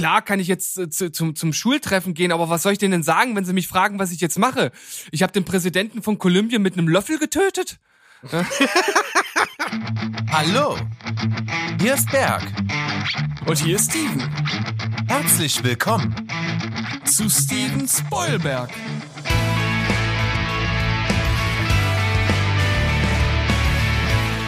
klar 0.00 0.22
kann 0.22 0.40
ich 0.40 0.48
jetzt 0.48 0.78
äh, 0.78 0.88
zu, 0.88 1.12
zum, 1.12 1.36
zum 1.36 1.52
Schultreffen 1.52 2.14
gehen, 2.14 2.32
aber 2.32 2.48
was 2.48 2.62
soll 2.62 2.72
ich 2.72 2.78
denen 2.78 2.92
denn 2.92 3.02
sagen, 3.02 3.36
wenn 3.36 3.44
sie 3.44 3.52
mich 3.52 3.68
fragen, 3.68 3.98
was 3.98 4.12
ich 4.12 4.20
jetzt 4.22 4.38
mache? 4.38 4.72
Ich 5.10 5.22
habe 5.22 5.30
den 5.30 5.44
Präsidenten 5.44 6.02
von 6.02 6.16
Kolumbien 6.16 6.62
mit 6.62 6.72
einem 6.72 6.88
Löffel 6.88 7.18
getötet? 7.18 7.78
Hallo, 10.32 10.78
hier 11.82 11.92
ist 11.94 12.10
Berg. 12.10 12.42
Und 13.44 13.58
hier 13.58 13.76
ist 13.76 13.90
Steven. 13.90 14.26
Herzlich 15.06 15.62
willkommen 15.62 16.14
Zu 17.04 17.28
Steven 17.28 17.86
Spoilberg. 17.86 18.70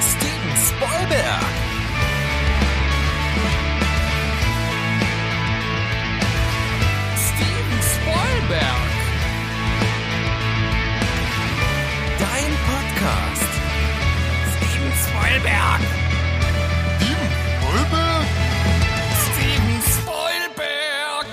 Steven 0.00 0.56
Spoilberg. 0.66 1.61
Spoilberg. 8.42 8.62
Dein 12.18 12.50
Podcast. 12.66 13.52
Steven 14.56 14.92
Spoilberg. 15.04 15.80
Steven 19.22 19.80
Spoilberg. 19.92 21.26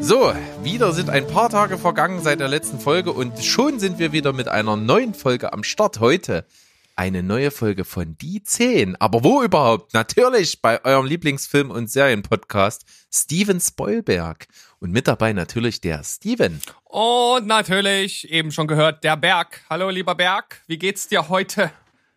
So, 0.00 0.32
wieder 0.62 0.92
sind 0.92 1.10
ein 1.10 1.26
paar 1.26 1.50
Tage 1.50 1.76
vergangen 1.76 2.22
seit 2.22 2.38
der 2.38 2.48
letzten 2.48 2.78
Folge 2.78 3.12
und 3.12 3.44
schon 3.44 3.80
sind 3.80 3.98
wir 3.98 4.12
wieder 4.12 4.32
mit 4.32 4.46
einer 4.46 4.76
neuen 4.76 5.12
Folge 5.12 5.52
am 5.52 5.64
Start. 5.64 5.98
Heute 5.98 6.46
eine 6.94 7.22
neue 7.22 7.50
Folge 7.50 7.84
von 7.84 8.16
Die 8.18 8.42
10. 8.42 8.96
Aber 8.96 9.24
wo 9.24 9.42
überhaupt? 9.42 9.94
Natürlich 9.94 10.62
bei 10.62 10.84
eurem 10.84 11.06
Lieblingsfilm- 11.06 11.70
und 11.70 11.90
Serienpodcast 11.90 12.84
Steven 13.12 13.60
Spoilberg. 13.60 14.46
Und 14.80 14.92
mit 14.92 15.08
dabei 15.08 15.32
natürlich 15.32 15.80
der 15.80 16.04
Steven. 16.04 16.60
Und 16.84 17.46
natürlich, 17.46 18.30
eben 18.30 18.52
schon 18.52 18.66
gehört, 18.66 19.04
der 19.04 19.16
Berg. 19.16 19.62
Hallo, 19.70 19.90
lieber 19.90 20.14
Berg. 20.14 20.62
Wie 20.66 20.78
geht's 20.78 21.08
dir 21.08 21.28
heute? 21.28 21.70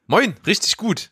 Moin, 0.07 0.35
richtig 0.45 0.77
gut. 0.77 1.11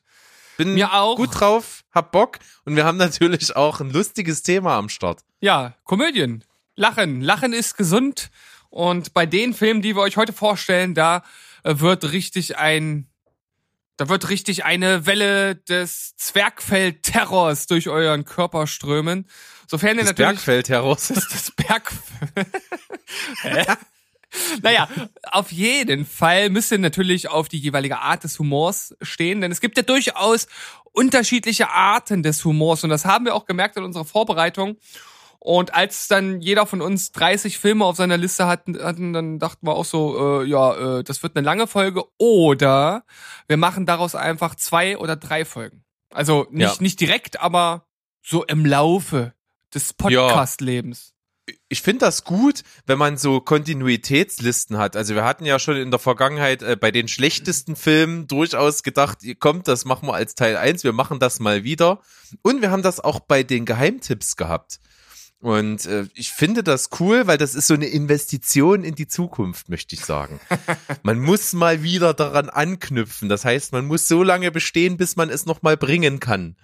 Bin 0.58 0.74
Mir 0.74 0.94
auch. 0.94 1.16
gut 1.16 1.40
drauf, 1.40 1.86
hab 1.94 2.12
Bock 2.12 2.38
und 2.66 2.76
wir 2.76 2.84
haben 2.84 2.98
natürlich 2.98 3.56
auch 3.56 3.80
ein 3.80 3.92
lustiges 3.92 4.44
Thema 4.44 4.78
am 4.78 4.90
Start. 4.90 5.22
Ja, 5.40 5.74
Komödien. 5.86 6.44
Lachen. 6.76 7.22
Lachen 7.22 7.54
ist 7.54 7.78
gesund. 7.78 8.30
Und 8.70 9.14
bei 9.14 9.26
den 9.26 9.54
Filmen, 9.54 9.82
die 9.82 9.96
wir 9.96 10.02
euch 10.02 10.18
heute 10.18 10.34
vorstellen, 10.34 10.94
da 10.96 11.24
äh, 11.64 11.80
wird 11.80 12.12
richtig 12.12 12.58
ein, 12.58 13.08
da 13.96 14.10
wird 14.10 14.30
richtig 14.30 14.66
eine 14.66 15.06
Welle 15.06 15.56
des 15.56 16.16
Zwergfell-Terrors 16.18 17.68
durch 17.68 17.88
euren 17.88 18.26
Körper 18.26 18.68
strömen. 18.68 19.28
Sofern 19.70 19.98
ihr 19.98 20.04
Das 20.04 20.10
natürlich 20.12 20.28
Bergfeld 20.30 20.70
heraus. 20.70 21.10
das, 21.10 21.28
das 21.32 21.52
Berg. 21.52 21.92
Hä? 23.42 23.66
Naja, 24.62 24.88
auf 25.32 25.52
jeden 25.52 26.06
Fall 26.06 26.50
müsst 26.50 26.72
ihr 26.72 26.78
natürlich 26.78 27.30
auf 27.30 27.50
die 27.50 27.58
jeweilige 27.58 28.00
Art 28.00 28.24
des 28.24 28.38
Humors 28.38 28.96
stehen, 29.02 29.42
denn 29.42 29.52
es 29.52 29.60
gibt 29.60 29.76
ja 29.78 29.84
durchaus 29.84 30.48
unterschiedliche 30.92 31.70
Arten 31.70 32.22
des 32.22 32.44
Humors 32.46 32.84
und 32.84 32.90
das 32.92 33.06
haben 33.06 33.26
wir 33.26 33.34
auch 33.36 33.46
gemerkt 33.46 33.78
in 33.78 33.84
unserer 33.84 34.06
Vorbereitung. 34.06 34.78
Und 35.42 35.74
als 35.74 36.08
dann 36.10 36.42
jeder 36.42 36.66
von 36.66 36.82
uns 36.82 37.12
30 37.14 37.58
Filme 37.60 37.86
auf 37.86 37.96
seiner 37.96 38.18
Liste 38.18 38.46
hatten, 38.46 38.78
hatten 38.84 39.14
dann 39.14 39.40
dachten 39.40 39.66
wir 39.66 39.74
auch 39.74 39.86
so, 39.86 40.42
äh, 40.42 40.46
ja, 40.46 41.00
äh, 41.00 41.04
das 41.04 41.24
wird 41.24 41.36
eine 41.38 41.46
lange 41.46 41.66
Folge 41.66 42.04
oder 42.18 43.06
wir 43.48 43.58
machen 43.58 43.86
daraus 43.86 44.16
einfach 44.16 44.56
zwei 44.56 44.98
oder 44.98 45.16
drei 45.16 45.46
Folgen. 45.46 45.84
Also 46.14 46.46
nicht, 46.52 46.76
Ja. 46.76 46.82
nicht 46.82 47.00
direkt, 47.00 47.40
aber 47.40 47.88
so 48.22 48.44
im 48.44 48.66
Laufe 48.66 49.34
des 49.74 49.94
Podcast-Lebens. 49.94 51.14
ich 51.68 51.82
finde 51.82 52.06
das 52.06 52.24
gut, 52.24 52.64
wenn 52.86 52.98
man 52.98 53.18
so 53.18 53.42
Kontinuitätslisten 53.42 54.78
hat. 54.78 54.96
Also 54.96 55.16
wir 55.16 55.24
hatten 55.24 55.46
ja 55.46 55.60
schon 55.60 55.78
in 55.78 55.92
der 55.92 56.00
Vergangenheit 56.00 56.62
äh, 56.62 56.76
bei 56.76 56.92
den 56.92 57.08
schlechtesten 57.08 57.76
Filmen 57.76 58.28
durchaus 58.28 58.84
gedacht, 58.84 59.20
kommt, 59.40 59.68
das 59.68 59.86
machen 59.86 60.08
wir 60.08 60.14
als 60.14 60.36
Teil 60.36 60.58
1, 60.58 60.84
wir 60.84 60.94
machen 60.94 61.20
das 61.20 61.40
mal 61.40 61.64
wieder. 61.64 62.02
Und 62.42 62.62
wir 62.62 62.72
haben 62.72 62.84
das 62.84 63.00
auch 63.00 63.20
bei 63.20 63.44
den 63.44 63.66
Geheimtipps 63.66 64.36
gehabt. 64.36 64.80
Und 65.42 65.86
äh, 65.86 66.06
ich 66.16 66.32
finde 66.32 66.64
das 66.64 66.90
cool, 67.00 67.26
weil 67.26 67.38
das 67.38 67.56
ist 67.56 67.68
so 67.68 67.74
eine 67.74 67.88
Investition 67.88 68.84
in 68.84 68.96
die 68.96 69.08
Zukunft, 69.08 69.70
möchte 69.70 69.96
ich 69.96 70.04
sagen. 70.04 70.40
Man 71.04 71.20
muss 71.20 71.54
mal 71.54 71.82
wieder 71.82 72.14
daran 72.14 72.50
anknüpfen. 72.50 73.30
Das 73.30 73.46
heißt, 73.46 73.72
man 73.72 73.86
muss 73.86 74.08
so 74.08 74.22
lange 74.22 74.52
bestehen, 74.52 74.98
bis 74.98 75.16
man 75.16 75.30
es 75.30 75.46
noch 75.46 75.62
mal 75.62 75.78
bringen 75.78 76.20
kann. 76.20 76.58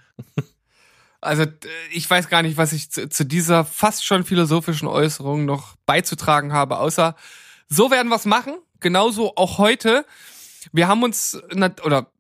Also 1.26 1.46
ich 1.92 2.10
weiß 2.10 2.30
gar 2.30 2.42
nicht, 2.42 2.58
was 2.58 2.74
ich 2.74 2.92
zu, 2.92 3.10
zu 3.10 3.26
dieser 3.26 3.66
fast 3.66 4.06
schon 4.06 4.24
philosophischen 4.24 4.88
Äußerung 4.88 5.46
noch 5.46 5.76
beizutragen 5.86 6.54
habe, 6.54 6.78
außer 6.78 7.16
so 7.68 7.92
werden 7.92 8.10
wir 8.10 8.16
es 8.16 8.26
machen. 8.26 8.56
Genauso 8.80 9.36
auch 9.36 9.58
heute. 9.58 10.06
Wir 10.72 10.88
haben 10.88 11.04
uns, 11.04 11.42
oder 11.84 12.12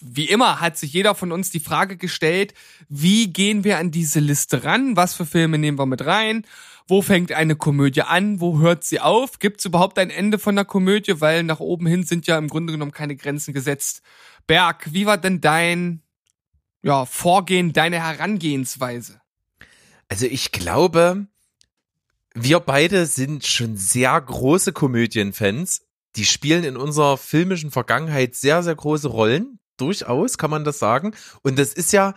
wie 0.00 0.24
immer 0.24 0.60
hat 0.60 0.78
sich 0.78 0.92
jeder 0.92 1.14
von 1.14 1.30
uns 1.32 1.50
die 1.50 1.60
Frage 1.60 1.96
gestellt, 1.96 2.54
wie 2.88 3.32
gehen 3.32 3.64
wir 3.64 3.78
an 3.78 3.90
diese 3.90 4.20
Liste 4.20 4.64
ran? 4.64 4.96
Was 4.96 5.14
für 5.14 5.26
Filme 5.26 5.58
nehmen 5.58 5.78
wir 5.78 5.86
mit 5.86 6.04
rein? 6.06 6.46
Wo 6.88 7.02
fängt 7.02 7.32
eine 7.32 7.54
Komödie 7.54 8.02
an? 8.02 8.40
Wo 8.40 8.58
hört 8.58 8.82
sie 8.82 9.00
auf? 9.00 9.38
Gibt 9.38 9.60
es 9.60 9.66
überhaupt 9.66 9.98
ein 9.98 10.10
Ende 10.10 10.38
von 10.38 10.56
der 10.56 10.64
Komödie? 10.64 11.20
Weil 11.20 11.44
nach 11.44 11.60
oben 11.60 11.86
hin 11.86 12.04
sind 12.04 12.26
ja 12.26 12.38
im 12.38 12.48
Grunde 12.48 12.72
genommen 12.72 12.92
keine 12.92 13.14
Grenzen 13.14 13.54
gesetzt. 13.54 14.02
Berg, 14.46 14.88
wie 14.92 15.06
war 15.06 15.18
denn 15.18 15.40
dein 15.40 16.02
ja, 16.82 17.06
Vorgehen, 17.06 17.72
deine 17.72 18.02
Herangehensweise? 18.02 19.20
Also 20.08 20.26
ich 20.26 20.52
glaube, 20.52 21.26
wir 22.34 22.60
beide 22.60 23.06
sind 23.06 23.46
schon 23.46 23.76
sehr 23.76 24.20
große 24.20 24.72
Komödienfans. 24.72 25.82
Die 26.16 26.24
spielen 26.24 26.64
in 26.64 26.76
unserer 26.76 27.16
filmischen 27.16 27.70
Vergangenheit 27.70 28.34
sehr, 28.34 28.62
sehr 28.62 28.74
große 28.74 29.08
Rollen. 29.08 29.58
Durchaus 29.76 30.38
kann 30.38 30.50
man 30.50 30.64
das 30.64 30.78
sagen. 30.78 31.14
Und 31.42 31.58
das 31.58 31.72
ist 31.72 31.92
ja, 31.92 32.14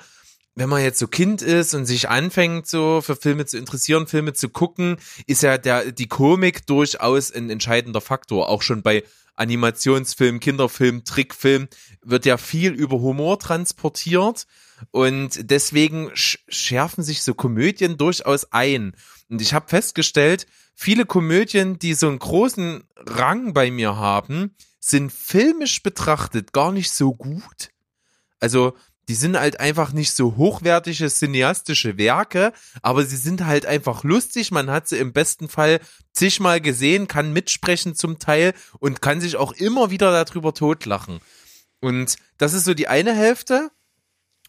wenn 0.56 0.70
man 0.70 0.82
jetzt 0.82 1.00
so 1.00 1.08
Kind 1.08 1.42
ist 1.42 1.74
und 1.74 1.86
sich 1.86 2.10
anfängt, 2.10 2.68
so 2.68 3.02
für 3.02 3.16
Filme 3.16 3.46
zu 3.46 3.58
interessieren, 3.58 4.08
Filme 4.08 4.34
zu 4.34 4.50
gucken, 4.50 4.98
ist 5.28 5.44
ja 5.44 5.58
der, 5.58 5.92
die 5.92 6.08
Komik 6.08 6.66
durchaus 6.68 7.32
ein 7.32 7.50
entscheidender 7.50 8.02
Faktor. 8.02 8.50
Auch 8.50 8.62
schon 8.62 8.82
bei 8.82 9.04
Animationsfilm, 9.36 10.40
Kinderfilm, 10.40 11.04
Trickfilm 11.06 11.68
wird 12.02 12.26
ja 12.26 12.38
viel 12.38 12.72
über 12.74 13.00
Humor 13.00 13.40
transportiert. 13.40 14.46
Und 14.92 15.50
deswegen 15.50 16.10
sch- 16.12 16.40
schärfen 16.50 17.04
sich 17.04 17.24
so 17.24 17.34
Komödien 17.34 17.98
durchaus 17.98 18.52
ein. 18.52 18.96
Und 19.30 19.42
ich 19.42 19.54
habe 19.54 19.70
festgestellt, 19.70 20.46
viele 20.76 21.06
Komödien, 21.06 21.80
die 21.80 21.94
so 21.94 22.08
einen 22.08 22.20
großen 22.20 22.84
Rang 22.98 23.54
bei 23.54 23.72
mir 23.72 23.96
haben, 23.96 24.56
sind 24.80 25.12
filmisch 25.14 25.82
betrachtet 25.84 26.52
gar 26.52 26.72
nicht 26.72 26.92
so 26.92 27.14
gut. 27.16 27.70
Also, 28.40 28.76
die 29.08 29.16
sind 29.16 29.38
halt 29.38 29.60
einfach 29.60 29.92
nicht 29.92 30.12
so 30.12 30.38
hochwertige 30.38 31.10
cineastische 31.10 31.98
Werke, 31.98 32.54
aber 32.82 33.06
sie 33.06 33.18
sind 33.18 33.46
halt 33.46 33.66
einfach 33.66 34.04
lustig. 34.04 34.52
Man 34.52 34.70
hat 34.70 34.88
sie 34.88 34.98
im 34.98 35.12
besten 35.12 35.50
Fall 35.50 35.80
zigmal 36.14 36.62
gesehen, 36.62 37.08
kann 37.08 37.34
mitsprechen 37.34 37.96
zum 37.96 38.20
Teil 38.20 38.54
und 38.80 39.02
kann 39.02 39.20
sich 39.20 39.36
auch 39.36 39.52
immer 39.54 39.90
wieder 39.90 40.12
darüber 40.12 40.54
totlachen. 40.54 41.20
Und 41.82 42.16
das 42.38 42.54
ist 42.54 42.66
so 42.66 42.74
die 42.74 42.88
eine 42.88 43.14
Hälfte. 43.14 43.72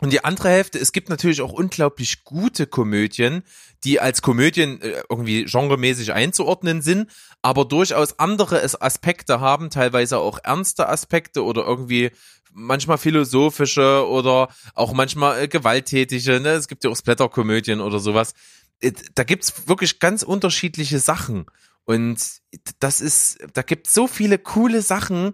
Und 0.00 0.12
die 0.12 0.24
andere 0.24 0.48
Hälfte, 0.48 0.78
es 0.78 0.92
gibt 0.92 1.08
natürlich 1.08 1.40
auch 1.40 1.52
unglaublich 1.52 2.24
gute 2.24 2.66
Komödien, 2.66 3.44
die 3.84 4.00
als 4.00 4.22
Komödien 4.22 4.82
äh, 4.82 5.02
irgendwie 5.08 5.44
genremäßig 5.44 6.12
einzuordnen 6.12 6.82
sind, 6.82 7.10
aber 7.42 7.64
durchaus 7.64 8.18
andere 8.18 8.62
Aspekte 8.80 9.40
haben, 9.40 9.70
teilweise 9.70 10.18
auch 10.18 10.38
ernste 10.42 10.88
Aspekte 10.88 11.44
oder 11.44 11.64
irgendwie 11.64 12.10
manchmal 12.54 12.98
philosophische 12.98 14.06
oder 14.08 14.48
auch 14.74 14.92
manchmal 14.92 15.42
äh, 15.42 15.48
gewalttätige. 15.48 16.40
Ne? 16.40 16.50
Es 16.50 16.68
gibt 16.68 16.84
ja 16.84 16.90
auch 16.90 16.96
Splatterkomödien 16.96 17.80
oder 17.80 17.98
sowas. 17.98 18.32
Äh, 18.80 18.92
Da 19.14 19.24
gibt's 19.24 19.68
wirklich 19.68 19.98
ganz 19.98 20.22
unterschiedliche 20.22 20.98
Sachen. 20.98 21.46
Und 21.84 22.18
das 22.78 23.00
ist, 23.00 23.38
da 23.52 23.62
gibt's 23.62 23.92
so 23.92 24.06
viele 24.06 24.38
coole 24.38 24.80
Sachen, 24.80 25.32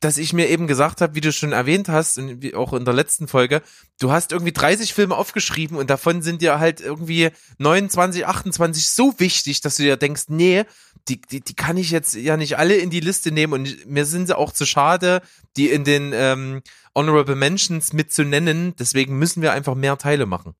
dass 0.00 0.18
ich 0.18 0.34
mir 0.34 0.50
eben 0.50 0.66
gesagt 0.66 1.00
habe, 1.00 1.14
wie 1.14 1.22
du 1.22 1.32
schon 1.32 1.52
erwähnt 1.52 1.88
hast, 1.88 2.18
und 2.18 2.42
wie 2.42 2.54
auch 2.54 2.74
in 2.74 2.84
der 2.84 2.92
letzten 2.92 3.26
Folge, 3.26 3.62
du 3.98 4.12
hast 4.12 4.32
irgendwie 4.32 4.52
30 4.52 4.92
Filme 4.92 5.16
aufgeschrieben 5.16 5.78
und 5.78 5.88
davon 5.88 6.20
sind 6.20 6.42
dir 6.42 6.58
halt 6.58 6.80
irgendwie 6.80 7.30
29, 7.58 8.26
28 8.26 8.90
so 8.90 9.14
wichtig, 9.18 9.62
dass 9.62 9.76
du 9.76 9.84
dir 9.84 9.96
denkst, 9.96 10.24
nee, 10.28 10.64
die, 11.08 11.20
die, 11.20 11.40
die 11.40 11.54
kann 11.54 11.78
ich 11.78 11.90
jetzt 11.90 12.14
ja 12.14 12.36
nicht 12.36 12.58
alle 12.58 12.76
in 12.76 12.90
die 12.90 13.00
Liste 13.00 13.32
nehmen 13.32 13.54
und 13.54 13.86
mir 13.86 14.04
sind 14.04 14.26
sie 14.26 14.36
auch 14.36 14.52
zu 14.52 14.66
schade, 14.66 15.22
die 15.56 15.70
in 15.70 15.84
den 15.84 16.12
ähm, 16.14 16.62
Honorable 16.94 17.34
Mentions 17.34 17.92
mit 17.92 18.12
zu 18.12 18.24
nennen. 18.24 18.74
Deswegen 18.78 19.18
müssen 19.18 19.42
wir 19.42 19.52
einfach 19.52 19.74
mehr 19.74 19.96
Teile 19.98 20.26
machen. 20.26 20.54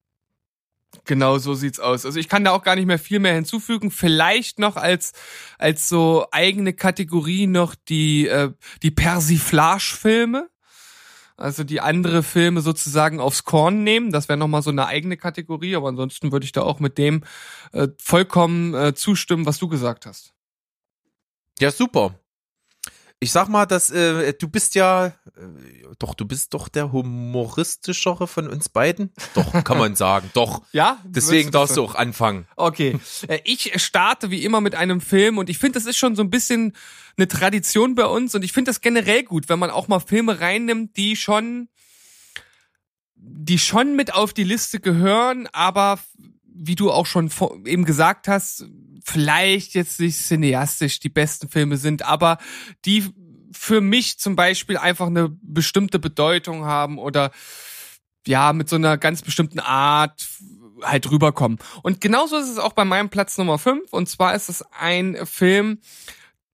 Genau 1.04 1.38
so 1.38 1.54
sieht's 1.54 1.80
aus. 1.80 2.06
Also 2.06 2.18
ich 2.18 2.28
kann 2.28 2.44
da 2.44 2.52
auch 2.52 2.62
gar 2.62 2.76
nicht 2.76 2.86
mehr 2.86 2.98
viel 2.98 3.18
mehr 3.18 3.34
hinzufügen. 3.34 3.90
Vielleicht 3.90 4.58
noch 4.58 4.76
als 4.76 5.12
als 5.58 5.88
so 5.88 6.26
eigene 6.30 6.72
Kategorie 6.72 7.46
noch 7.46 7.74
die 7.74 8.26
äh, 8.28 8.52
die 8.82 8.90
Persiflage-Filme. 8.90 10.48
Also 11.36 11.64
die 11.64 11.80
andere 11.80 12.22
Filme 12.22 12.60
sozusagen 12.60 13.18
aufs 13.18 13.44
Korn 13.44 13.82
nehmen. 13.82 14.12
Das 14.12 14.28
wäre 14.28 14.38
nochmal 14.38 14.62
so 14.62 14.70
eine 14.70 14.86
eigene 14.86 15.16
Kategorie. 15.16 15.74
Aber 15.74 15.88
ansonsten 15.88 16.30
würde 16.30 16.44
ich 16.44 16.52
da 16.52 16.62
auch 16.62 16.78
mit 16.78 16.96
dem 16.96 17.24
äh, 17.72 17.88
vollkommen 17.98 18.74
äh, 18.74 18.94
zustimmen, 18.94 19.44
was 19.44 19.58
du 19.58 19.68
gesagt 19.68 20.06
hast. 20.06 20.32
Ja, 21.58 21.70
super. 21.70 22.18
Ich 23.24 23.32
sag 23.32 23.48
mal, 23.48 23.64
dass 23.64 23.90
äh, 23.90 24.34
du 24.34 24.48
bist 24.48 24.74
ja, 24.74 25.06
äh, 25.06 25.12
doch, 25.98 26.12
du 26.12 26.26
bist 26.26 26.52
doch 26.52 26.68
der 26.68 26.92
humoristischere 26.92 28.26
von 28.26 28.48
uns 28.48 28.68
beiden. 28.68 29.14
Doch, 29.32 29.64
kann 29.64 29.78
man 29.78 29.96
sagen, 29.96 30.30
doch. 30.34 30.60
Ja? 30.72 30.98
Deswegen 31.04 31.50
darfst 31.50 31.78
du 31.78 31.82
auch 31.82 31.94
anfangen. 31.94 32.46
Okay. 32.56 32.98
Äh, 33.26 33.38
ich 33.44 33.72
starte 33.82 34.30
wie 34.30 34.44
immer 34.44 34.60
mit 34.60 34.74
einem 34.74 35.00
Film 35.00 35.38
und 35.38 35.48
ich 35.48 35.56
finde, 35.56 35.78
das 35.78 35.86
ist 35.86 35.96
schon 35.96 36.16
so 36.16 36.22
ein 36.22 36.28
bisschen 36.28 36.74
eine 37.16 37.26
Tradition 37.26 37.94
bei 37.94 38.04
uns 38.04 38.34
und 38.34 38.44
ich 38.44 38.52
finde 38.52 38.68
das 38.68 38.82
generell 38.82 39.22
gut, 39.22 39.48
wenn 39.48 39.58
man 39.58 39.70
auch 39.70 39.88
mal 39.88 40.00
Filme 40.00 40.40
reinnimmt, 40.40 40.98
die 40.98 41.16
schon, 41.16 41.68
die 43.14 43.58
schon 43.58 43.96
mit 43.96 44.12
auf 44.12 44.34
die 44.34 44.44
Liste 44.44 44.80
gehören, 44.80 45.48
aber 45.52 45.98
wie 46.54 46.76
du 46.76 46.90
auch 46.90 47.06
schon 47.06 47.30
eben 47.66 47.84
gesagt 47.84 48.28
hast, 48.28 48.66
vielleicht 49.04 49.74
jetzt 49.74 50.00
nicht 50.00 50.16
cineastisch 50.16 51.00
die 51.00 51.08
besten 51.08 51.48
Filme 51.48 51.76
sind, 51.76 52.04
aber 52.04 52.38
die 52.84 53.12
für 53.52 53.80
mich 53.80 54.18
zum 54.18 54.36
Beispiel 54.36 54.76
einfach 54.76 55.06
eine 55.06 55.30
bestimmte 55.42 55.98
Bedeutung 55.98 56.64
haben 56.64 56.98
oder 56.98 57.30
ja, 58.26 58.52
mit 58.52 58.68
so 58.68 58.76
einer 58.76 58.96
ganz 58.98 59.22
bestimmten 59.22 59.60
Art 59.60 60.26
halt 60.82 61.10
rüberkommen. 61.10 61.58
Und 61.82 62.00
genauso 62.00 62.36
ist 62.36 62.48
es 62.48 62.58
auch 62.58 62.72
bei 62.72 62.84
meinem 62.84 63.10
Platz 63.10 63.38
Nummer 63.38 63.58
5. 63.58 63.92
Und 63.92 64.08
zwar 64.08 64.34
ist 64.34 64.48
es 64.48 64.62
ein 64.72 65.16
Film, 65.24 65.78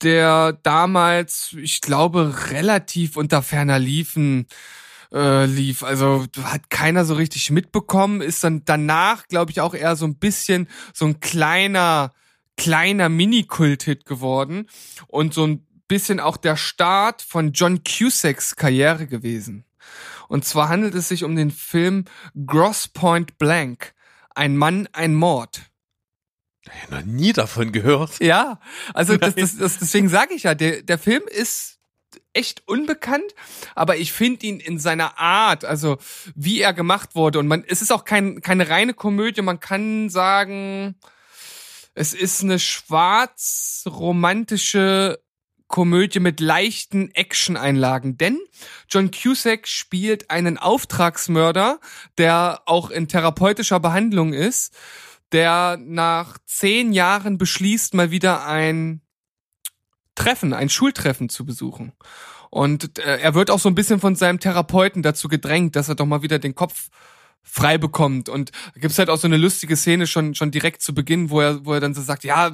der 0.02 0.52
damals, 0.62 1.54
ich 1.58 1.80
glaube, 1.80 2.50
relativ 2.50 3.16
unter 3.16 3.42
ferner 3.42 3.78
Liefen 3.78 4.46
äh, 5.12 5.46
lief. 5.46 5.82
Also 5.82 6.26
hat 6.42 6.70
keiner 6.70 7.04
so 7.04 7.14
richtig 7.14 7.50
mitbekommen. 7.50 8.20
Ist 8.20 8.44
dann 8.44 8.64
danach, 8.64 9.26
glaube 9.28 9.50
ich, 9.50 9.60
auch 9.60 9.74
eher 9.74 9.96
so 9.96 10.06
ein 10.06 10.16
bisschen 10.16 10.68
so 10.92 11.06
ein 11.06 11.20
kleiner 11.20 12.12
kleiner 12.60 13.08
Mini-Kult-Hit 13.08 14.04
geworden 14.04 14.68
und 15.06 15.32
so 15.32 15.46
ein 15.46 15.66
bisschen 15.88 16.20
auch 16.20 16.36
der 16.36 16.56
Start 16.56 17.22
von 17.22 17.52
John 17.52 17.80
Cusacks 17.84 18.54
Karriere 18.54 19.06
gewesen. 19.06 19.64
Und 20.28 20.44
zwar 20.44 20.68
handelt 20.68 20.94
es 20.94 21.08
sich 21.08 21.24
um 21.24 21.36
den 21.36 21.50
Film 21.50 22.04
Gross 22.46 22.86
Point 22.86 23.38
Blank. 23.38 23.94
Ein 24.34 24.58
Mann, 24.58 24.88
ein 24.92 25.14
Mord. 25.14 25.62
Ich 26.62 26.82
habe 26.82 26.96
noch 26.96 27.04
nie 27.04 27.32
davon 27.32 27.72
gehört. 27.72 28.20
Ja, 28.20 28.60
also 28.92 29.16
das, 29.16 29.34
das, 29.34 29.56
das, 29.56 29.78
deswegen 29.78 30.10
sage 30.10 30.34
ich 30.34 30.42
ja, 30.42 30.54
der, 30.54 30.82
der 30.82 30.98
Film 30.98 31.22
ist 31.26 31.79
echt 32.32 32.62
unbekannt, 32.66 33.34
aber 33.74 33.96
ich 33.96 34.12
finde 34.12 34.46
ihn 34.46 34.60
in 34.60 34.78
seiner 34.78 35.18
Art, 35.18 35.64
also 35.64 35.98
wie 36.34 36.60
er 36.60 36.72
gemacht 36.72 37.14
wurde. 37.14 37.38
Und 37.38 37.48
man, 37.48 37.64
es 37.66 37.82
ist 37.82 37.92
auch 37.92 38.04
kein, 38.04 38.40
keine 38.40 38.68
reine 38.68 38.94
Komödie, 38.94 39.42
man 39.42 39.60
kann 39.60 40.08
sagen, 40.08 40.96
es 41.94 42.14
ist 42.14 42.42
eine 42.42 42.58
schwarz-romantische 42.58 45.20
Komödie 45.66 46.20
mit 46.20 46.40
leichten 46.40 47.10
Action-Einlagen, 47.14 48.18
denn 48.18 48.40
John 48.88 49.10
Cusack 49.12 49.68
spielt 49.68 50.30
einen 50.30 50.58
Auftragsmörder, 50.58 51.78
der 52.18 52.62
auch 52.66 52.90
in 52.90 53.06
therapeutischer 53.06 53.78
Behandlung 53.78 54.32
ist, 54.32 54.74
der 55.32 55.78
nach 55.80 56.38
zehn 56.44 56.92
Jahren 56.92 57.38
beschließt, 57.38 57.94
mal 57.94 58.10
wieder 58.10 58.44
ein 58.46 59.00
Treffen, 60.14 60.52
ein 60.52 60.68
Schultreffen 60.68 61.28
zu 61.28 61.44
besuchen. 61.44 61.92
Und 62.50 62.98
äh, 62.98 63.18
er 63.18 63.34
wird 63.34 63.50
auch 63.50 63.60
so 63.60 63.68
ein 63.68 63.74
bisschen 63.74 64.00
von 64.00 64.16
seinem 64.16 64.40
Therapeuten 64.40 65.02
dazu 65.02 65.28
gedrängt, 65.28 65.76
dass 65.76 65.88
er 65.88 65.94
doch 65.94 66.06
mal 66.06 66.22
wieder 66.22 66.38
den 66.38 66.54
Kopf 66.54 66.88
frei 67.42 67.78
bekommt. 67.78 68.28
Und 68.28 68.50
gibt's 68.74 68.98
halt 68.98 69.08
auch 69.08 69.16
so 69.16 69.26
eine 69.26 69.36
lustige 69.36 69.76
Szene 69.76 70.06
schon, 70.06 70.34
schon 70.34 70.50
direkt 70.50 70.82
zu 70.82 70.94
Beginn, 70.94 71.30
wo 71.30 71.40
er, 71.40 71.64
wo 71.64 71.72
er 71.72 71.80
dann 71.80 71.94
so 71.94 72.02
sagt, 72.02 72.24
ja, 72.24 72.50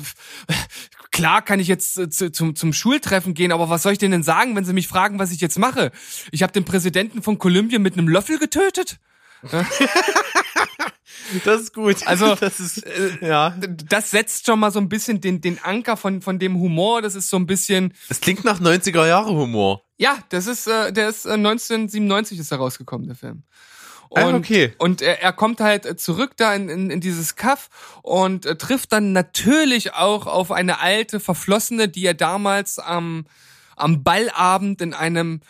klar 1.10 1.42
kann 1.42 1.60
ich 1.60 1.68
jetzt 1.68 1.98
äh, 1.98 2.10
zu, 2.10 2.30
zum, 2.30 2.54
zum 2.54 2.72
Schultreffen 2.72 3.34
gehen, 3.34 3.52
aber 3.52 3.68
was 3.68 3.82
soll 3.82 3.92
ich 3.92 3.98
denen 3.98 4.12
denn 4.12 4.22
sagen, 4.22 4.54
wenn 4.54 4.64
sie 4.64 4.72
mich 4.72 4.88
fragen, 4.88 5.18
was 5.18 5.32
ich 5.32 5.40
jetzt 5.40 5.58
mache? 5.58 5.92
Ich 6.30 6.42
habe 6.42 6.52
den 6.52 6.64
Präsidenten 6.64 7.22
von 7.22 7.38
Kolumbien 7.38 7.82
mit 7.82 7.94
einem 7.94 8.08
Löffel 8.08 8.38
getötet? 8.38 8.98
das 11.44 11.62
ist 11.62 11.74
gut. 11.74 12.06
Also 12.06 12.34
das 12.40 12.60
ist 12.60 12.86
äh, 12.86 13.18
ja, 13.20 13.54
das 13.88 14.10
setzt 14.10 14.46
schon 14.46 14.58
mal 14.58 14.70
so 14.70 14.78
ein 14.78 14.88
bisschen 14.88 15.20
den 15.20 15.40
den 15.40 15.58
Anker 15.62 15.96
von 15.96 16.22
von 16.22 16.38
dem 16.38 16.58
Humor. 16.58 17.02
Das 17.02 17.14
ist 17.14 17.30
so 17.30 17.36
ein 17.36 17.46
bisschen. 17.46 17.94
Das 18.08 18.20
klingt 18.20 18.44
nach 18.44 18.60
90er 18.60 19.06
Jahre 19.06 19.30
Humor. 19.30 19.82
Ja, 19.98 20.18
das 20.28 20.46
ist 20.46 20.66
äh, 20.66 20.92
der 20.92 21.08
ist 21.08 21.26
äh, 21.26 21.32
1997 21.32 22.38
ist 22.38 22.52
er 22.52 22.58
rausgekommen 22.58 23.06
der 23.06 23.16
Film. 23.16 23.42
Ah, 24.14 24.24
und, 24.24 24.34
ah, 24.34 24.36
okay. 24.36 24.74
und 24.78 25.02
er, 25.02 25.22
er 25.22 25.32
kommt 25.32 25.60
halt 25.60 25.98
zurück 26.00 26.32
da 26.36 26.54
in, 26.54 26.68
in, 26.68 26.90
in 26.90 27.00
dieses 27.00 27.36
Kaff 27.36 27.68
und 28.02 28.46
äh, 28.46 28.56
trifft 28.56 28.92
dann 28.92 29.12
natürlich 29.12 29.94
auch 29.94 30.26
auf 30.26 30.52
eine 30.52 30.80
alte 30.80 31.18
Verflossene, 31.18 31.88
die 31.88 32.06
er 32.06 32.14
damals 32.14 32.78
am, 32.78 33.26
am 33.74 34.04
Ballabend 34.04 34.80
in 34.80 34.94
einem 34.94 35.40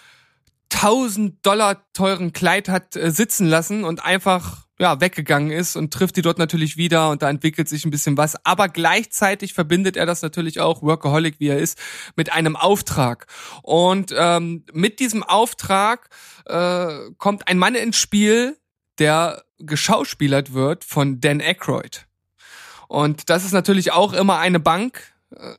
1000 0.72 1.44
Dollar 1.44 1.84
teuren 1.92 2.32
Kleid 2.32 2.68
hat 2.68 2.96
äh, 2.96 3.10
sitzen 3.10 3.46
lassen 3.46 3.84
und 3.84 4.04
einfach 4.04 4.65
ja 4.78 5.00
weggegangen 5.00 5.50
ist 5.50 5.76
und 5.76 5.93
trifft 5.93 6.17
die 6.17 6.23
dort 6.23 6.38
natürlich 6.38 6.76
wieder 6.76 7.11
und 7.11 7.23
da 7.23 7.31
entwickelt 7.31 7.69
sich 7.69 7.84
ein 7.84 7.90
bisschen 7.90 8.17
was. 8.17 8.37
Aber 8.44 8.69
gleichzeitig 8.69 9.55
verbindet 9.55 9.96
er 9.96 10.06
das 10.06 10.23
natürlich 10.23 10.61
auch 10.61 10.82
Workaholic, 10.82 11.40
wie 11.40 11.49
er 11.49 11.58
ist, 11.58 11.78
mit 12.14 12.32
einem 12.32 12.56
Auftrag. 12.56 13.26
Und 13.62 14.14
ähm, 14.17 14.64
mit 14.73 15.00
diesem 15.00 15.23
Auftrag 15.23 16.08
äh, 16.44 17.11
kommt 17.19 17.49
ein 17.49 17.58
Mann 17.58 17.75
ins 17.75 17.96
Spiel, 17.96 18.56
der 18.99 19.44
geschauspielert 19.58 20.52
wird 20.52 20.84
von 20.84 21.20
Dan 21.20 21.40
Aykroyd. 21.40 22.06
Und 22.88 23.31
das 23.31 23.44
ist 23.44 23.52
natürlich 23.52 23.93
auch 23.93 24.12
immer 24.12 24.38
eine 24.38 24.61
Bank, 24.61 25.15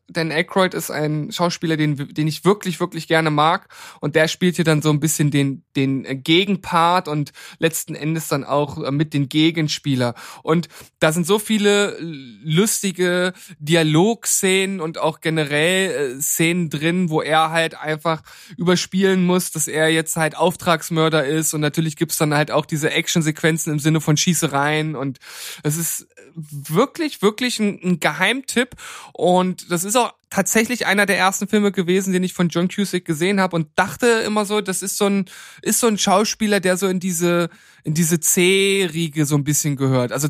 Dan 0.08 0.32
Aykroyd 0.32 0.74
ist 0.74 0.90
ein 0.90 1.32
Schauspieler, 1.32 1.78
den, 1.78 2.14
den 2.14 2.28
ich 2.28 2.46
wirklich, 2.46 2.80
wirklich 2.80 3.08
gerne 3.08 3.30
mag. 3.30 3.68
Und 4.02 4.16
der 4.16 4.28
spielt 4.28 4.56
hier 4.56 4.66
dann 4.66 4.82
so 4.82 4.90
ein 4.90 5.00
bisschen 5.00 5.30
den, 5.30 5.64
den 5.76 6.24
Gegenpart 6.24 7.08
und 7.08 7.32
letzten 7.60 7.94
Endes 7.94 8.28
dann 8.28 8.44
auch 8.44 8.84
äh, 8.84 8.92
mit 8.92 9.14
den 9.14 9.30
Gegenspieler. 9.30 10.16
Und 10.42 10.68
da 11.00 11.12
sind 11.12 11.28
so 11.28 11.38
viele 11.38 11.98
lustige 12.00 13.34
Dialogszenen 13.60 14.82
und 14.82 14.98
auch 14.98 15.22
generell 15.22 16.18
äh, 16.18 16.22
Szenen 16.22 16.70
drin, 16.70 17.10
wo 17.10 17.22
er 17.22 17.52
halt 17.52 17.80
einfach 17.80 18.24
überspielen 18.58 19.26
muss, 19.26 19.52
dass 19.52 19.68
er 19.68 19.90
jetzt 19.90 20.16
halt 20.16 20.36
Auftragsmörder 20.36 21.26
ist. 21.26 21.54
Und 21.54 21.62
natürlich 21.62 21.96
gibt's 21.96 22.18
dann 22.18 22.34
halt 22.34 22.50
auch 22.52 22.66
diese 22.66 22.92
Actionsequenzen 22.92 23.74
im 23.74 23.80
Sinne 23.80 24.02
von 24.02 24.18
Schießereien. 24.18 24.96
Und 24.96 25.20
es 25.64 25.78
ist 25.78 26.08
wirklich, 26.36 27.22
wirklich 27.22 27.60
ein, 27.60 27.80
ein 27.84 28.00
Geheimtipp. 28.00 28.76
Und 29.14 29.67
das 29.70 29.84
ist 29.84 29.96
auch 29.96 30.14
tatsächlich 30.30 30.86
einer 30.86 31.06
der 31.06 31.18
ersten 31.18 31.48
Filme 31.48 31.72
gewesen, 31.72 32.14
den 32.14 32.24
ich 32.24 32.34
von 32.34 32.50
John 32.50 32.68
Cusack 32.68 33.06
gesehen 33.06 33.40
habe 33.40 33.56
und 33.56 33.68
dachte 33.76 34.08
immer 34.26 34.46
so, 34.46 34.62
das 34.62 34.82
ist 34.82 34.98
so 34.98 35.06
ein 35.06 35.26
ist 35.62 35.80
so 35.80 35.88
ein 35.88 35.98
Schauspieler, 35.98 36.60
der 36.60 36.78
so 36.78 36.88
in 36.88 37.00
diese 37.00 37.50
in 37.84 37.94
diese 37.94 38.20
C-Riege 38.20 39.26
so 39.26 39.36
ein 39.36 39.46
bisschen 39.46 39.78
gehört. 39.78 40.12
Also 40.12 40.28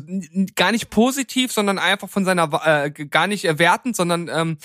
gar 0.54 0.70
nicht 0.70 0.90
positiv, 0.90 1.52
sondern 1.52 1.78
einfach 1.78 2.08
von 2.08 2.24
seiner 2.24 2.48
äh, 2.64 2.90
gar 2.90 3.26
nicht 3.26 3.44
erwertend, 3.44 3.96
sondern 3.96 4.30
ähm, 4.32 4.58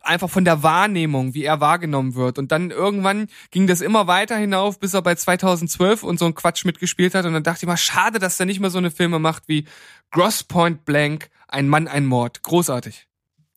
einfach 0.00 0.30
von 0.30 0.46
der 0.46 0.62
Wahrnehmung, 0.62 1.34
wie 1.34 1.44
er 1.44 1.60
wahrgenommen 1.60 2.14
wird. 2.14 2.38
Und 2.38 2.52
dann 2.52 2.70
irgendwann 2.70 3.28
ging 3.50 3.66
das 3.66 3.82
immer 3.82 4.06
weiter 4.06 4.36
hinauf, 4.36 4.80
bis 4.80 4.94
er 4.94 5.02
bei 5.02 5.14
2012 5.14 6.02
und 6.02 6.18
so 6.18 6.24
ein 6.24 6.34
Quatsch 6.34 6.64
mitgespielt 6.64 7.14
hat. 7.14 7.26
Und 7.26 7.34
dann 7.34 7.42
dachte 7.42 7.64
ich 7.64 7.68
mal, 7.68 7.76
schade, 7.76 8.18
dass 8.18 8.40
er 8.40 8.46
nicht 8.46 8.60
mehr 8.60 8.70
so 8.70 8.78
eine 8.78 8.90
Filme 8.90 9.18
macht 9.18 9.44
wie 9.46 9.66
Gross 10.10 10.42
Point 10.42 10.86
Blank, 10.86 11.28
ein 11.48 11.68
Mann, 11.68 11.88
ein 11.88 12.06
Mord. 12.06 12.42
Großartig. 12.42 13.06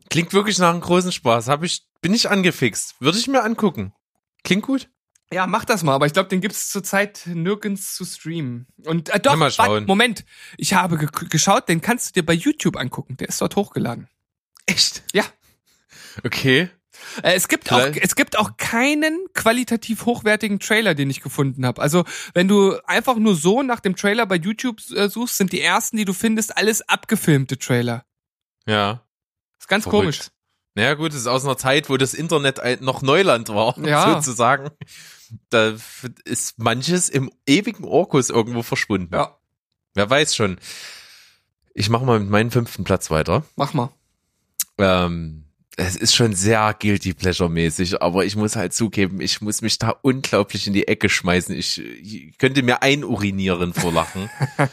Klingt 0.10 0.34
wirklich 0.34 0.58
nach 0.58 0.72
einem 0.72 0.82
großen 0.82 1.12
Spaß. 1.12 1.48
Hab 1.48 1.63
ich, 1.63 1.84
bin 2.01 2.13
ich 2.13 2.30
angefixt. 2.30 2.96
Würde 3.00 3.18
ich 3.18 3.28
mir 3.28 3.44
angucken. 3.44 3.94
Klingt 4.44 4.63
gut. 4.63 4.89
Ja, 5.32 5.46
mach 5.46 5.63
das 5.63 5.84
mal, 5.84 5.94
aber 5.94 6.08
ich 6.08 6.13
glaube, 6.13 6.30
den 6.30 6.42
gibt's 6.42 6.70
zurzeit 6.70 7.22
nirgends 7.28 7.94
zu 7.94 8.04
streamen. 8.04 8.66
Und 8.86 9.10
äh, 9.10 9.20
doch, 9.20 9.36
mal 9.36 9.51
schauen. 9.51 9.86
Moment, 9.86 10.25
ich 10.58 10.74
habe 10.74 10.98
ge 10.98 11.08
geschaut, 11.30 11.70
den 11.70 11.82
kannst 11.82 12.10
du 12.10 12.20
dir 12.20 12.25
bei 12.25 12.34
YouTube 12.34 12.75
angucken. 12.78 13.16
Der 13.18 13.30
ist 13.30 13.39
dort 13.39 13.56
hochgeladen. 13.56 14.08
Echt? 14.66 15.04
Ja. 15.13 15.24
Okay. 16.24 16.70
Äh, 17.22 17.34
es 17.34 17.48
gibt 17.48 17.72
auch 17.72 17.92
es 17.96 18.16
gibt 18.16 18.38
auch 18.38 18.58
keinen 18.58 19.28
qualitativ 19.34 20.06
hochwertigen 20.06 20.60
Trailer, 20.60 20.96
den 20.96 21.10
ich 21.12 21.22
gefunden 21.22 21.66
habe. 21.66 21.82
Also 21.82 22.06
wenn 22.34 22.48
du 22.48 22.78
einfach 22.86 23.16
nur 23.16 23.36
so 23.36 23.62
nach 23.62 23.80
dem 23.80 23.96
Trailer 23.96 24.25
bei 24.25 24.36
YouTube 24.36 24.80
äh, 24.96 25.10
suchst, 25.10 25.38
sind 25.38 25.54
die 25.54 25.62
ersten, 25.62 25.98
die 25.98 26.06
du 26.06 26.13
findest, 26.13 26.58
alles 26.58 26.82
abgefilmte 26.89 27.60
Trailer. 27.60 28.04
Ja. 28.66 29.06
Ganz 29.69 29.85
Verrückt. 29.85 30.01
komisch. 30.01 30.19
Naja 30.75 30.93
gut, 30.95 31.11
es 31.11 31.19
ist 31.19 31.27
aus 31.27 31.45
einer 31.45 31.57
Zeit, 31.57 31.89
wo 31.89 31.97
das 31.97 32.13
Internet 32.13 32.81
noch 32.81 33.01
Neuland 33.01 33.49
war, 33.49 33.77
ja. 33.85 34.15
sozusagen. 34.15 34.69
Da 35.49 35.75
ist 36.25 36.59
manches 36.59 37.07
im 37.09 37.31
ewigen 37.45 37.85
Orkus 37.85 38.29
irgendwo 38.29 38.63
verschwunden. 38.63 39.13
Ja. 39.13 39.38
Wer 39.93 40.09
weiß 40.09 40.35
schon. 40.35 40.59
Ich 41.73 41.89
mache 41.89 42.05
mal 42.05 42.19
mit 42.19 42.29
meinem 42.29 42.51
fünften 42.51 42.83
Platz 42.83 43.09
weiter. 43.11 43.43
Mach 43.55 43.73
mal. 43.73 43.91
Ähm, 44.77 45.45
es 45.77 45.95
ist 45.95 46.15
schon 46.15 46.33
sehr 46.33 46.75
guilty 46.77 47.13
pleasure 47.13 47.49
mäßig, 47.49 48.01
aber 48.01 48.25
ich 48.25 48.35
muss 48.35 48.55
halt 48.55 48.73
zugeben, 48.73 49.21
ich 49.21 49.39
muss 49.41 49.61
mich 49.61 49.77
da 49.77 49.89
unglaublich 50.01 50.67
in 50.67 50.73
die 50.73 50.88
Ecke 50.88 51.09
schmeißen. 51.09 51.55
Ich, 51.55 51.79
ich 51.79 52.38
könnte 52.38 52.63
mir 52.63 52.81
einurinieren 52.81 53.73
vor 53.73 53.91
Lachen. 53.93 54.29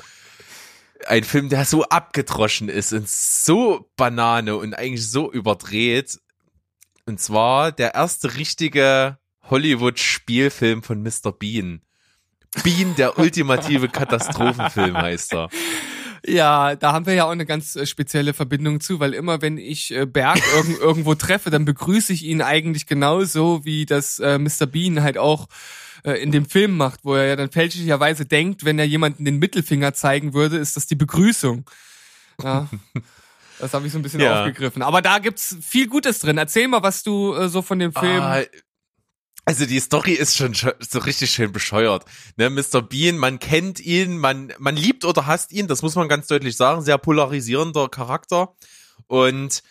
Ein 1.08 1.24
Film, 1.24 1.48
der 1.48 1.64
so 1.64 1.84
abgedroschen 1.84 2.68
ist 2.68 2.92
und 2.92 3.08
so 3.08 3.90
Banane 3.96 4.56
und 4.56 4.74
eigentlich 4.74 5.08
so 5.08 5.32
überdreht. 5.32 6.18
Und 7.06 7.20
zwar 7.20 7.72
der 7.72 7.94
erste 7.94 8.36
richtige 8.36 9.18
Hollywood-Spielfilm 9.44 10.82
von 10.82 11.02
Mr. 11.02 11.32
Bean. 11.32 11.82
Bean, 12.64 12.94
der 12.96 13.18
ultimative 13.18 13.88
Katastrophenfilm 13.88 14.96
heißt 14.96 15.34
er. 15.34 15.48
Ja, 16.26 16.74
da 16.74 16.92
haben 16.92 17.06
wir 17.06 17.14
ja 17.14 17.24
auch 17.26 17.30
eine 17.30 17.46
ganz 17.46 17.76
äh, 17.76 17.86
spezielle 17.86 18.34
Verbindung 18.34 18.80
zu, 18.80 18.98
weil 18.98 19.14
immer 19.14 19.42
wenn 19.42 19.58
ich 19.58 19.94
äh, 19.94 20.06
Berg 20.06 20.40
irg 20.56 20.66
irgendwo 20.80 21.14
treffe, 21.14 21.50
dann 21.50 21.64
begrüße 21.64 22.12
ich 22.12 22.24
ihn 22.24 22.42
eigentlich 22.42 22.86
genauso, 22.86 23.64
wie 23.64 23.86
das 23.86 24.18
äh, 24.18 24.38
Mr. 24.38 24.66
Bean 24.66 25.02
halt 25.02 25.18
auch 25.18 25.46
äh, 26.04 26.12
in 26.22 26.32
dem 26.32 26.48
Film 26.48 26.76
macht, 26.76 27.00
wo 27.04 27.14
er 27.14 27.26
ja 27.26 27.36
dann 27.36 27.50
fälschlicherweise 27.50 28.26
denkt, 28.26 28.64
wenn 28.64 28.78
er 28.78 28.86
jemanden 28.86 29.24
den 29.24 29.38
Mittelfinger 29.38 29.94
zeigen 29.94 30.34
würde, 30.34 30.56
ist 30.56 30.76
das 30.76 30.86
die 30.86 30.96
Begrüßung. 30.96 31.64
Ja. 32.42 32.68
Das 33.58 33.72
habe 33.72 33.86
ich 33.86 33.92
so 33.94 33.98
ein 33.98 34.02
bisschen 34.02 34.20
ja. 34.20 34.40
aufgegriffen. 34.40 34.82
Aber 34.82 35.00
da 35.00 35.18
gibt's 35.18 35.56
viel 35.62 35.88
Gutes 35.88 36.18
drin. 36.18 36.36
Erzähl 36.36 36.68
mal, 36.68 36.82
was 36.82 37.02
du 37.02 37.34
äh, 37.34 37.48
so 37.48 37.62
von 37.62 37.78
dem 37.78 37.90
Film. 37.92 38.20
Ah, 38.20 38.42
also 39.46 39.64
die 39.64 39.80
Story 39.80 40.12
ist 40.12 40.36
schon 40.36 40.54
so 40.54 40.98
richtig 40.98 41.30
schön 41.30 41.52
bescheuert. 41.52 42.04
Ne, 42.36 42.50
Mr. 42.50 42.82
Bean, 42.82 43.16
man 43.16 43.38
kennt 43.38 43.78
ihn, 43.78 44.18
man, 44.18 44.52
man 44.58 44.76
liebt 44.76 45.04
oder 45.04 45.26
hasst 45.26 45.52
ihn, 45.52 45.68
das 45.68 45.82
muss 45.82 45.94
man 45.94 46.08
ganz 46.08 46.26
deutlich 46.26 46.56
sagen. 46.56 46.82
Sehr 46.82 46.98
polarisierender 46.98 47.88
Charakter. 47.88 48.54
Und 49.06 49.62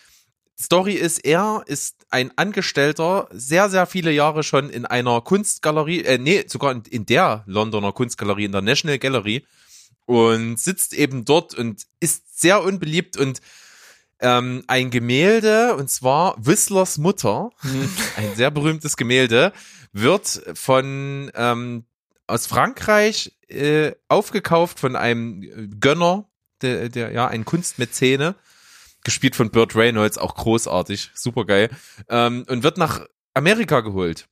Story 0.58 0.94
ist, 0.94 1.26
er 1.26 1.64
ist 1.66 1.95
ein 2.16 2.32
Angestellter, 2.38 3.28
sehr, 3.34 3.70
sehr 3.70 3.86
viele 3.86 4.10
Jahre 4.10 4.44
schon 4.44 4.70
in 4.70 4.86
einer 4.86 5.20
Kunstgalerie, 5.20 6.06
äh, 6.06 6.18
nee, 6.18 6.46
sogar 6.48 6.72
in, 6.72 6.84
in 6.90 7.06
der 7.06 7.44
Londoner 7.46 7.92
Kunstgalerie, 7.92 8.46
in 8.46 8.54
der 8.54 8.62
National 8.62 9.00
Gallery 9.00 9.46
und 10.06 10.58
sitzt 10.58 10.94
eben 10.94 11.26
dort 11.26 11.54
und 11.56 11.86
ist 12.00 12.40
sehr 12.40 12.64
unbeliebt 12.64 13.18
und 13.18 13.42
ähm, 14.22 14.64
ein 14.68 14.92
Gemälde, 14.92 15.76
und 15.76 15.90
zwar 15.90 16.36
Whistlers 16.38 16.98
Mutter, 16.98 17.50
mhm. 17.64 17.90
ein 18.16 18.34
sehr 18.34 18.50
berühmtes 18.50 18.96
Gemälde, 18.96 19.52
wird 19.92 20.42
von 20.54 21.30
ähm, 21.36 21.84
aus 22.28 22.48
Frankreich 22.48 23.34
äh, 23.50 23.92
aufgekauft 24.08 24.80
von 24.80 24.96
einem 24.96 25.80
Gönner, 25.82 26.30
der, 26.62 26.88
der 26.88 27.12
ja 27.12 27.28
ein 27.28 27.44
Kunstmäzene, 27.44 28.36
gespielt 29.06 29.38
von 29.38 29.50
Burt 29.52 29.76
Reynolds, 29.76 30.18
auch 30.18 30.36
großartig, 30.36 31.12
super 31.14 31.46
geil, 31.46 31.70
ähm, 32.10 32.46
und 32.50 32.64
wird 32.64 32.78
nach 32.78 33.06
Amerika 33.34 33.80
geholt. 33.80 34.28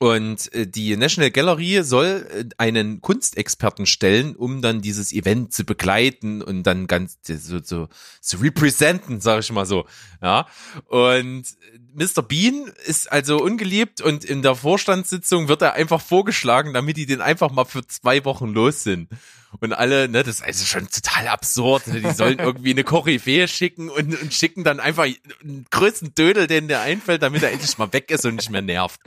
Und 0.00 0.52
äh, 0.54 0.66
die 0.66 0.96
National 0.96 1.32
Gallery 1.32 1.82
soll 1.82 2.26
äh, 2.32 2.44
einen 2.56 3.00
Kunstexperten 3.00 3.84
stellen, 3.84 4.36
um 4.36 4.62
dann 4.62 4.80
dieses 4.80 5.12
Event 5.12 5.52
zu 5.52 5.64
begleiten 5.64 6.40
und 6.40 6.62
dann 6.62 6.86
ganz 6.86 7.18
so, 7.22 7.58
so 7.62 7.88
zu 8.20 8.36
representen, 8.36 9.20
sage 9.20 9.40
ich 9.40 9.50
mal 9.50 9.66
so. 9.66 9.86
Ja. 10.22 10.46
Und 10.86 11.44
Mr. 11.94 12.22
Bean 12.22 12.70
ist 12.86 13.10
also 13.10 13.42
ungeliebt 13.42 14.00
und 14.00 14.24
in 14.24 14.42
der 14.42 14.54
Vorstandssitzung 14.54 15.48
wird 15.48 15.62
er 15.62 15.74
einfach 15.74 16.00
vorgeschlagen, 16.00 16.74
damit 16.74 16.96
die 16.96 17.06
den 17.06 17.20
einfach 17.20 17.50
mal 17.50 17.64
für 17.64 17.84
zwei 17.84 18.24
Wochen 18.24 18.48
los 18.48 18.84
sind. 18.84 19.08
Und 19.60 19.72
alle, 19.72 20.08
ne, 20.08 20.22
das 20.22 20.36
ist 20.36 20.42
also 20.42 20.64
schon 20.64 20.88
total 20.88 21.26
absurd. 21.26 21.86
Ne? 21.88 22.02
Die 22.02 22.10
sollen 22.12 22.38
irgendwie 22.38 22.70
eine 22.70 22.84
Koryphäe 22.84 23.48
schicken 23.48 23.88
und, 23.88 24.20
und 24.20 24.32
schicken 24.32 24.62
dann 24.62 24.78
einfach 24.78 25.06
den 25.42 25.66
größten 25.70 26.14
Dödel, 26.14 26.46
den 26.46 26.68
der 26.68 26.82
einfällt, 26.82 27.22
damit 27.22 27.42
er 27.42 27.50
endlich 27.50 27.78
mal 27.78 27.92
weg 27.92 28.10
ist 28.10 28.26
und 28.26 28.36
nicht 28.36 28.50
mehr 28.50 28.62
nervt. 28.62 29.00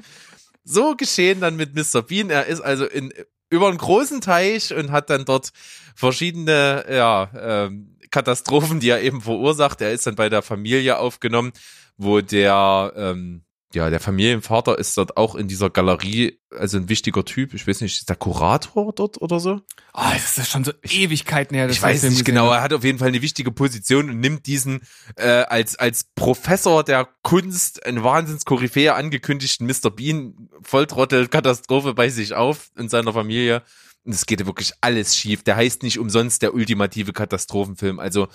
So 0.64 0.96
geschehen 0.96 1.42
dann 1.42 1.56
mit 1.56 1.76
Mr. 1.76 2.02
Bean. 2.02 2.30
Er 2.30 2.46
ist 2.46 2.62
also 2.62 2.86
in, 2.86 3.14
über 3.50 3.68
einen 3.68 3.78
großen 3.78 4.22
Teich 4.22 4.74
und 4.74 4.92
hat 4.92 5.10
dann 5.10 5.26
dort 5.26 5.52
verschiedene 5.96 6.86
ja, 6.90 7.30
ähm, 7.36 7.98
Katastrophen, 8.12 8.80
die 8.80 8.90
er 8.90 9.02
eben 9.02 9.22
verursacht. 9.22 9.82
Er 9.82 9.92
ist 9.92 10.06
dann 10.08 10.16
bei 10.16 10.30
der 10.30 10.42
Familie 10.42 10.98
aufgenommen, 10.98 11.52
wo 11.98 12.22
der 12.22 12.94
ähm, 12.96 13.44
ja, 13.76 13.90
der 13.90 14.00
Familienvater 14.00 14.78
ist 14.78 14.98
dort 14.98 15.18
auch 15.18 15.36
in 15.36 15.48
dieser 15.48 15.70
Galerie, 15.70 16.40
also 16.50 16.78
ein 16.78 16.90
wichtiger 16.90 17.26
Typ. 17.26 17.54
Ich 17.54 17.68
weiß 17.68 17.82
nicht, 17.82 18.00
ist 18.00 18.10
der 18.10 18.16
Kurator 18.16 18.94
dort 18.94 19.22
oder 19.22 19.40
so? 19.40 19.62
Ah, 19.94 20.10
oh, 20.10 20.14
das 20.14 20.38
ist 20.38 20.52
schon 20.52 20.64
so 20.64 20.72
Ewigkeiten 20.84 21.56
her. 21.56 21.70
Ich 21.70 21.82
weiß 21.82 22.04
nicht 22.04 22.26
genau. 22.26 22.52
Er 22.52 22.62
hat 22.62 22.74
auf 22.74 22.84
jeden 22.84 23.00
Fall 23.00 23.10
eine 23.10 23.22
wichtige 23.22 23.52
Position 23.52 24.10
und 24.10 24.20
nimmt 24.20 24.48
diesen 24.48 24.82
äh, 25.16 25.28
als 25.28 25.78
als 25.78 26.06
Professor 26.16 26.84
der 26.84 27.08
Kunst, 27.24 27.86
ein 27.86 28.04
Wahnsinnskoryphäe 28.04 28.94
angekündigten 28.94 29.68
Mr. 29.68 29.90
Bean 29.90 30.50
Volltrottel 30.62 31.28
Katastrophe 31.28 31.94
bei 31.94 32.10
sich 32.10 32.34
auf 32.34 32.72
in 32.78 32.90
seiner 32.90 33.14
Familie. 33.14 33.64
Und 34.04 34.14
es 34.14 34.26
geht 34.26 34.46
wirklich 34.46 34.74
alles 34.82 35.16
schief. 35.16 35.44
Der 35.44 35.56
heißt 35.56 35.84
nicht 35.84 36.00
umsonst 36.00 36.42
der 36.42 36.54
ultimative 36.54 37.14
Katastrophenfilm. 37.14 38.00
Also 38.00 38.28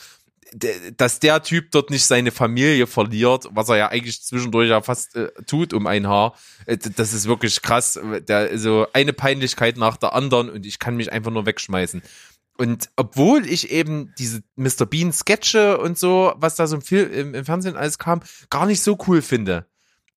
dass 0.97 1.19
der 1.19 1.43
Typ 1.43 1.71
dort 1.73 1.91
nicht 1.91 2.05
seine 2.05 2.31
Familie 2.31 2.87
verliert, 2.87 3.49
was 3.51 3.69
er 3.69 3.77
ja 3.77 3.89
eigentlich 3.89 4.23
zwischendurch 4.23 4.69
ja 4.69 4.81
fast 4.81 5.17
äh, 5.17 5.31
tut 5.47 5.73
um 5.73 5.87
ein 5.87 6.07
Haar, 6.07 6.35
äh, 6.67 6.77
das 6.77 7.13
ist 7.13 7.27
wirklich 7.27 7.63
krass. 7.63 7.99
Der 8.29 8.57
so 8.59 8.87
eine 8.93 9.13
Peinlichkeit 9.13 9.77
nach 9.77 9.97
der 9.97 10.15
anderen 10.15 10.51
und 10.51 10.65
ich 10.65 10.79
kann 10.79 10.97
mich 10.97 11.13
einfach 11.13 11.33
nur 11.33 11.47
wegschmeißen. 11.47 12.03
Und 12.59 12.89
obwohl 12.97 13.47
ich 13.47 13.71
eben 13.71 14.15
diese 14.19 14.43
Mr. 14.57 14.87
Bean 14.87 15.13
Sketche 15.13 15.79
und 15.79 15.99
so, 15.99 16.33
was 16.37 16.57
da 16.57 16.67
so 16.67 16.77
im, 16.77 16.83
Film, 16.83 17.13
im, 17.13 17.35
im 17.35 17.45
Fernsehen 17.45 17.77
alles 17.77 17.99
kam, 17.99 18.23
gar 18.49 18.67
nicht 18.67 18.81
so 18.81 18.97
cool 19.07 19.21
finde. 19.21 19.67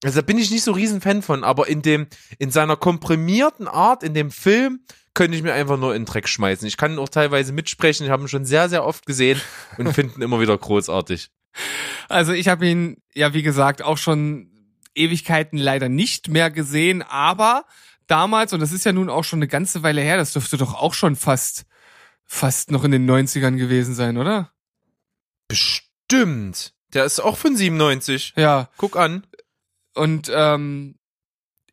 Also 0.03 0.21
da 0.21 0.25
bin 0.25 0.37
ich 0.37 0.49
nicht 0.49 0.63
so 0.63 0.71
riesen 0.71 1.01
Fan 1.01 1.21
von, 1.21 1.43
aber 1.43 1.67
in 1.67 1.81
dem, 1.81 2.07
in 2.37 2.51
seiner 2.51 2.77
komprimierten 2.77 3.67
Art, 3.67 4.03
in 4.03 4.13
dem 4.13 4.31
Film, 4.31 4.85
könnte 5.19 5.35
ich 5.35 5.43
mir 5.43 5.53
einfach 5.53 5.77
nur 5.77 5.93
in 5.95 6.03
den 6.03 6.05
Dreck 6.05 6.29
schmeißen. 6.29 6.65
Ich 6.65 6.77
kann 6.77 6.97
auch 6.97 7.09
teilweise 7.09 7.51
mitsprechen. 7.51 8.05
Ich 8.05 8.09
habe 8.09 8.23
ihn 8.23 8.29
schon 8.29 8.45
sehr, 8.45 8.69
sehr 8.69 8.85
oft 8.85 9.05
gesehen 9.05 9.41
und 9.77 9.93
finde 9.93 10.15
ihn 10.15 10.21
immer 10.21 10.39
wieder 10.39 10.57
großartig. 10.57 11.29
Also 12.07 12.31
ich 12.31 12.47
habe 12.47 12.65
ihn, 12.65 13.01
ja, 13.13 13.33
wie 13.33 13.41
gesagt, 13.41 13.81
auch 13.81 13.97
schon 13.97 14.49
Ewigkeiten 14.95 15.57
leider 15.57 15.89
nicht 15.89 16.29
mehr 16.29 16.49
gesehen, 16.49 17.01
aber 17.01 17.65
damals, 18.07 18.53
und 18.53 18.61
das 18.61 18.71
ist 18.71 18.85
ja 18.85 18.93
nun 18.93 19.09
auch 19.09 19.25
schon 19.25 19.39
eine 19.39 19.49
ganze 19.49 19.83
Weile 19.83 19.99
her, 19.99 20.15
das 20.15 20.31
dürfte 20.31 20.55
doch 20.55 20.73
auch 20.73 20.93
schon 20.93 21.17
fast, 21.17 21.65
fast 22.23 22.71
noch 22.71 22.85
in 22.85 22.91
den 22.91 23.05
90ern 23.05 23.57
gewesen 23.57 23.95
sein, 23.95 24.17
oder? 24.17 24.53
Bestimmt. 25.49 26.73
Der 26.93 27.03
ist 27.03 27.19
auch 27.19 27.35
von 27.35 27.57
97. 27.57 28.35
Ja. 28.37 28.69
Guck 28.77 28.95
an. 28.95 29.27
Und 29.95 30.31
ähm, 30.33 30.95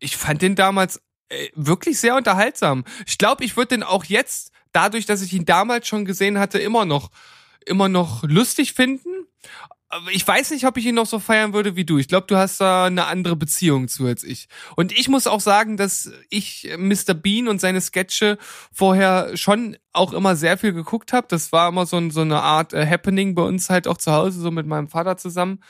ich 0.01 0.17
fand 0.17 0.43
den 0.43 0.57
damals 0.57 1.01
äh, 1.29 1.49
wirklich 1.55 1.99
sehr 1.99 2.17
unterhaltsam. 2.17 2.85
Ich 3.07 3.19
glaube, 3.19 3.45
ich 3.45 3.57
würde 3.57 3.69
den 3.69 3.83
auch 3.83 4.05
jetzt, 4.05 4.53
dadurch, 4.73 5.07
dass 5.07 5.23
ich 5.23 5.33
ihn 5.33 5.45
damals 5.45 5.89
schon 5.89 6.05
gesehen 6.05 6.39
hatte, 6.39 6.59
immer 6.59 6.85
noch, 6.85 7.11
immer 7.65 7.89
noch 7.89 8.23
lustig 8.25 8.75
finden. 8.75 9.09
Ich 10.13 10.27
weiß 10.27 10.51
nicht, 10.51 10.67
ob 10.67 10.77
ich 10.77 10.85
ihn 10.85 10.97
noch 10.97 11.07
so 11.07 11.19
feiern 11.19 11.53
würde 11.53 11.77
wie 11.77 11.85
du. 11.85 11.97
Ich 11.99 12.09
glaube, 12.09 12.27
du 12.27 12.37
hast 12.37 12.61
da 12.61 12.87
eine 12.87 13.07
andere 13.07 13.37
Beziehung 13.37 13.89
zu 13.89 14.05
als 14.05 14.25
ich. 14.25 14.49
Und 14.75 14.93
ich 14.93 15.09
muss 15.09 15.27
auch 15.27 15.41
sagen, 15.41 15.77
dass 15.77 16.11
ich 16.29 16.69
Mr. 16.77 17.15
Bean 17.15 17.49
und 17.49 17.61
seine 17.61 17.81
Sketche 17.81 18.37
vorher 18.73 19.37
schon 19.37 19.77
auch 19.93 20.13
immer 20.13 20.37
sehr 20.37 20.59
viel 20.59 20.73
geguckt 20.73 21.13
habe. 21.13 21.29
Das 21.31 21.53
war 21.53 21.69
immer 21.69 21.87
so, 21.87 22.11
so 22.11 22.21
eine 22.21 22.43
Art 22.43 22.73
äh, 22.73 22.87
Happening 22.87 23.35
bei 23.35 23.43
uns 23.43 23.71
halt 23.71 23.89
auch 23.89 23.97
zu 23.97 24.13
Hause, 24.13 24.41
so 24.41 24.51
mit 24.51 24.67
meinem 24.67 24.89
Vater 24.89 25.17
zusammen. 25.17 25.61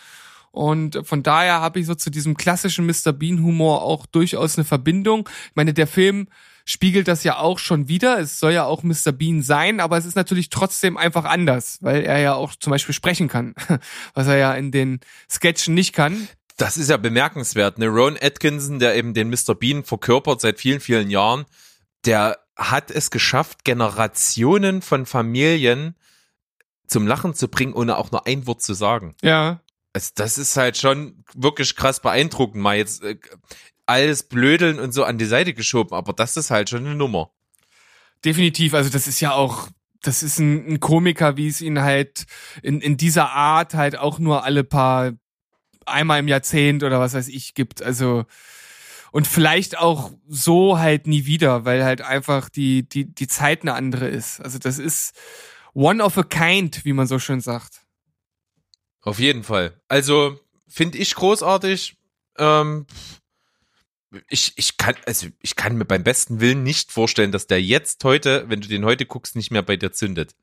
Und 0.56 1.00
von 1.02 1.22
daher 1.22 1.60
habe 1.60 1.80
ich 1.80 1.86
so 1.86 1.94
zu 1.94 2.08
diesem 2.08 2.34
klassischen 2.34 2.86
Mr. 2.86 3.12
Bean 3.12 3.42
Humor 3.42 3.82
auch 3.82 4.06
durchaus 4.06 4.56
eine 4.56 4.64
Verbindung. 4.64 5.28
Ich 5.50 5.54
meine, 5.54 5.74
der 5.74 5.86
Film 5.86 6.28
spiegelt 6.64 7.08
das 7.08 7.24
ja 7.24 7.36
auch 7.36 7.58
schon 7.58 7.88
wieder. 7.88 8.18
Es 8.18 8.40
soll 8.40 8.52
ja 8.52 8.64
auch 8.64 8.82
Mr. 8.82 9.12
Bean 9.12 9.42
sein, 9.42 9.80
aber 9.80 9.98
es 9.98 10.06
ist 10.06 10.14
natürlich 10.16 10.48
trotzdem 10.48 10.96
einfach 10.96 11.26
anders, 11.26 11.76
weil 11.82 12.04
er 12.04 12.20
ja 12.20 12.32
auch 12.32 12.54
zum 12.56 12.70
Beispiel 12.70 12.94
sprechen 12.94 13.28
kann, 13.28 13.54
was 14.14 14.28
er 14.28 14.38
ja 14.38 14.54
in 14.54 14.70
den 14.70 15.00
Sketchen 15.30 15.74
nicht 15.74 15.92
kann. 15.92 16.26
Das 16.56 16.78
ist 16.78 16.88
ja 16.88 16.96
bemerkenswert. 16.96 17.76
Ne? 17.76 17.88
Ron 17.88 18.16
Atkinson, 18.18 18.78
der 18.78 18.96
eben 18.96 19.12
den 19.12 19.28
Mr. 19.28 19.54
Bean 19.54 19.84
verkörpert 19.84 20.40
seit 20.40 20.58
vielen, 20.58 20.80
vielen 20.80 21.10
Jahren, 21.10 21.44
der 22.06 22.38
hat 22.56 22.90
es 22.90 23.10
geschafft, 23.10 23.64
Generationen 23.64 24.80
von 24.80 25.04
Familien 25.04 25.96
zum 26.86 27.06
Lachen 27.06 27.34
zu 27.34 27.48
bringen, 27.48 27.74
ohne 27.74 27.98
auch 27.98 28.10
nur 28.10 28.26
ein 28.26 28.46
Wort 28.46 28.62
zu 28.62 28.72
sagen. 28.72 29.14
Ja. 29.20 29.60
Also 29.96 30.10
das 30.14 30.36
ist 30.36 30.58
halt 30.58 30.76
schon 30.76 31.24
wirklich 31.32 31.74
krass 31.74 32.00
beeindruckend, 32.00 32.62
mal 32.62 32.76
jetzt 32.76 33.02
äh, 33.02 33.16
alles 33.86 34.24
Blödeln 34.24 34.78
und 34.78 34.92
so 34.92 35.04
an 35.04 35.16
die 35.16 35.24
Seite 35.24 35.54
geschoben, 35.54 35.96
aber 35.96 36.12
das 36.12 36.36
ist 36.36 36.50
halt 36.50 36.68
schon 36.68 36.84
eine 36.84 36.94
Nummer. 36.94 37.30
Definitiv, 38.22 38.74
also 38.74 38.90
das 38.90 39.06
ist 39.06 39.20
ja 39.20 39.32
auch, 39.32 39.70
das 40.02 40.22
ist 40.22 40.38
ein, 40.38 40.74
ein 40.74 40.80
Komiker, 40.80 41.38
wie 41.38 41.48
es 41.48 41.62
ihn 41.62 41.80
halt 41.80 42.26
in, 42.62 42.82
in 42.82 42.98
dieser 42.98 43.30
Art 43.30 43.72
halt 43.72 43.96
auch 43.96 44.18
nur 44.18 44.44
alle 44.44 44.64
paar, 44.64 45.14
einmal 45.86 46.18
im 46.20 46.28
Jahrzehnt 46.28 46.82
oder 46.82 47.00
was 47.00 47.14
weiß 47.14 47.28
ich 47.28 47.54
gibt, 47.54 47.80
also 47.80 48.26
und 49.12 49.26
vielleicht 49.26 49.78
auch 49.78 50.12
so 50.28 50.78
halt 50.78 51.06
nie 51.06 51.24
wieder, 51.24 51.64
weil 51.64 51.84
halt 51.84 52.02
einfach 52.02 52.50
die, 52.50 52.86
die, 52.86 53.14
die 53.14 53.28
Zeit 53.28 53.62
eine 53.62 53.72
andere 53.72 54.08
ist. 54.08 54.42
Also 54.42 54.58
das 54.58 54.78
ist 54.78 55.16
one 55.72 56.04
of 56.04 56.18
a 56.18 56.22
kind, 56.22 56.84
wie 56.84 56.92
man 56.92 57.06
so 57.06 57.18
schön 57.18 57.40
sagt. 57.40 57.85
Auf 59.06 59.18
jeden 59.20 59.44
Fall. 59.44 59.80
Also 59.88 60.38
finde 60.68 60.98
ich 60.98 61.14
großartig. 61.14 61.96
Ähm, 62.38 62.86
ich, 64.28 64.52
ich 64.56 64.76
kann, 64.76 64.94
also 65.06 65.28
ich 65.40 65.56
kann 65.56 65.76
mir 65.76 65.84
beim 65.84 66.02
besten 66.02 66.40
Willen 66.40 66.62
nicht 66.64 66.90
vorstellen, 66.92 67.32
dass 67.32 67.46
der 67.46 67.62
jetzt 67.62 68.02
heute, 68.04 68.44
wenn 68.48 68.60
du 68.60 68.68
den 68.68 68.84
heute 68.84 69.06
guckst, 69.06 69.36
nicht 69.36 69.50
mehr 69.50 69.62
bei 69.62 69.76
dir 69.76 69.92
zündet. 69.92 70.34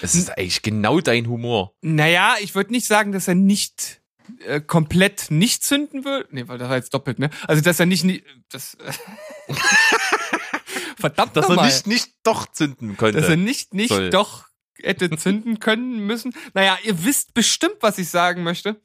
Es 0.00 0.14
ist 0.14 0.30
eigentlich 0.36 0.62
genau 0.62 1.00
dein 1.00 1.28
Humor. 1.28 1.74
Naja, 1.80 2.34
ich 2.40 2.54
würde 2.54 2.72
nicht 2.72 2.86
sagen, 2.86 3.12
dass 3.12 3.28
er 3.28 3.34
nicht 3.34 4.00
äh, 4.46 4.60
komplett 4.60 5.30
nicht 5.30 5.62
zünden 5.64 6.04
wird. 6.04 6.32
Nee, 6.32 6.48
weil 6.48 6.58
das 6.58 6.68
war 6.68 6.76
jetzt 6.76 6.94
doppelt, 6.94 7.18
ne? 7.18 7.30
Also, 7.46 7.62
dass 7.62 7.78
er 7.80 7.86
nicht, 7.86 8.04
nie- 8.04 8.22
das, 8.48 8.76
verdammt 10.96 11.36
Dass 11.36 11.48
er 11.48 11.64
nicht, 11.64 11.86
nicht 11.86 12.12
doch 12.22 12.50
zünden 12.50 12.96
könnte. 12.96 13.20
dass 13.20 13.28
er 13.30 13.36
nicht, 13.36 13.74
nicht 13.74 13.88
Soll. 13.90 14.10
doch 14.10 14.46
hätte 14.82 15.10
zünden 15.16 15.58
können 15.58 16.06
müssen. 16.06 16.34
Naja, 16.54 16.78
ihr 16.84 17.04
wisst 17.04 17.34
bestimmt, 17.34 17.76
was 17.80 17.98
ich 17.98 18.08
sagen 18.08 18.42
möchte. 18.42 18.80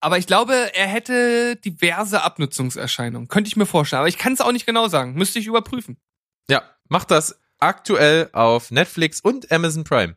Aber 0.00 0.18
ich 0.18 0.26
glaube, 0.26 0.54
er 0.74 0.86
hätte 0.86 1.56
diverse 1.56 2.22
Abnutzungserscheinungen. 2.22 3.28
Könnte 3.28 3.48
ich 3.48 3.56
mir 3.56 3.66
vorstellen. 3.66 4.00
Aber 4.00 4.08
ich 4.08 4.18
kann 4.18 4.32
es 4.32 4.40
auch 4.40 4.52
nicht 4.52 4.66
genau 4.66 4.88
sagen. 4.88 5.14
Müsste 5.14 5.38
ich 5.38 5.46
überprüfen. 5.46 5.96
ja, 6.48 6.62
macht 6.88 7.10
das 7.10 7.40
aktuell 7.58 8.30
auf 8.32 8.70
Netflix 8.70 9.20
und 9.20 9.50
Amazon 9.50 9.82
Prime. 9.84 10.16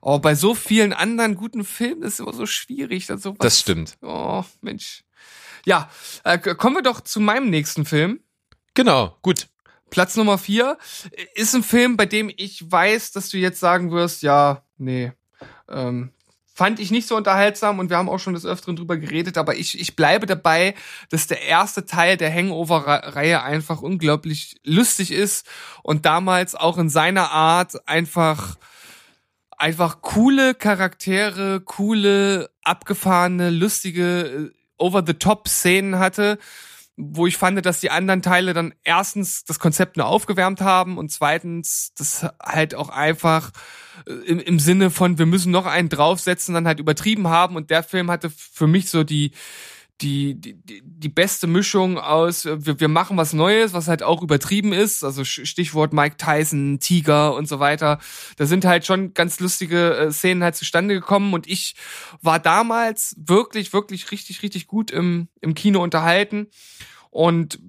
Oh, 0.00 0.18
bei 0.18 0.34
so 0.34 0.54
vielen 0.54 0.92
anderen 0.92 1.34
guten 1.34 1.64
Filmen 1.64 2.02
ist 2.02 2.14
es 2.14 2.20
immer 2.20 2.32
so 2.32 2.46
schwierig. 2.46 3.06
Dass 3.06 3.22
sowas, 3.22 3.38
Das 3.40 3.58
stimmt. 3.60 3.96
Oh, 4.02 4.44
Mensch. 4.60 5.02
Ja, 5.66 5.90
äh, 6.24 6.38
kommen 6.38 6.76
wir 6.76 6.82
doch 6.82 7.00
zu 7.00 7.20
meinem 7.20 7.50
nächsten 7.50 7.84
Film. 7.86 8.20
Genau, 8.74 9.16
gut. 9.22 9.48
Platz 9.94 10.16
Nummer 10.16 10.38
vier 10.38 10.76
ist 11.36 11.54
ein 11.54 11.62
Film, 11.62 11.96
bei 11.96 12.04
dem 12.04 12.28
ich 12.36 12.68
weiß, 12.68 13.12
dass 13.12 13.28
du 13.28 13.38
jetzt 13.38 13.60
sagen 13.60 13.92
wirst, 13.92 14.24
ja, 14.24 14.64
nee, 14.76 15.12
ähm, 15.68 16.10
fand 16.52 16.80
ich 16.80 16.90
nicht 16.90 17.06
so 17.06 17.16
unterhaltsam 17.16 17.78
und 17.78 17.90
wir 17.90 17.96
haben 17.96 18.08
auch 18.08 18.18
schon 18.18 18.34
des 18.34 18.44
Öfteren 18.44 18.74
drüber 18.74 18.96
geredet, 18.96 19.38
aber 19.38 19.54
ich, 19.54 19.78
ich 19.78 19.94
bleibe 19.94 20.26
dabei, 20.26 20.74
dass 21.10 21.28
der 21.28 21.42
erste 21.42 21.86
Teil 21.86 22.16
der 22.16 22.34
Hangover-Reihe 22.34 23.44
einfach 23.44 23.82
unglaublich 23.82 24.56
lustig 24.64 25.12
ist 25.12 25.46
und 25.84 26.04
damals 26.04 26.56
auch 26.56 26.76
in 26.76 26.88
seiner 26.88 27.30
Art 27.30 27.86
einfach 27.86 28.56
einfach 29.56 30.00
coole 30.00 30.56
Charaktere, 30.56 31.60
coole, 31.60 32.50
abgefahrene, 32.64 33.50
lustige, 33.50 34.50
äh, 34.50 34.50
over-the-top-Szenen 34.76 36.00
hatte, 36.00 36.40
wo 36.96 37.26
ich 37.26 37.36
fand, 37.36 37.64
dass 37.64 37.80
die 37.80 37.90
anderen 37.90 38.22
Teile 38.22 38.54
dann 38.54 38.72
erstens 38.84 39.44
das 39.44 39.58
Konzept 39.58 39.96
nur 39.96 40.06
aufgewärmt 40.06 40.60
haben 40.60 40.96
und 40.96 41.10
zweitens 41.10 41.92
das 41.96 42.26
halt 42.40 42.74
auch 42.74 42.88
einfach 42.88 43.50
äh, 44.06 44.12
im, 44.12 44.38
im 44.38 44.58
Sinne 44.58 44.90
von, 44.90 45.18
wir 45.18 45.26
müssen 45.26 45.50
noch 45.50 45.66
einen 45.66 45.88
draufsetzen, 45.88 46.54
dann 46.54 46.66
halt 46.66 46.78
übertrieben 46.78 47.28
haben. 47.28 47.56
Und 47.56 47.70
der 47.70 47.82
Film 47.82 48.10
hatte 48.10 48.30
für 48.30 48.66
mich 48.66 48.90
so 48.90 49.02
die 49.02 49.32
die, 50.00 50.34
die, 50.40 50.60
die- 50.82 51.08
beste 51.08 51.46
Mischung 51.46 51.98
aus, 51.98 52.44
äh, 52.44 52.66
wir, 52.66 52.80
wir 52.80 52.88
machen 52.88 53.16
was 53.16 53.32
Neues, 53.32 53.72
was 53.72 53.86
halt 53.88 54.02
auch 54.02 54.22
übertrieben 54.22 54.72
ist, 54.72 55.04
also 55.04 55.24
Stichwort 55.24 55.92
Mike 55.92 56.16
Tyson, 56.16 56.80
Tiger 56.80 57.34
und 57.34 57.46
so 57.46 57.60
weiter. 57.60 58.00
Da 58.36 58.46
sind 58.46 58.64
halt 58.64 58.84
schon 58.84 59.14
ganz 59.14 59.38
lustige 59.38 59.94
äh, 59.96 60.10
Szenen 60.12 60.42
halt 60.42 60.56
zustande 60.56 60.94
gekommen 60.94 61.32
und 61.32 61.46
ich 61.46 61.76
war 62.20 62.40
damals 62.40 63.14
wirklich, 63.18 63.72
wirklich 63.72 64.10
richtig, 64.10 64.42
richtig 64.42 64.66
gut 64.66 64.90
im, 64.90 65.28
im 65.40 65.54
Kino 65.54 65.82
unterhalten 65.82 66.48
und 67.10 67.60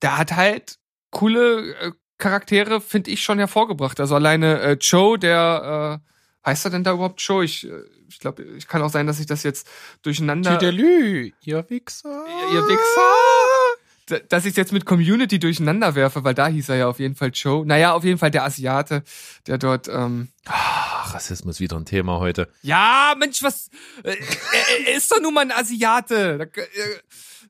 der 0.00 0.16
hat 0.16 0.32
halt 0.34 0.78
coole 1.10 1.74
äh, 1.74 1.92
Charaktere, 2.16 2.80
finde 2.80 3.10
ich, 3.10 3.22
schon 3.22 3.38
hervorgebracht. 3.38 4.00
Also 4.00 4.14
alleine 4.14 4.60
äh, 4.60 4.76
Joe, 4.80 5.18
der, 5.18 6.00
äh, 6.00 6.13
heißt 6.44 6.64
er 6.64 6.70
denn 6.70 6.84
da 6.84 6.92
überhaupt 6.92 7.20
Joe? 7.20 7.44
Ich, 7.44 7.66
äh, 7.68 7.82
ich 8.08 8.18
glaube, 8.18 8.42
ich 8.42 8.68
kann 8.68 8.82
auch 8.82 8.90
sein, 8.90 9.06
dass 9.06 9.20
ich 9.20 9.26
das 9.26 9.42
jetzt 9.42 9.66
durcheinander 10.02 10.58
Tüdelü, 10.58 11.32
ihr 11.42 11.64
Wichser. 11.68 12.26
ihr 12.52 12.62
Wichser. 12.68 14.20
Dass 14.28 14.44
ich 14.44 14.54
jetzt 14.54 14.72
mit 14.72 14.84
Community 14.84 15.38
durcheinander 15.38 15.94
werfe, 15.94 16.24
weil 16.24 16.34
da 16.34 16.46
hieß 16.48 16.68
er 16.68 16.76
ja 16.76 16.88
auf 16.88 16.98
jeden 16.98 17.14
Fall 17.14 17.30
Joe. 17.32 17.64
Naja, 17.64 17.94
auf 17.94 18.04
jeden 18.04 18.18
Fall 18.18 18.30
der 18.30 18.44
Asiate, 18.44 19.02
der 19.46 19.56
dort. 19.56 19.88
Ähm 19.88 20.28
Ach, 20.44 21.14
Rassismus 21.14 21.58
wieder 21.58 21.76
ein 21.78 21.86
Thema 21.86 22.18
heute. 22.18 22.50
ja, 22.60 23.14
Mensch, 23.18 23.42
was? 23.42 23.70
Äh, 24.02 24.10
er, 24.10 24.88
er 24.88 24.96
ist 24.96 25.10
doch 25.10 25.22
nun 25.22 25.32
mal 25.32 25.40
ein 25.40 25.52
Asiate. 25.52 26.50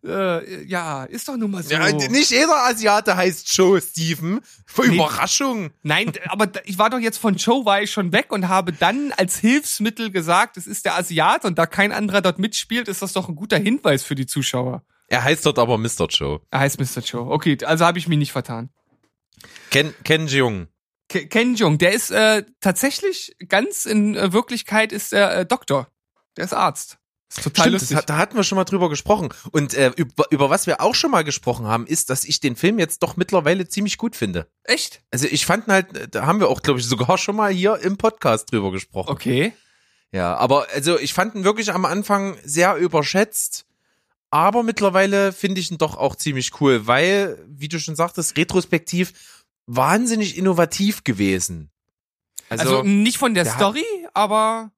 Äh, 0.05 0.65
ja, 0.65 1.05
ist 1.05 1.29
doch 1.29 1.37
nun 1.37 1.51
mal 1.51 1.63
so. 1.63 1.71
Ja, 1.73 1.91
nicht 1.91 2.31
jeder 2.31 2.65
Asiate 2.65 3.17
heißt 3.17 3.53
Joe, 3.57 3.81
Steven. 3.81 4.41
Für 4.67 4.83
Nee. 4.87 4.97
Überraschung. 4.97 5.71
Nein, 5.83 6.13
aber 6.29 6.51
ich 6.65 6.77
war 6.79 6.91
doch 6.91 6.99
jetzt 6.99 7.19
von 7.19 7.37
Joe, 7.37 7.65
war 7.65 7.81
ich 7.83 7.91
schon 7.91 8.13
weg 8.13 8.27
und 8.31 8.49
habe 8.49 8.73
dann 8.73 9.13
als 9.17 9.39
Hilfsmittel 9.39 10.11
gesagt, 10.11 10.57
es 10.57 10.67
ist 10.67 10.85
der 10.85 10.97
Asiate 10.97 11.47
und 11.47 11.59
da 11.59 11.67
kein 11.67 11.91
anderer 11.93 12.21
dort 12.21 12.39
mitspielt, 12.39 12.89
ist 12.89 13.01
das 13.03 13.13
doch 13.15 13.29
ein 13.29 13.35
guter 13.37 13.57
Hinweis 13.59 14.03
für 14.05 14.15
die 14.15 14.27
Zuschauer. 14.27 14.83
Er 15.09 15.25
heißt 15.25 15.45
dort 15.47 15.59
aber 15.59 15.79
Mr. 15.79 16.07
Joe. 16.09 16.41
Er 16.51 16.61
heißt 16.61 16.79
Mr. 16.81 17.03
Joe. 17.03 17.31
Okay, 17.31 17.57
also 17.65 17.85
habe 17.85 17.99
ich 17.99 18.09
mich 18.09 18.19
nicht 18.19 18.33
vertan. 18.33 18.71
Ken, 19.71 19.95
Ken 20.05 20.27
Jeong. 20.27 20.69
Ke- 21.09 21.27
Ken 21.27 21.55
Jung, 21.55 21.77
der 21.79 21.93
ist 21.93 22.11
äh, 22.11 22.45
tatsächlich 22.61 23.37
ganz 23.49 23.85
in 23.85 24.15
äh, 24.17 24.33
Wirklichkeit 24.33 24.93
ist 24.93 25.13
er 25.13 25.37
äh, 25.41 25.47
Doktor. 25.47 25.89
Der 26.37 26.45
ist 26.45 26.55
Arzt. 26.55 26.99
Ist 27.37 27.43
total 27.43 27.63
Stimmt, 27.65 27.75
das, 27.75 27.83
lustig. 27.83 27.97
hat- 27.97 28.11
da 28.11 28.17
hatten 28.19 28.37
wir 28.37 28.45
schon 28.45 28.57
mal 28.57 28.65
drüber 28.65 28.89
gesprochen. 28.89 29.31
Und 29.51 29.75
äh, 29.75 29.91
über, 29.97 30.25
über 30.31 30.51
was 30.51 30.67
wir 30.67 30.81
auch 30.81 30.95
schon 30.95 31.11
mal 31.11 31.25
gesprochen 31.25 31.67
haben, 31.67 31.87
ist, 31.87 32.11
dass 32.11 32.25
ich 32.25 32.39
den 32.41 32.55
Film 32.57 32.79
jetzt 32.79 33.03
doch 33.03 33.17
mittlerweile 33.17 33.67
ziemlich 33.69 33.99
gut 33.99 34.15
finde. 34.15 34.47
Echt? 34.63 35.03
Also 35.11 35.27
ich 35.27 35.45
fand 35.45 35.67
halt, 35.67 36.15
da 36.15 36.27
haben 36.27 36.39
wir 36.41 36.49
auch, 36.49 36.63
glaube 36.63 36.79
ich, 36.81 36.87
sogar 36.87 37.19
schon 37.19 37.35
mal 37.37 37.53
hier 37.53 37.77
im 37.81 37.97
Podcast 37.97 38.53
drüber 38.53 38.71
gesprochen. 38.71 39.11
Okay. 39.11 39.53
Ja, 40.13 40.37
aber 40.37 40.69
also 40.73 40.97
ich 40.99 41.13
fand 41.13 41.35
ihn 41.35 41.43
wirklich 41.43 41.73
am 41.73 41.85
Anfang 41.85 42.37
sehr 42.45 42.77
überschätzt. 42.77 43.67
Aber 44.31 44.63
mittlerweile 44.63 45.33
finde 45.33 45.61
ich 45.61 45.71
ihn 45.71 45.79
doch 45.79 45.97
auch 45.97 46.17
ziemlich 46.17 46.61
cool, 46.61 46.87
weil, 46.87 47.39
wie 47.49 47.69
du 47.69 47.79
schon 47.81 47.95
sagtest, 47.97 48.37
retrospektiv 48.37 49.13
wahnsinnig 49.67 50.37
innovativ 50.37 51.05
gewesen. 51.05 51.71
Also, 52.49 52.83
nicht 52.83 53.17
von 53.19 53.35
der 53.35 53.45
der 53.45 53.53
hat- 53.55 53.61
Story, 53.61 53.85
aber 54.13 54.71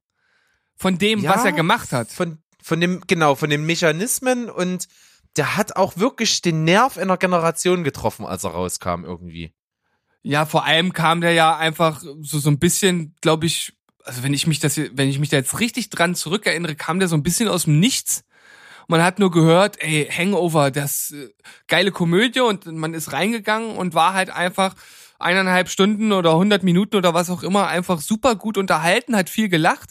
von 0.76 0.98
dem, 0.98 1.20
Ja, 1.20 1.34
was 1.34 1.44
er 1.44 1.52
gemacht 1.52 1.92
hat. 1.92 2.10
Von, 2.10 2.38
von 2.66 2.80
dem, 2.80 3.00
genau, 3.06 3.36
von 3.36 3.48
den 3.48 3.64
Mechanismen 3.64 4.50
und 4.50 4.88
der 5.36 5.56
hat 5.56 5.76
auch 5.76 5.98
wirklich 5.98 6.42
den 6.42 6.64
Nerv 6.64 6.98
einer 6.98 7.16
Generation 7.16 7.84
getroffen, 7.84 8.26
als 8.26 8.42
er 8.42 8.50
rauskam 8.50 9.04
irgendwie. 9.04 9.54
Ja, 10.22 10.46
vor 10.46 10.64
allem 10.64 10.92
kam 10.92 11.20
der 11.20 11.30
ja 11.30 11.56
einfach 11.56 12.00
so 12.00 12.40
so 12.40 12.50
ein 12.50 12.58
bisschen, 12.58 13.14
glaube 13.20 13.46
ich, 13.46 13.72
also 14.02 14.24
wenn 14.24 14.34
ich 14.34 14.48
mich 14.48 14.58
das, 14.58 14.78
wenn 14.78 15.08
ich 15.08 15.20
mich 15.20 15.28
da 15.28 15.36
jetzt 15.36 15.60
richtig 15.60 15.90
dran 15.90 16.16
zurückerinnere, 16.16 16.74
kam 16.74 16.98
der 16.98 17.06
so 17.06 17.14
ein 17.14 17.22
bisschen 17.22 17.48
aus 17.48 17.64
dem 17.64 17.78
Nichts. 17.78 18.24
Man 18.88 19.00
hat 19.00 19.20
nur 19.20 19.30
gehört, 19.30 19.80
ey, 19.80 20.04
Hangover, 20.10 20.72
das 20.72 21.12
äh, 21.12 21.28
geile 21.68 21.92
Komödie 21.92 22.40
und 22.40 22.66
man 22.66 22.94
ist 22.94 23.12
reingegangen 23.12 23.76
und 23.76 23.94
war 23.94 24.12
halt 24.12 24.30
einfach 24.30 24.74
eineinhalb 25.20 25.68
Stunden 25.68 26.10
oder 26.10 26.32
100 26.32 26.64
Minuten 26.64 26.96
oder 26.96 27.14
was 27.14 27.30
auch 27.30 27.44
immer 27.44 27.68
einfach 27.68 28.00
super 28.00 28.34
gut 28.34 28.58
unterhalten, 28.58 29.14
hat 29.14 29.30
viel 29.30 29.48
gelacht. 29.48 29.90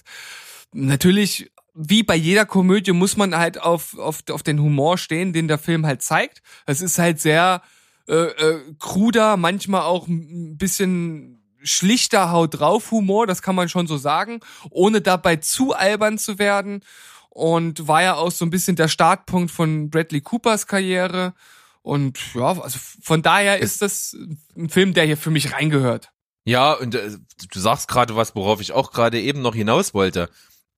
Natürlich, 0.73 1.51
wie 1.75 2.03
bei 2.03 2.15
jeder 2.15 2.45
Komödie 2.45 2.93
muss 2.93 3.17
man 3.17 3.35
halt 3.35 3.61
auf, 3.61 3.97
auf, 3.99 4.23
auf 4.31 4.43
den 4.43 4.61
Humor 4.61 4.97
stehen, 4.97 5.33
den 5.33 5.47
der 5.47 5.57
Film 5.57 5.85
halt 5.85 6.01
zeigt. 6.01 6.41
Es 6.65 6.81
ist 6.81 6.97
halt 6.97 7.19
sehr 7.19 7.61
äh, 8.07 8.13
äh, 8.13 8.61
kruder, 8.79 9.35
manchmal 9.35 9.81
auch 9.81 10.07
ein 10.07 10.57
bisschen 10.57 11.43
schlichter 11.61 12.31
Haut 12.31 12.59
drauf 12.59 12.91
Humor, 12.91 13.27
das 13.27 13.41
kann 13.41 13.55
man 13.55 13.69
schon 13.69 13.87
so 13.87 13.97
sagen, 13.97 14.39
ohne 14.69 15.01
dabei 15.01 15.37
zu 15.37 15.73
albern 15.73 16.17
zu 16.17 16.39
werden 16.39 16.81
und 17.29 17.87
war 17.87 18.03
ja 18.03 18.15
auch 18.15 18.31
so 18.31 18.45
ein 18.45 18.51
bisschen 18.51 18.75
der 18.75 18.87
Startpunkt 18.87 19.51
von 19.51 19.89
Bradley 19.89 20.21
Coopers 20.21 20.67
Karriere 20.67 21.33
und 21.81 22.19
ja, 22.35 22.59
also 22.61 22.79
von 23.01 23.21
daher 23.21 23.59
ist 23.59 23.81
das 23.81 24.15
ein 24.55 24.69
Film, 24.69 24.93
der 24.93 25.05
hier 25.05 25.17
für 25.17 25.31
mich 25.31 25.53
reingehört. 25.53 26.11
Ja, 26.45 26.73
und 26.73 26.95
äh, 26.95 27.11
du 27.51 27.59
sagst 27.59 27.87
gerade 27.87 28.15
was, 28.15 28.35
worauf 28.35 28.61
ich 28.61 28.71
auch 28.71 28.91
gerade 28.91 29.19
eben 29.19 29.41
noch 29.41 29.55
hinaus 29.55 29.93
wollte. 29.93 30.29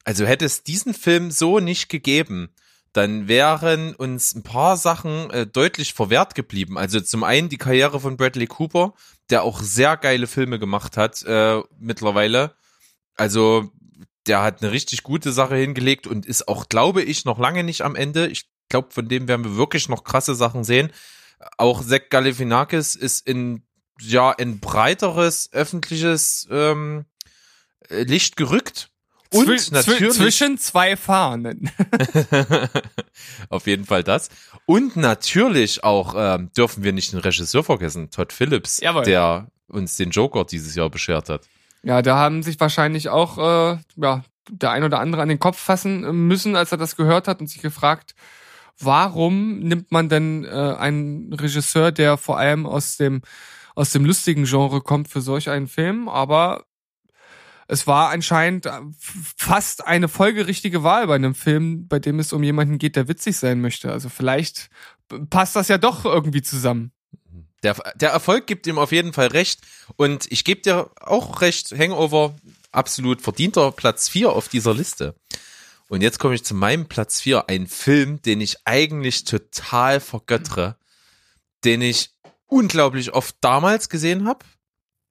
Also 0.07 0.25
hätte 0.25 0.45
es 0.45 0.63
diesen 0.63 0.93
Film 0.93 1.31
so 1.31 1.59
nicht 1.59 1.89
gegeben, 1.89 2.47
dann 2.93 3.27
wären 3.27 3.93
uns 3.93 4.33
ein 4.33 4.41
paar 4.41 4.77
Sachen 4.77 5.29
äh, 5.31 5.45
deutlich 5.45 5.93
verwehrt 5.93 6.33
geblieben. 6.33 6.77
Also 6.77 7.01
zum 7.01 7.25
einen 7.25 7.49
die 7.49 7.57
Karriere 7.57 7.99
von 7.99 8.15
Bradley 8.15 8.47
Cooper, 8.47 8.93
der 9.29 9.43
auch 9.43 9.59
sehr 9.59 9.97
geile 9.97 10.27
Filme 10.27 10.59
gemacht 10.59 10.95
hat 10.95 11.23
äh, 11.23 11.61
mittlerweile. 11.77 12.55
Also 13.15 13.69
der 14.27 14.43
hat 14.43 14.61
eine 14.61 14.71
richtig 14.71 15.03
gute 15.03 15.33
Sache 15.33 15.57
hingelegt 15.57 16.07
und 16.07 16.25
ist 16.25 16.47
auch, 16.47 16.69
glaube 16.69 17.01
ich, 17.01 17.25
noch 17.25 17.37
lange 17.37 17.65
nicht 17.65 17.81
am 17.81 17.97
Ende. 17.97 18.27
Ich 18.27 18.49
glaube, 18.69 18.91
von 18.91 19.09
dem 19.09 19.27
werden 19.27 19.43
wir 19.43 19.57
wirklich 19.57 19.89
noch 19.89 20.05
krasse 20.05 20.35
Sachen 20.35 20.63
sehen. 20.63 20.93
Auch 21.57 21.83
Zach 21.83 22.03
Galifianakis 22.09 22.95
ist 22.95 23.27
in 23.27 23.61
ja 23.99 24.31
in 24.31 24.61
breiteres 24.61 25.51
öffentliches 25.51 26.47
ähm, 26.49 27.03
äh, 27.89 28.03
Licht 28.03 28.37
gerückt. 28.37 28.89
Und 29.33 29.47
Zwi- 29.49 29.73
natürlich 29.73 30.13
zwischen 30.13 30.57
zwei 30.57 30.95
Fahnen. 30.95 31.69
auf 33.49 33.67
jeden 33.67 33.85
Fall 33.85 34.03
das. 34.03 34.29
Und 34.65 34.95
natürlich 34.95 35.83
auch 35.83 36.13
ähm, 36.17 36.49
dürfen 36.55 36.83
wir 36.83 36.93
nicht 36.93 37.11
den 37.13 37.19
Regisseur 37.19 37.63
vergessen, 37.63 38.09
Todd 38.09 38.33
Phillips, 38.33 38.79
Jawohl. 38.79 39.03
der 39.03 39.47
uns 39.67 39.97
den 39.97 40.11
Joker 40.11 40.45
dieses 40.45 40.75
Jahr 40.75 40.89
beschert 40.89 41.29
hat. 41.29 41.41
Ja, 41.83 42.01
da 42.01 42.17
haben 42.17 42.43
sich 42.43 42.59
wahrscheinlich 42.59 43.09
auch 43.09 43.37
äh, 43.37 43.77
ja, 43.97 44.23
der 44.49 44.71
ein 44.71 44.83
oder 44.83 44.99
andere 44.99 45.21
an 45.21 45.29
den 45.29 45.39
Kopf 45.39 45.57
fassen 45.57 46.27
müssen, 46.27 46.55
als 46.55 46.71
er 46.71 46.77
das 46.77 46.95
gehört 46.95 47.27
hat 47.27 47.39
und 47.41 47.47
sich 47.47 47.61
gefragt, 47.61 48.15
warum 48.79 49.59
nimmt 49.59 49.91
man 49.91 50.09
denn 50.09 50.45
äh, 50.45 50.49
einen 50.49 51.33
Regisseur, 51.33 51.91
der 51.91 52.17
vor 52.17 52.37
allem 52.37 52.65
aus 52.65 52.97
dem 52.97 53.21
aus 53.75 53.91
dem 53.91 54.05
lustigen 54.05 54.45
Genre 54.45 54.81
kommt 54.81 55.07
für 55.07 55.21
solch 55.21 55.51
einen 55.51 55.67
Film, 55.67 56.09
aber 56.09 56.63
es 57.67 57.85
war 57.85 58.09
anscheinend 58.09 58.65
äh, 58.65 58.79
fast 59.37 59.85
eine 59.85 60.07
folgerichtige 60.07 60.83
Wahl 60.83 61.07
bei 61.07 61.15
einem 61.15 61.35
Film, 61.35 61.87
bei 61.87 61.99
dem 61.99 62.19
es 62.19 62.31
um 62.33 62.43
jemanden 62.43 62.77
geht, 62.77 62.95
der 62.95 63.07
witzig 63.07 63.37
sein 63.37 63.61
möchte. 63.61 63.91
Also 63.91 64.09
vielleicht 64.09 64.69
passt 65.29 65.55
das 65.55 65.67
ja 65.67 65.77
doch 65.77 66.05
irgendwie 66.05 66.41
zusammen. 66.41 66.91
Der, 67.63 67.75
der 67.95 68.11
Erfolg 68.11 68.47
gibt 68.47 68.67
ihm 68.67 68.77
auf 68.77 68.91
jeden 68.91 69.13
Fall 69.13 69.27
recht. 69.27 69.61
Und 69.97 70.31
ich 70.31 70.45
gebe 70.45 70.61
dir 70.61 70.91
auch 71.01 71.41
recht, 71.41 71.71
Hangover, 71.71 72.35
absolut 72.71 73.21
verdienter 73.21 73.71
Platz 73.71 74.07
4 74.09 74.31
auf 74.31 74.47
dieser 74.47 74.73
Liste. 74.73 75.15
Und 75.89 76.01
jetzt 76.01 76.19
komme 76.19 76.35
ich 76.35 76.45
zu 76.45 76.53
meinem 76.53 76.87
Platz 76.87 77.21
4, 77.21 77.49
ein 77.49 77.67
Film, 77.67 78.21
den 78.21 78.41
ich 78.41 78.57
eigentlich 78.65 79.23
total 79.23 79.99
vergöttere, 79.99 80.77
den 81.65 81.81
ich 81.81 82.11
unglaublich 82.45 83.13
oft 83.13 83.35
damals 83.41 83.89
gesehen 83.89 84.27
habe 84.27 84.45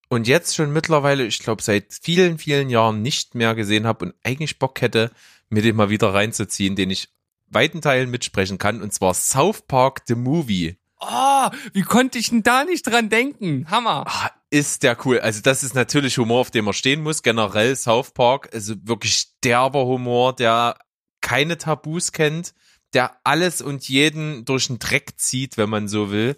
und 0.09 0.27
jetzt 0.27 0.55
schon 0.55 0.73
mittlerweile, 0.73 1.25
ich 1.27 1.39
glaube, 1.41 1.63
seit 1.63 1.99
vielen, 2.03 2.39
vielen 2.39 2.71
Jahren 2.71 3.03
nicht 3.03 3.35
mehr 3.35 3.55
gesehen 3.55 3.87
habe 3.87 4.07
und 4.07 4.15
eigentlich 4.23 4.59
Bock 4.59 4.81
hätte, 4.81 5.11
mir 5.49 5.63
den 5.63 5.77
mal 5.77 5.91
wieder 5.91 6.13
reinzuziehen, 6.15 6.77
den 6.77 6.91
ich 6.91 7.09
weiten 7.49 7.81
Teilen 7.81 8.11
mitsprechen 8.11 8.59
kann, 8.59 8.83
und 8.83 8.93
zwar 8.93 9.15
South 9.15 9.63
Park 9.63 10.03
The 10.07 10.15
Movie. 10.15 10.77
Oh, 10.99 11.49
wie 11.73 11.83
konnte 11.83 12.19
ich 12.19 12.31
denn 12.31 12.43
da 12.43 12.65
nicht 12.65 12.87
dran 12.87 13.11
denken? 13.11 13.71
Hammer. 13.71 14.05
Ah, 14.07 14.31
ist 14.51 14.83
der 14.83 14.97
cool. 15.05 15.21
Also 15.21 15.43
das 15.43 15.63
ist 15.63 15.75
natürlich 15.75 16.17
Humor, 16.19 16.41
auf 16.41 16.51
dem 16.51 16.65
man 16.65 16.75
stehen 16.75 17.03
muss. 17.03 17.23
Generell 17.23 17.77
South 17.77 18.13
Park, 18.13 18.49
also 18.53 18.75
wirklich 18.83 19.27
derber 19.45 19.85
Humor, 19.85 20.35
der 20.35 20.79
keine 21.21 21.59
Tabus 21.59 22.13
kennt, 22.13 22.55
der 22.95 23.17
alles 23.25 23.61
und 23.61 23.89
jeden 23.89 24.45
durch 24.45 24.69
den 24.69 24.79
Dreck 24.79 25.15
zieht, 25.19 25.59
wenn 25.59 25.69
man 25.69 25.89
so 25.89 26.11
will, 26.11 26.37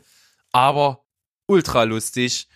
aber 0.51 1.05
ultra 1.47 1.85
lustig 1.85 2.49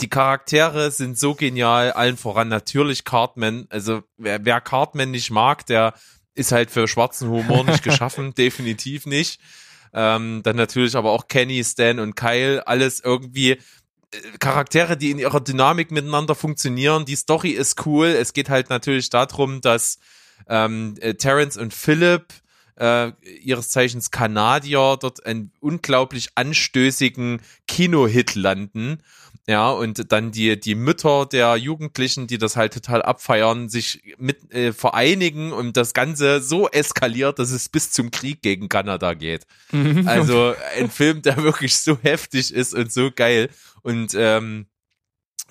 die 0.00 0.08
Charaktere 0.08 0.90
sind 0.90 1.18
so 1.18 1.34
genial, 1.34 1.92
allen 1.92 2.16
voran 2.16 2.48
natürlich 2.48 3.04
Cartman. 3.04 3.66
Also 3.70 4.02
wer, 4.16 4.44
wer 4.44 4.60
Cartman 4.60 5.10
nicht 5.10 5.30
mag, 5.30 5.66
der 5.66 5.94
ist 6.34 6.52
halt 6.52 6.70
für 6.70 6.88
schwarzen 6.88 7.28
Humor 7.28 7.64
nicht 7.64 7.82
geschaffen, 7.84 8.34
definitiv 8.34 9.06
nicht. 9.06 9.40
Ähm, 9.92 10.40
dann 10.42 10.56
natürlich 10.56 10.96
aber 10.96 11.10
auch 11.10 11.28
Kenny, 11.28 11.62
Stan 11.62 12.00
und 12.00 12.16
Kyle, 12.16 12.66
alles 12.66 13.00
irgendwie 13.00 13.50
äh, 13.50 13.58
Charaktere, 14.40 14.96
die 14.96 15.10
in 15.10 15.18
ihrer 15.18 15.40
Dynamik 15.40 15.90
miteinander 15.90 16.34
funktionieren. 16.34 17.04
Die 17.04 17.16
Story 17.16 17.50
ist 17.50 17.86
cool. 17.86 18.06
Es 18.06 18.32
geht 18.32 18.48
halt 18.48 18.70
natürlich 18.70 19.10
darum, 19.10 19.60
dass 19.60 19.98
ähm, 20.48 20.96
äh, 21.00 21.14
Terence 21.14 21.58
und 21.58 21.74
Philip 21.74 22.26
äh, 22.76 23.12
ihres 23.42 23.68
Zeichens 23.68 24.10
Kanadier 24.10 24.96
dort 24.98 25.24
einen 25.26 25.52
unglaublich 25.60 26.30
anstößigen 26.34 27.42
Kinohit 27.68 28.34
landen 28.34 29.02
ja, 29.48 29.70
und 29.70 30.12
dann 30.12 30.30
die, 30.30 30.58
die 30.58 30.76
Mütter 30.76 31.26
der 31.26 31.56
Jugendlichen, 31.56 32.28
die 32.28 32.38
das 32.38 32.56
halt 32.56 32.74
total 32.74 33.02
abfeiern, 33.02 33.68
sich 33.68 34.14
mit 34.18 34.54
äh, 34.54 34.72
vereinigen 34.72 35.52
und 35.52 35.76
das 35.76 35.94
Ganze 35.94 36.40
so 36.40 36.68
eskaliert, 36.68 37.40
dass 37.40 37.50
es 37.50 37.68
bis 37.68 37.90
zum 37.90 38.12
Krieg 38.12 38.40
gegen 38.42 38.68
Kanada 38.68 39.14
geht. 39.14 39.46
Mhm. 39.72 40.06
also 40.06 40.54
ein 40.78 40.90
Film, 40.90 41.22
der 41.22 41.38
wirklich 41.38 41.76
so 41.76 41.98
heftig 42.02 42.54
ist 42.54 42.72
und 42.72 42.92
so 42.92 43.10
geil. 43.10 43.50
Und 43.82 44.14
ähm, 44.14 44.66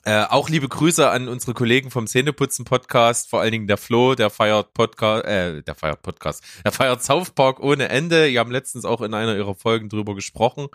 äh, 0.04 0.24
auch 0.24 0.50
liebe 0.50 0.70
Grüße 0.70 1.10
an 1.10 1.28
unsere 1.28 1.54
Kollegen 1.54 1.92
vom 1.92 2.08
Szeneputzen 2.08 2.64
Podcast, 2.66 3.30
vor 3.30 3.42
allen 3.42 3.52
Dingen 3.52 3.68
der 3.68 3.78
Flo, 3.78 4.16
der 4.16 4.30
feiert 4.30 4.74
Podcast, 4.74 5.26
äh, 5.26 5.62
der 5.62 5.76
feiert 5.76 6.02
Podcast, 6.02 6.44
der 6.64 6.72
feiert 6.72 7.04
South 7.04 7.32
Park 7.32 7.60
ohne 7.60 7.90
Ende. 7.90 8.30
Die 8.30 8.40
haben 8.40 8.52
letztens 8.52 8.86
auch 8.86 9.02
in 9.02 9.14
einer 9.14 9.36
ihrer 9.36 9.54
Folgen 9.54 9.90
drüber 9.90 10.16
gesprochen. 10.16 10.70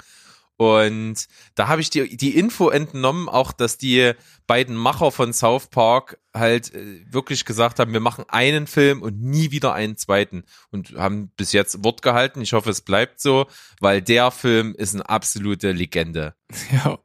Und 0.57 1.27
da 1.55 1.69
habe 1.69 1.83
ich 1.83 1.91
die, 1.91 2.17
die 2.17 2.37
Info 2.37 2.71
entnommen, 2.71 3.29
auch 3.29 3.53
dass 3.53 3.77
die 3.77 4.13
beiden 4.47 4.75
Macher 4.75 5.11
von 5.11 5.33
South 5.33 5.67
Park 5.69 6.19
halt 6.33 6.75
äh, 6.75 7.05
wirklich 7.11 7.45
gesagt 7.45 7.79
haben, 7.79 7.93
wir 7.93 8.01
machen 8.01 8.25
einen 8.29 8.67
Film 8.67 9.03
und 9.03 9.21
nie 9.21 9.51
wieder 9.51 9.75
einen 9.75 9.97
zweiten. 9.97 10.45
Und 10.71 10.95
haben 10.97 11.31
bis 11.37 11.53
jetzt 11.53 11.85
Wort 11.85 12.01
gehalten. 12.01 12.41
Ich 12.41 12.55
hoffe, 12.55 12.71
es 12.71 12.81
bleibt 12.81 13.21
so, 13.21 13.47
weil 13.81 14.01
der 14.01 14.31
Film 14.31 14.75
ist 14.75 14.95
eine 14.95 15.09
absolute 15.09 15.73
Legende. 15.73 16.35
Ja, 16.73 16.99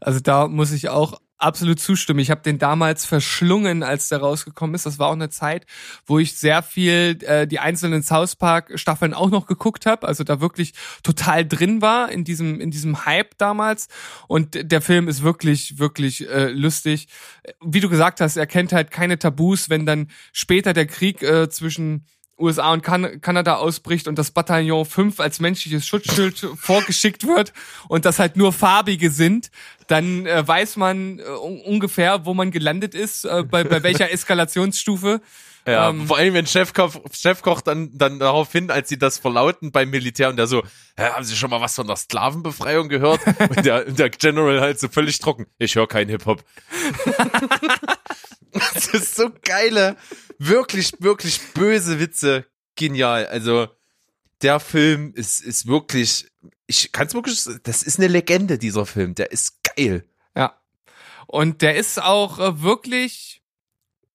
also 0.00 0.20
da 0.20 0.46
muss 0.46 0.72
ich 0.72 0.88
auch 0.88 1.20
absolut 1.40 1.80
zustimmen. 1.80 2.20
Ich 2.20 2.30
habe 2.30 2.42
den 2.42 2.58
damals 2.58 3.04
verschlungen, 3.04 3.82
als 3.82 4.08
der 4.08 4.18
rausgekommen 4.18 4.74
ist. 4.74 4.86
Das 4.86 4.98
war 4.98 5.08
auch 5.08 5.14
eine 5.14 5.30
Zeit, 5.30 5.66
wo 6.06 6.18
ich 6.18 6.36
sehr 6.36 6.62
viel 6.62 7.18
äh, 7.22 7.46
die 7.46 7.58
einzelnen 7.58 8.02
South 8.02 8.36
Park 8.36 8.72
Staffeln 8.74 9.14
auch 9.14 9.30
noch 9.30 9.46
geguckt 9.46 9.86
habe, 9.86 10.06
also 10.06 10.24
da 10.24 10.40
wirklich 10.40 10.74
total 11.02 11.46
drin 11.46 11.82
war 11.82 12.10
in 12.10 12.24
diesem 12.24 12.60
in 12.60 12.70
diesem 12.70 13.04
Hype 13.06 13.36
damals 13.38 13.88
und 14.28 14.70
der 14.70 14.80
Film 14.80 15.08
ist 15.08 15.22
wirklich 15.22 15.78
wirklich 15.78 16.28
äh, 16.28 16.48
lustig. 16.50 17.08
Wie 17.64 17.80
du 17.80 17.88
gesagt 17.88 18.20
hast, 18.20 18.36
er 18.36 18.46
kennt 18.46 18.72
halt 18.72 18.90
keine 18.90 19.18
Tabus, 19.18 19.70
wenn 19.70 19.86
dann 19.86 20.08
später 20.32 20.72
der 20.72 20.86
Krieg 20.86 21.22
äh, 21.22 21.48
zwischen 21.48 22.06
USA 22.40 22.72
und 22.72 22.82
kan 22.82 23.20
Kanada 23.20 23.56
ausbricht 23.56 24.08
und 24.08 24.18
das 24.18 24.30
Bataillon 24.30 24.84
5 24.84 25.20
als 25.20 25.40
menschliches 25.40 25.86
Schutzschild 25.86 26.38
vorgeschickt 26.56 27.26
wird 27.26 27.52
und 27.88 28.04
das 28.04 28.18
halt 28.18 28.36
nur 28.36 28.52
farbige 28.52 29.10
sind, 29.10 29.50
dann 29.86 30.26
äh, 30.26 30.46
weiß 30.46 30.76
man 30.76 31.18
äh, 31.18 31.22
ungefähr, 31.22 32.24
wo 32.24 32.34
man 32.34 32.50
gelandet 32.50 32.94
ist, 32.94 33.24
äh, 33.24 33.42
bei, 33.42 33.64
bei 33.64 33.82
welcher 33.82 34.10
Eskalationsstufe. 34.12 35.20
Ja, 35.66 35.90
ähm, 35.90 36.06
vor 36.06 36.16
allem 36.16 36.34
wenn 36.34 36.46
Chefkoch, 36.46 36.94
Chefkoch 37.12 37.60
dann, 37.60 37.90
dann 37.96 38.18
darauf 38.18 38.50
hin, 38.50 38.70
als 38.70 38.88
sie 38.88 38.98
das 38.98 39.18
verlauten 39.18 39.72
beim 39.72 39.90
Militär 39.90 40.30
und 40.30 40.36
der 40.36 40.46
so, 40.46 40.62
Hä, 40.96 41.04
haben 41.10 41.24
Sie 41.24 41.36
schon 41.36 41.50
mal 41.50 41.60
was 41.60 41.74
von 41.74 41.86
der 41.86 41.96
Sklavenbefreiung 41.96 42.88
gehört? 42.88 43.20
und 43.38 43.64
der, 43.64 43.84
der 43.84 44.10
General 44.10 44.60
halt 44.60 44.80
so 44.80 44.88
völlig 44.88 45.18
trocken, 45.18 45.46
ich 45.58 45.74
höre 45.74 45.86
keinen 45.86 46.08
Hip-Hop. 46.08 46.44
das 48.52 48.86
ist 48.88 49.16
so 49.16 49.30
geile, 49.42 49.96
wirklich, 50.38 50.92
wirklich 50.98 51.40
böse 51.54 52.00
Witze. 52.00 52.46
Genial. 52.76 53.26
Also, 53.26 53.68
der 54.42 54.60
Film 54.60 55.12
ist, 55.14 55.40
ist 55.40 55.66
wirklich, 55.66 56.26
ich 56.66 56.92
kann 56.92 57.06
es 57.06 57.14
wirklich, 57.14 57.44
das 57.62 57.82
ist 57.82 57.98
eine 57.98 58.08
Legende, 58.08 58.58
dieser 58.58 58.86
Film. 58.86 59.14
Der 59.14 59.32
ist 59.32 59.62
geil. 59.76 60.06
Ja. 60.34 60.58
Und 61.26 61.62
der 61.62 61.76
ist 61.76 62.02
auch 62.02 62.38
äh, 62.38 62.62
wirklich 62.62 63.39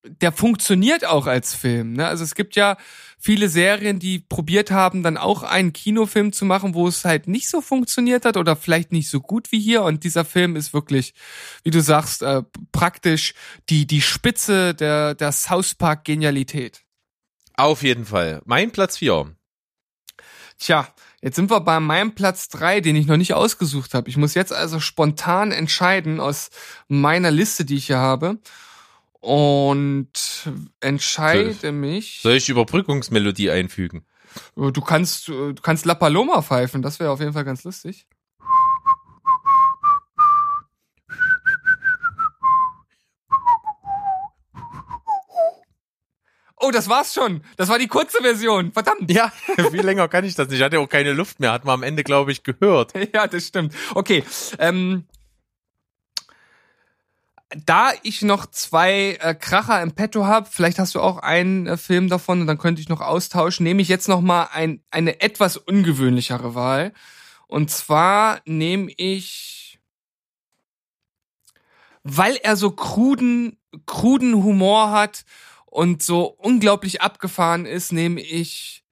der 0.08 0.32
funktioniert 0.32 1.06
auch 1.06 1.28
als 1.28 1.54
Film. 1.54 1.94
Ne? 1.94 2.08
Also 2.08 2.24
es 2.24 2.36
gibt 2.36 2.56
ja 2.56 2.78
viele 3.20 3.50
Serien, 3.50 4.00
die 4.00 4.20
probiert 4.20 4.72
haben, 4.72 5.04
dann 5.04 5.18
auch 5.18 5.44
einen 5.44 5.74
Kinofilm 5.74 6.32
zu 6.32 6.46
machen, 6.46 6.74
wo 6.74 6.88
es 6.88 7.06
halt 7.06 7.28
nicht 7.28 7.50
so 7.50 7.62
funktioniert 7.62 8.26
hat 8.26 8.38
oder 8.38 8.56
vielleicht 8.56 8.92
nicht 8.92 9.10
so 9.10 9.20
gut 9.20 9.52
wie 9.52 9.60
hier. 9.60 9.84
Und 9.84 10.04
dieser 10.04 10.26
Film 10.26 10.56
ist 10.56 10.74
wirklich, 10.74 11.14
wie 11.64 11.72
du 11.72 11.82
sagst, 11.82 12.22
äh, 12.22 12.44
praktisch 12.72 13.34
die, 13.70 13.88
die 13.88 14.02
Spitze 14.02 14.74
der, 14.76 15.16
der 15.16 15.32
South 15.32 15.76
Park 15.76 16.06
Genialität. 16.06 16.84
Auf 17.56 17.84
jeden 17.84 18.06
Fall. 18.06 18.42
Mein 18.46 18.72
Platz 18.72 18.98
vier. 18.98 19.36
Tja, 20.58 20.88
jetzt 21.22 21.36
sind 21.36 21.50
wir 21.50 21.60
bei 21.62 21.80
meinem 21.80 22.16
Platz 22.16 22.48
drei, 22.48 22.80
den 22.80 22.96
ich 22.96 23.08
noch 23.08 23.18
nicht 23.18 23.34
ausgesucht 23.34 23.94
habe. 23.94 24.10
Ich 24.10 24.18
muss 24.18 24.36
jetzt 24.36 24.54
also 24.54 24.80
spontan 24.80 25.52
entscheiden 25.52 26.20
aus 26.20 26.50
meiner 26.88 27.32
Liste, 27.32 27.66
die 27.66 27.76
ich 27.76 27.88
hier 27.88 27.98
habe 27.98 28.40
und 29.26 30.12
entscheide 30.82 31.54
soll, 31.54 31.72
mich. 31.72 32.20
Soll 32.22 32.34
ich 32.34 32.48
Überbrückungsmelodie 32.48 33.50
einfügen? 33.50 34.06
Du 34.56 34.82
kannst, 34.82 35.28
du 35.30 35.56
kannst 35.56 35.86
La 35.86 35.96
Paloma 35.96 36.42
pfeifen, 36.42 36.82
das 36.82 37.00
wäre 37.00 37.10
auf 37.10 37.20
jeden 37.20 37.34
Fall 37.34 37.46
ganz 37.46 37.64
lustig. 37.64 38.06
Oh, 46.58 46.72
das 46.72 46.88
war's 46.88 47.14
schon. 47.14 47.42
Das 47.58 47.70
war 47.70 47.78
die 47.78 47.88
kurze 47.88 48.22
Version. 48.22 48.72
Verdammt. 48.72 49.12
Ja, 49.12 49.32
viel 49.72 49.86
länger 49.86 50.08
kann 50.08 50.24
ich 50.24 50.36
das 50.36 50.48
nicht. 50.48 50.60
Ich 50.60 50.64
hatte 50.64 50.80
auch 50.80 50.90
keine 50.90 51.14
Luft 51.14 51.40
mehr. 51.40 51.52
Hat 51.52 51.66
man 51.66 51.76
am 51.76 51.84
Ende, 51.84 52.04
glaube 52.04 52.32
ich, 52.32 52.44
gehört. 52.44 52.94
Ja, 53.14 53.28
das 53.28 53.48
stimmt. 53.48 53.74
Okay. 53.94 54.24
Ähm, 54.60 55.06
da 57.64 57.92
ich 58.04 58.22
noch 58.22 58.46
zwei 58.48 59.18
äh, 59.22 59.34
Kracher 59.34 59.82
im 59.82 59.94
Petto 59.94 60.26
habe, 60.26 60.50
vielleicht 60.52 60.80
hast 60.80 60.96
du 60.96 61.00
auch 61.00 61.18
einen 61.18 61.68
äh, 61.68 61.78
Film 61.78 62.10
davon 62.10 62.42
und 62.42 62.48
dann 62.48 62.58
könnte 62.58 62.82
ich 62.82 62.90
noch 62.90 63.02
austauschen, 63.02 63.64
nehme 63.64 63.82
ich 63.82 63.88
jetzt 63.88 64.08
noch 64.10 64.22
mal 64.22 64.50
ein, 64.52 64.84
eine 64.92 65.22
etwas 65.22 65.56
ungewöhnlichere 65.58 66.56
Wahl. 66.56 66.94
Und 67.48 67.72
zwar 67.72 68.42
nehme 68.46 68.92
ich, 68.98 69.80
weil 72.04 72.36
er 72.38 72.58
so 72.58 72.72
kruden, 72.72 73.58
kruden 73.86 74.44
Humor 74.44 74.92
hat 74.92 75.24
und 75.66 76.04
so 76.04 76.26
unglaublich 76.26 77.02
abgefahren 77.02 77.66
ist, 77.66 77.94
nehme 77.94 78.22
ich 78.22 78.84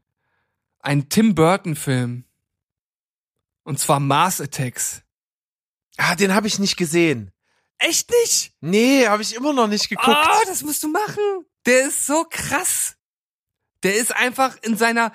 einen 0.80 1.10
Tim 1.10 1.36
Burton 1.36 1.76
Film. 1.76 2.26
Und 3.64 3.80
zwar 3.80 4.00
Mars 4.00 4.40
Attacks. 4.40 5.04
Ah, 5.98 6.16
den 6.16 6.34
habe 6.34 6.48
ich 6.48 6.60
nicht 6.60 6.78
gesehen. 6.78 7.33
Echt 7.80 8.10
nicht? 8.22 8.54
Nee, 8.62 9.08
habe 9.08 9.22
ich 9.22 9.36
immer 9.36 9.54
noch 9.54 9.68
nicht 9.68 9.90
geguckt. 9.90 10.08
Ah, 10.08 10.40
das 10.48 10.64
musst 10.64 10.84
du 10.84 10.88
machen. 10.88 11.46
Der 11.66 11.88
ist 11.88 12.06
so 12.06 12.26
krass. 12.30 12.96
Der 13.84 13.96
ist 13.96 14.16
einfach 14.16 14.56
in 14.62 14.78
seiner, 14.78 15.12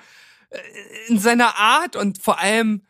äh, 0.49 0.59
in 1.07 1.19
seiner 1.19 1.55
Art 1.57 1.95
und 1.95 2.21
vor 2.21 2.39
allem 2.39 2.85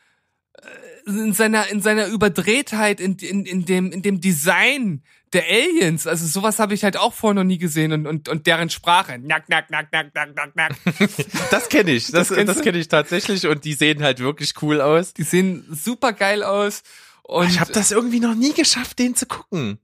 äh, 0.62 1.10
in 1.10 1.34
seiner, 1.34 1.68
in 1.68 1.82
seiner 1.82 2.08
Überdrehtheit, 2.08 3.00
in, 3.00 3.16
in, 3.18 3.46
in 3.46 3.66
dem, 3.66 3.92
in 3.92 4.02
dem 4.02 4.22
Design 4.22 5.04
der 5.34 5.44
Aliens. 5.46 6.08
Also 6.08 6.26
sowas 6.26 6.60
habe 6.60 6.74
ich 6.74 6.84
halt 6.84 6.98
auch 6.98 7.14
vorher 7.14 7.36
noch 7.36 7.44
nie 7.44 7.58
gesehen 7.58 7.92
und, 7.94 8.08
und, 8.08 8.30
und 8.30 8.48
deren 8.48 8.70
Sprache. 8.70 9.20
Nack, 9.20 9.48
nack, 9.48 9.70
nack, 9.70 9.88
nack, 9.92 10.14
nack, 10.14 10.36
nack, 10.36 10.56
nack. 10.56 10.76
Das 11.52 11.70
kenne 11.70 11.92
ich. 11.92 12.12
Das, 12.12 12.30
Das 12.30 12.46
das 12.46 12.62
kenne 12.62 12.78
ich 12.80 12.88
tatsächlich 12.88 13.48
und 13.48 13.64
die 13.64 13.74
sehen 13.74 14.04
halt 14.04 14.20
wirklich 14.20 14.54
cool 14.62 14.82
aus. 14.82 15.14
Die 15.14 15.24
sehen 15.24 15.66
super 15.72 16.14
geil 16.14 16.44
aus. 16.44 16.82
Und 17.30 17.48
ich 17.48 17.60
habe 17.60 17.72
das 17.72 17.92
irgendwie 17.92 18.20
noch 18.20 18.34
nie 18.34 18.54
geschafft, 18.54 18.98
den 18.98 19.16
zu 19.16 19.28
gucken. 19.28 19.78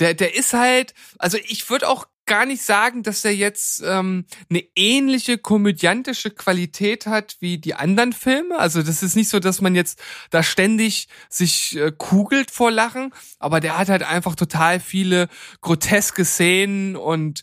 der, 0.00 0.14
der 0.14 0.34
ist 0.34 0.52
halt, 0.52 0.94
also 1.18 1.38
ich 1.46 1.70
würde 1.70 1.88
auch 1.88 2.06
gar 2.26 2.44
nicht 2.44 2.62
sagen, 2.62 3.04
dass 3.04 3.24
er 3.24 3.34
jetzt 3.34 3.82
ähm, 3.86 4.26
eine 4.50 4.64
ähnliche 4.74 5.38
komödiantische 5.38 6.30
Qualität 6.30 7.06
hat 7.06 7.36
wie 7.38 7.58
die 7.58 7.74
anderen 7.74 8.12
Filme. 8.12 8.58
Also 8.58 8.82
das 8.82 9.04
ist 9.04 9.14
nicht 9.14 9.28
so, 9.28 9.38
dass 9.38 9.60
man 9.60 9.76
jetzt 9.76 10.02
da 10.30 10.42
ständig 10.42 11.06
sich 11.30 11.76
äh, 11.76 11.92
kugelt 11.96 12.50
vor 12.50 12.72
Lachen, 12.72 13.14
aber 13.38 13.60
der 13.60 13.78
hat 13.78 13.88
halt 13.88 14.02
einfach 14.02 14.34
total 14.34 14.80
viele 14.80 15.28
groteske 15.60 16.24
Szenen 16.24 16.96
und 16.96 17.42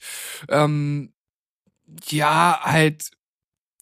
ähm, 0.49 1.13
ja, 2.09 2.59
halt 2.61 3.09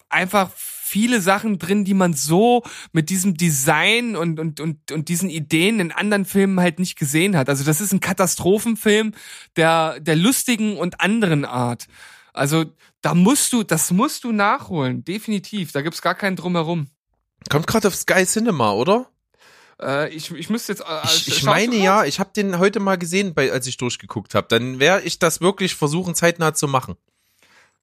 einfach 0.08 0.50
viele 0.84 1.20
Sachen 1.20 1.58
drin, 1.58 1.84
die 1.84 1.94
man 1.94 2.12
so 2.12 2.62
mit 2.92 3.08
diesem 3.08 3.36
Design 3.36 4.16
und, 4.16 4.38
und, 4.38 4.60
und, 4.60 4.92
und 4.92 5.08
diesen 5.08 5.30
Ideen 5.30 5.80
in 5.80 5.92
anderen 5.92 6.26
Filmen 6.26 6.60
halt 6.60 6.78
nicht 6.78 6.98
gesehen 6.98 7.36
hat. 7.36 7.48
Also 7.48 7.64
das 7.64 7.80
ist 7.80 7.92
ein 7.92 8.00
Katastrophenfilm 8.00 9.14
der, 9.56 9.98
der 10.00 10.16
lustigen 10.16 10.76
und 10.76 11.00
anderen 11.00 11.46
Art. 11.46 11.86
Also 12.34 12.66
da 13.00 13.14
musst 13.14 13.52
du, 13.52 13.62
das 13.62 13.90
musst 13.92 14.24
du 14.24 14.32
nachholen, 14.32 15.04
definitiv. 15.04 15.72
Da 15.72 15.80
gibt's 15.80 16.02
gar 16.02 16.14
keinen 16.14 16.36
drumherum. 16.36 16.88
Kommt 17.48 17.66
gerade 17.66 17.88
auf 17.88 17.94
Sky 17.94 18.26
Cinema, 18.26 18.72
oder? 18.72 19.08
Äh, 19.80 20.14
ich, 20.14 20.30
ich 20.32 20.50
müsste 20.50 20.72
jetzt. 20.72 20.82
Äh, 20.82 21.00
Ich, 21.04 21.28
ich 21.28 21.34
schaust 21.34 21.46
meine 21.46 21.76
ja, 21.76 22.04
ich 22.04 22.20
habe 22.20 22.30
den 22.36 22.58
heute 22.58 22.80
mal 22.80 22.98
gesehen, 22.98 23.34
bei, 23.34 23.50
als 23.50 23.66
ich 23.66 23.76
durchgeguckt 23.78 24.34
habe. 24.34 24.46
Dann 24.48 24.80
werde 24.80 25.06
ich 25.06 25.18
das 25.18 25.40
wirklich 25.40 25.74
versuchen, 25.74 26.14
zeitnah 26.14 26.54
zu 26.54 26.68
machen. 26.68 26.96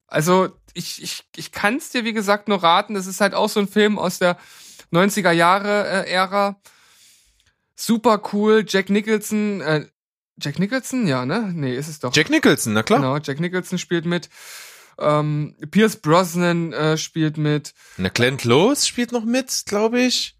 Also 0.08 0.50
ich, 0.74 1.02
ich, 1.02 1.24
ich 1.36 1.52
kann 1.52 1.78
es 1.78 1.90
dir, 1.90 2.04
wie 2.04 2.14
gesagt, 2.14 2.48
nur 2.48 2.64
raten. 2.64 2.94
Das 2.94 3.08
ist 3.08 3.22
halt 3.22 3.34
auch 3.34 3.50
so 3.50 3.60
ein 3.60 3.68
Film 3.68 4.00
aus 4.00 4.20
der 4.20 4.38
90er 4.92 5.32
Jahre 5.32 6.06
äh, 6.06 6.12
Ära. 6.12 6.60
Super 7.76 8.22
cool. 8.34 8.66
Jack 8.68 8.90
Nicholson, 8.90 9.62
äh, 9.62 9.86
Jack 10.40 10.60
Nicholson? 10.60 11.08
Ja, 11.08 11.26
ne? 11.26 11.52
Nee, 11.54 11.76
ist 11.76 11.88
es 11.88 12.00
doch. 12.00 12.16
Jack 12.16 12.30
Nicholson, 12.30 12.74
na 12.74 12.84
klar. 12.84 13.00
Genau, 13.00 13.18
Jack 13.18 13.40
Nicholson 13.40 13.78
spielt 13.78 14.06
mit. 14.06 14.30
Ähm, 15.00 15.56
Pierce 15.72 15.98
Brosnan 15.98 16.74
äh, 16.74 16.98
spielt 16.98 17.38
mit. 17.38 17.74
Na, 17.98 18.10
Glenn 18.10 18.38
Close 18.38 18.86
spielt 18.86 19.12
noch 19.12 19.26
mit, 19.26 19.64
glaube 19.66 20.02
ich. 20.02 20.36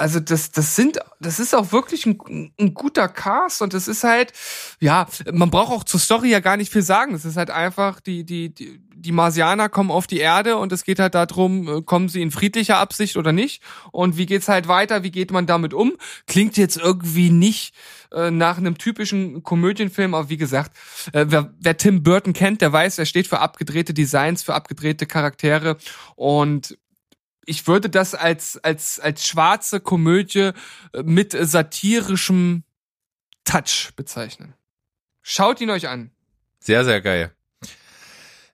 Also 0.00 0.18
das, 0.18 0.50
das 0.50 0.76
sind, 0.76 0.98
das 1.20 1.38
ist 1.38 1.54
auch 1.54 1.72
wirklich 1.72 2.06
ein, 2.06 2.52
ein 2.58 2.72
guter 2.72 3.06
Cast 3.06 3.60
und 3.60 3.74
das 3.74 3.86
ist 3.86 4.02
halt, 4.02 4.32
ja, 4.80 5.06
man 5.30 5.50
braucht 5.50 5.72
auch 5.72 5.84
zur 5.84 6.00
Story 6.00 6.30
ja 6.30 6.40
gar 6.40 6.56
nicht 6.56 6.72
viel 6.72 6.80
sagen. 6.80 7.14
Es 7.14 7.26
ist 7.26 7.36
halt 7.36 7.50
einfach, 7.50 8.00
die, 8.00 8.24
die, 8.24 8.48
die, 8.54 8.80
die 8.94 9.12
Marsianer 9.12 9.68
kommen 9.68 9.90
auf 9.90 10.06
die 10.06 10.18
Erde 10.18 10.56
und 10.56 10.72
es 10.72 10.84
geht 10.84 11.00
halt 11.00 11.14
darum, 11.14 11.68
äh, 11.68 11.82
kommen 11.82 12.08
sie 12.08 12.22
in 12.22 12.30
friedlicher 12.30 12.78
Absicht 12.78 13.18
oder 13.18 13.32
nicht 13.32 13.62
und 13.92 14.16
wie 14.16 14.24
geht's 14.24 14.48
halt 14.48 14.68
weiter, 14.68 15.02
wie 15.02 15.10
geht 15.10 15.32
man 15.32 15.44
damit 15.44 15.74
um? 15.74 15.92
Klingt 16.26 16.56
jetzt 16.56 16.78
irgendwie 16.78 17.28
nicht 17.28 17.74
äh, 18.10 18.30
nach 18.30 18.56
einem 18.56 18.78
typischen 18.78 19.42
Komödienfilm, 19.42 20.14
aber 20.14 20.30
wie 20.30 20.38
gesagt, 20.38 20.76
äh, 21.12 21.26
wer, 21.28 21.52
wer 21.60 21.76
Tim 21.76 22.02
Burton 22.02 22.32
kennt, 22.32 22.62
der 22.62 22.72
weiß, 22.72 22.98
er 22.98 23.06
steht 23.06 23.26
für 23.26 23.40
abgedrehte 23.40 23.92
Designs, 23.92 24.42
für 24.42 24.54
abgedrehte 24.54 25.04
Charaktere 25.04 25.76
und 26.16 26.78
ich 27.50 27.66
würde 27.66 27.90
das 27.90 28.14
als, 28.14 28.56
als, 28.58 29.00
als 29.00 29.26
schwarze 29.26 29.80
Komödie 29.80 30.52
äh, 30.92 31.02
mit 31.02 31.32
satirischem 31.32 32.62
Touch 33.44 33.90
bezeichnen. 33.96 34.54
Schaut 35.22 35.60
ihn 35.60 35.70
euch 35.70 35.88
an. 35.88 36.12
Sehr, 36.60 36.84
sehr 36.84 37.00
geil. 37.00 37.34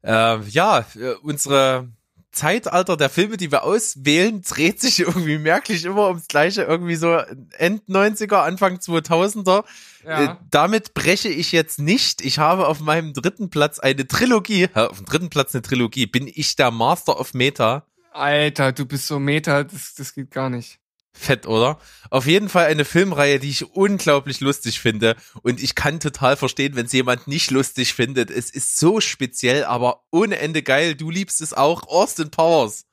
Äh, 0.02 0.40
ja, 0.48 0.87
äh, 0.94 1.12
unsere 1.22 1.88
Zeitalter 2.32 2.96
der 2.96 3.11
Filme, 3.11 3.37
die 3.37 3.52
wir 3.52 3.64
auswählen, 3.64 4.40
dreht 4.40 4.80
sich 4.80 5.00
irgendwie 5.00 5.38
merklich 5.38 5.85
immer 5.85 6.09
ums 6.09 6.28
Gleiche. 6.28 6.62
Irgendwie 6.62 6.96
so 6.96 7.12
End 7.59 7.88
90er, 7.88 8.37
Anfang 8.37 8.76
2000er. 8.76 9.64
Äh, 10.04 10.37
damit 10.50 10.94
breche 10.94 11.28
ich 11.28 11.52
jetzt 11.52 11.78
nicht. 11.78 12.24
Ich 12.24 12.38
habe 12.38 12.66
auf 12.66 12.80
meinem 12.80 13.12
dritten 13.12 13.50
Platz 13.50 13.78
eine 13.78 14.06
Trilogie. 14.06 14.68
Ja, 14.74 14.88
auf 14.88 14.98
dem 14.98 15.06
dritten 15.06 15.28
Platz 15.28 15.54
eine 15.54 15.62
Trilogie. 15.62 16.06
Bin 16.06 16.30
ich 16.32 16.56
der 16.56 16.70
Master 16.70 17.20
of 17.20 17.35
Meta? 17.35 17.87
Alter, 18.16 18.72
du 18.72 18.87
bist 18.87 19.07
so 19.07 19.18
Meta, 19.18 19.64
das, 19.64 19.94
das 19.94 20.14
geht 20.14 20.31
gar 20.31 20.50
nicht. 20.50 20.79
Fett, 21.12 21.46
oder? 21.46 21.79
Auf 22.11 22.26
jeden 22.26 22.48
Fall 22.48 22.66
eine 22.66 22.85
Filmreihe, 22.85 23.40
die 23.40 23.48
ich 23.48 23.74
unglaublich 23.74 24.40
lustig 24.40 24.81
finde. 24.81 25.16
Und 25.42 25.62
ich 25.62 25.74
kann 25.74 25.98
total 25.98 26.37
verstehen, 26.37 26.76
wenn 26.76 26.87
es 26.87 26.92
jemand 26.92 27.26
nicht 27.26 27.50
lustig 27.50 27.94
findet. 27.94 28.31
Es 28.31 28.50
ist 28.50 28.76
so 28.79 29.00
speziell, 29.00 29.64
aber 29.64 30.05
ohne 30.11 30.38
Ende 30.38 30.62
geil. 30.62 30.94
Du 30.94 31.11
liebst 31.11 31.40
es 31.40 31.55
auch. 31.55 31.88
Austin 31.88 32.31
Powers. 32.31 32.85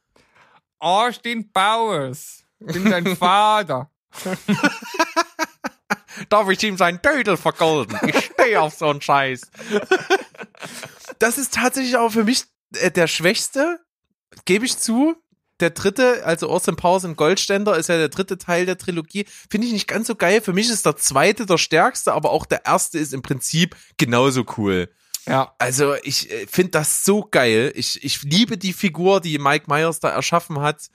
Austin 0.80 1.52
Powers. 1.52 2.44
Bin 2.60 2.90
dein 2.90 3.18
Vater. 3.18 3.92
Darf 6.30 6.50
ich 6.50 6.64
ihm 6.64 6.78
seinen 6.78 7.02
Dödel 7.02 7.36
vergolden? 7.36 7.98
Ich 8.08 8.26
stehe 8.26 8.62
auf 8.62 8.74
so 8.74 8.88
einen 8.88 9.02
Scheiß. 9.02 9.52
Das 11.20 11.38
ist 11.38 11.54
tatsächlich 11.54 11.98
auch 11.98 12.12
für 12.12 12.24
mich 12.24 12.46
äh, 12.76 12.92
der 12.92 13.08
schwächste, 13.08 13.83
gebe 14.46 14.66
ich 14.66 14.78
zu. 14.78 15.16
Der 15.60 15.70
dritte, 15.70 16.26
also 16.26 16.50
Austin 16.50 16.76
Powers 16.76 17.04
im 17.04 17.16
Goldständer, 17.16 17.78
ist 17.78 17.88
ja 17.88 17.98
der 17.98 18.10
dritte 18.10 18.38
Teil 18.38 18.66
der 18.66 18.78
Trilogie. 18.78 19.26
Finde 19.50 19.68
ich 19.68 19.74
nicht 19.74 19.88
ganz 19.88 20.08
so 20.08 20.16
geil. 20.16 20.42
Für 20.42 20.52
mich 20.52 20.70
ist 20.70 20.86
der 20.86 20.98
zweite 20.98 21.46
der 21.46 21.58
stärkste, 21.58 22.14
aber 22.14 22.32
auch 22.32 22.46
der 22.46 22.66
erste 22.66 22.98
ist 22.98 23.14
im 23.14 23.22
Prinzip 23.22 23.76
genauso 23.98 24.46
cool. 24.58 24.90
Ja. 25.26 25.54
Also 25.58 25.96
ich 26.04 26.30
äh, 26.32 26.48
finde 26.48 26.72
das 26.72 27.06
so 27.06 27.26
geil. 27.30 27.72
Ich, 27.76 28.04
ich 28.04 28.24
liebe 28.24 28.58
die 28.58 28.74
Figur, 28.74 29.22
die 29.22 29.38
Mike 29.40 29.66
Myers 29.68 30.00
da 30.00 30.10
erschaffen 30.10 30.60
hat. 30.60 30.88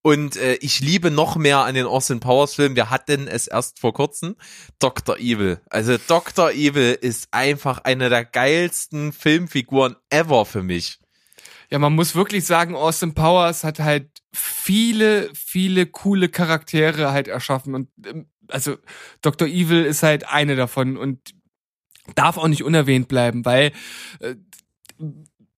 Und 0.00 0.36
äh, 0.36 0.54
ich 0.54 0.80
liebe 0.80 1.10
noch 1.10 1.36
mehr 1.36 1.58
an 1.58 1.74
den 1.74 1.86
Austin 1.86 2.20
Powers 2.20 2.54
Film. 2.54 2.76
Wir 2.76 2.90
hatten 2.90 3.28
es 3.28 3.46
erst 3.46 3.78
vor 3.78 3.92
kurzem. 3.92 4.36
Dr. 4.78 5.18
Evil. 5.18 5.60
Also 5.68 5.98
Dr. 5.98 6.52
Evil 6.52 6.96
ist 6.98 7.28
einfach 7.32 7.80
eine 7.84 8.08
der 8.08 8.24
geilsten 8.24 9.12
Filmfiguren 9.12 9.96
ever 10.08 10.46
für 10.46 10.62
mich. 10.62 10.98
Ja, 11.74 11.80
man 11.80 11.96
muss 11.96 12.14
wirklich 12.14 12.46
sagen, 12.46 12.76
Austin 12.76 13.14
Powers 13.14 13.64
hat 13.64 13.80
halt 13.80 14.06
viele, 14.32 15.28
viele 15.34 15.86
coole 15.86 16.28
Charaktere 16.28 17.10
halt 17.10 17.26
erschaffen. 17.26 17.74
Und 17.74 17.88
ähm, 18.06 18.28
also 18.46 18.76
Dr. 19.22 19.48
Evil 19.48 19.84
ist 19.84 20.04
halt 20.04 20.28
eine 20.28 20.54
davon 20.54 20.96
und 20.96 21.34
darf 22.14 22.36
auch 22.36 22.46
nicht 22.46 22.62
unerwähnt 22.62 23.08
bleiben, 23.08 23.44
weil 23.44 23.72
äh, 24.20 24.36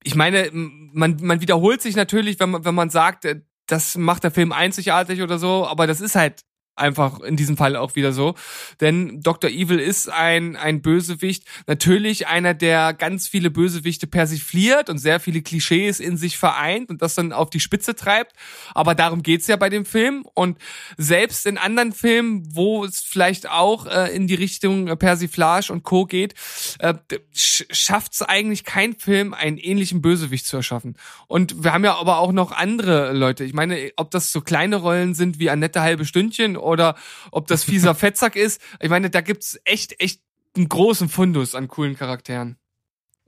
ich 0.05 0.15
meine, 0.15 0.49
man, 0.53 1.19
man 1.21 1.43
wiederholt 1.43 1.83
sich 1.83 1.97
natürlich, 1.97 2.41
wenn 2.41 2.49
man, 2.49 2.65
wenn 2.65 2.75
man 2.75 2.89
sagt, 2.89 3.27
äh, 3.27 3.43
das 3.67 3.99
macht 3.99 4.25
der 4.25 4.31
Film 4.31 4.53
einzigartig 4.53 5.21
oder 5.21 5.39
so, 5.39 5.67
aber 5.67 5.87
das 5.87 6.01
ist 6.01 6.15
halt 6.15 6.46
einfach 6.77 7.21
in 7.21 7.37
diesem 7.37 7.57
Fall 7.57 7.77
auch 7.77 7.97
wieder 7.97 8.13
so. 8.13 8.35
Denn 8.81 9.21
Dr. 9.23 9.51
Evil 9.51 9.79
ist 9.79 10.09
ein, 10.11 10.57
ein 10.57 10.83
Bösewicht. 10.83 11.45
Natürlich 11.67 12.27
einer, 12.27 12.55
der 12.55 12.93
ganz 12.93 13.27
viele 13.29 13.51
Bösewichte 13.51 14.07
persifliert 14.07 14.91
und 14.91 14.99
sehr 14.99 15.21
viele 15.21 15.43
Klischees 15.43 16.01
in 16.01 16.17
sich 16.17 16.39
vereint 16.39 16.91
und 16.91 17.03
das 17.03 17.15
dann 17.15 17.33
auf 17.33 17.51
die 17.51 17.61
Spitze 17.61 17.95
treibt. 17.95 18.33
Aber 18.75 18.95
darum 18.95 19.23
geht's 19.23 19.47
ja 19.47 19.57
bei 19.57 19.69
dem 19.69 19.85
Film. 19.85 20.27
Und 20.35 20.59
selbst 20.97 21.47
in 21.47 21.59
anderen 21.59 21.93
Filmen, 21.93 22.45
wo 22.55 22.85
es 22.85 23.01
vielleicht 23.01 23.49
auch 23.49 23.87
äh, 23.87 24.15
in 24.15 24.27
die 24.27 24.35
Richtung 24.35 24.87
Persiflage 24.99 25.73
und 25.73 25.83
Co. 25.83 26.05
geht, 26.05 26.35
äh, 26.79 26.95
sch 27.35 27.65
schafft 27.71 28.13
es 28.15 28.23
eigentlich 28.23 28.65
kein 28.65 28.95
Film, 28.95 29.33
einen 29.35 29.59
ähnlichen 29.59 30.03
Bösewicht 30.03 30.47
zu 30.47 30.57
erschaffen. 30.57 30.97
Und 31.27 31.65
wir 31.65 31.73
haben 31.73 31.85
ja 31.85 31.97
aber 31.97 32.19
auch 32.19 32.33
noch 32.33 32.53
andere 32.53 33.13
Leute. 33.13 33.45
Ich 33.45 33.55
meine, 33.55 33.91
ob 33.97 34.11
das 34.11 34.33
so 34.33 34.41
kleine 34.41 34.77
Rollen 34.77 35.15
sind 35.15 35.39
wie 35.39 35.51
Annette 35.51 35.81
halbe 35.81 36.05
Stündchen 36.05 36.57
oder 36.67 36.97
ob 37.31 37.47
das 37.47 37.65
fieser 37.65 37.95
Fettsack 37.97 38.37
ist. 38.37 38.61
Ich 38.81 38.91
meine, 38.91 39.11
da 39.11 39.21
gibt's 39.21 39.59
echt, 39.65 40.01
echt 40.01 40.21
einen 40.57 40.69
großen 40.69 41.09
Fundus 41.09 41.55
an 41.55 41.69
coolen 41.69 41.97
Charakteren. 41.97 42.57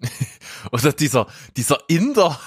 Oder 0.73 0.93
dieser, 0.93 1.27
dieser 1.57 1.79
Inder, 1.89 2.41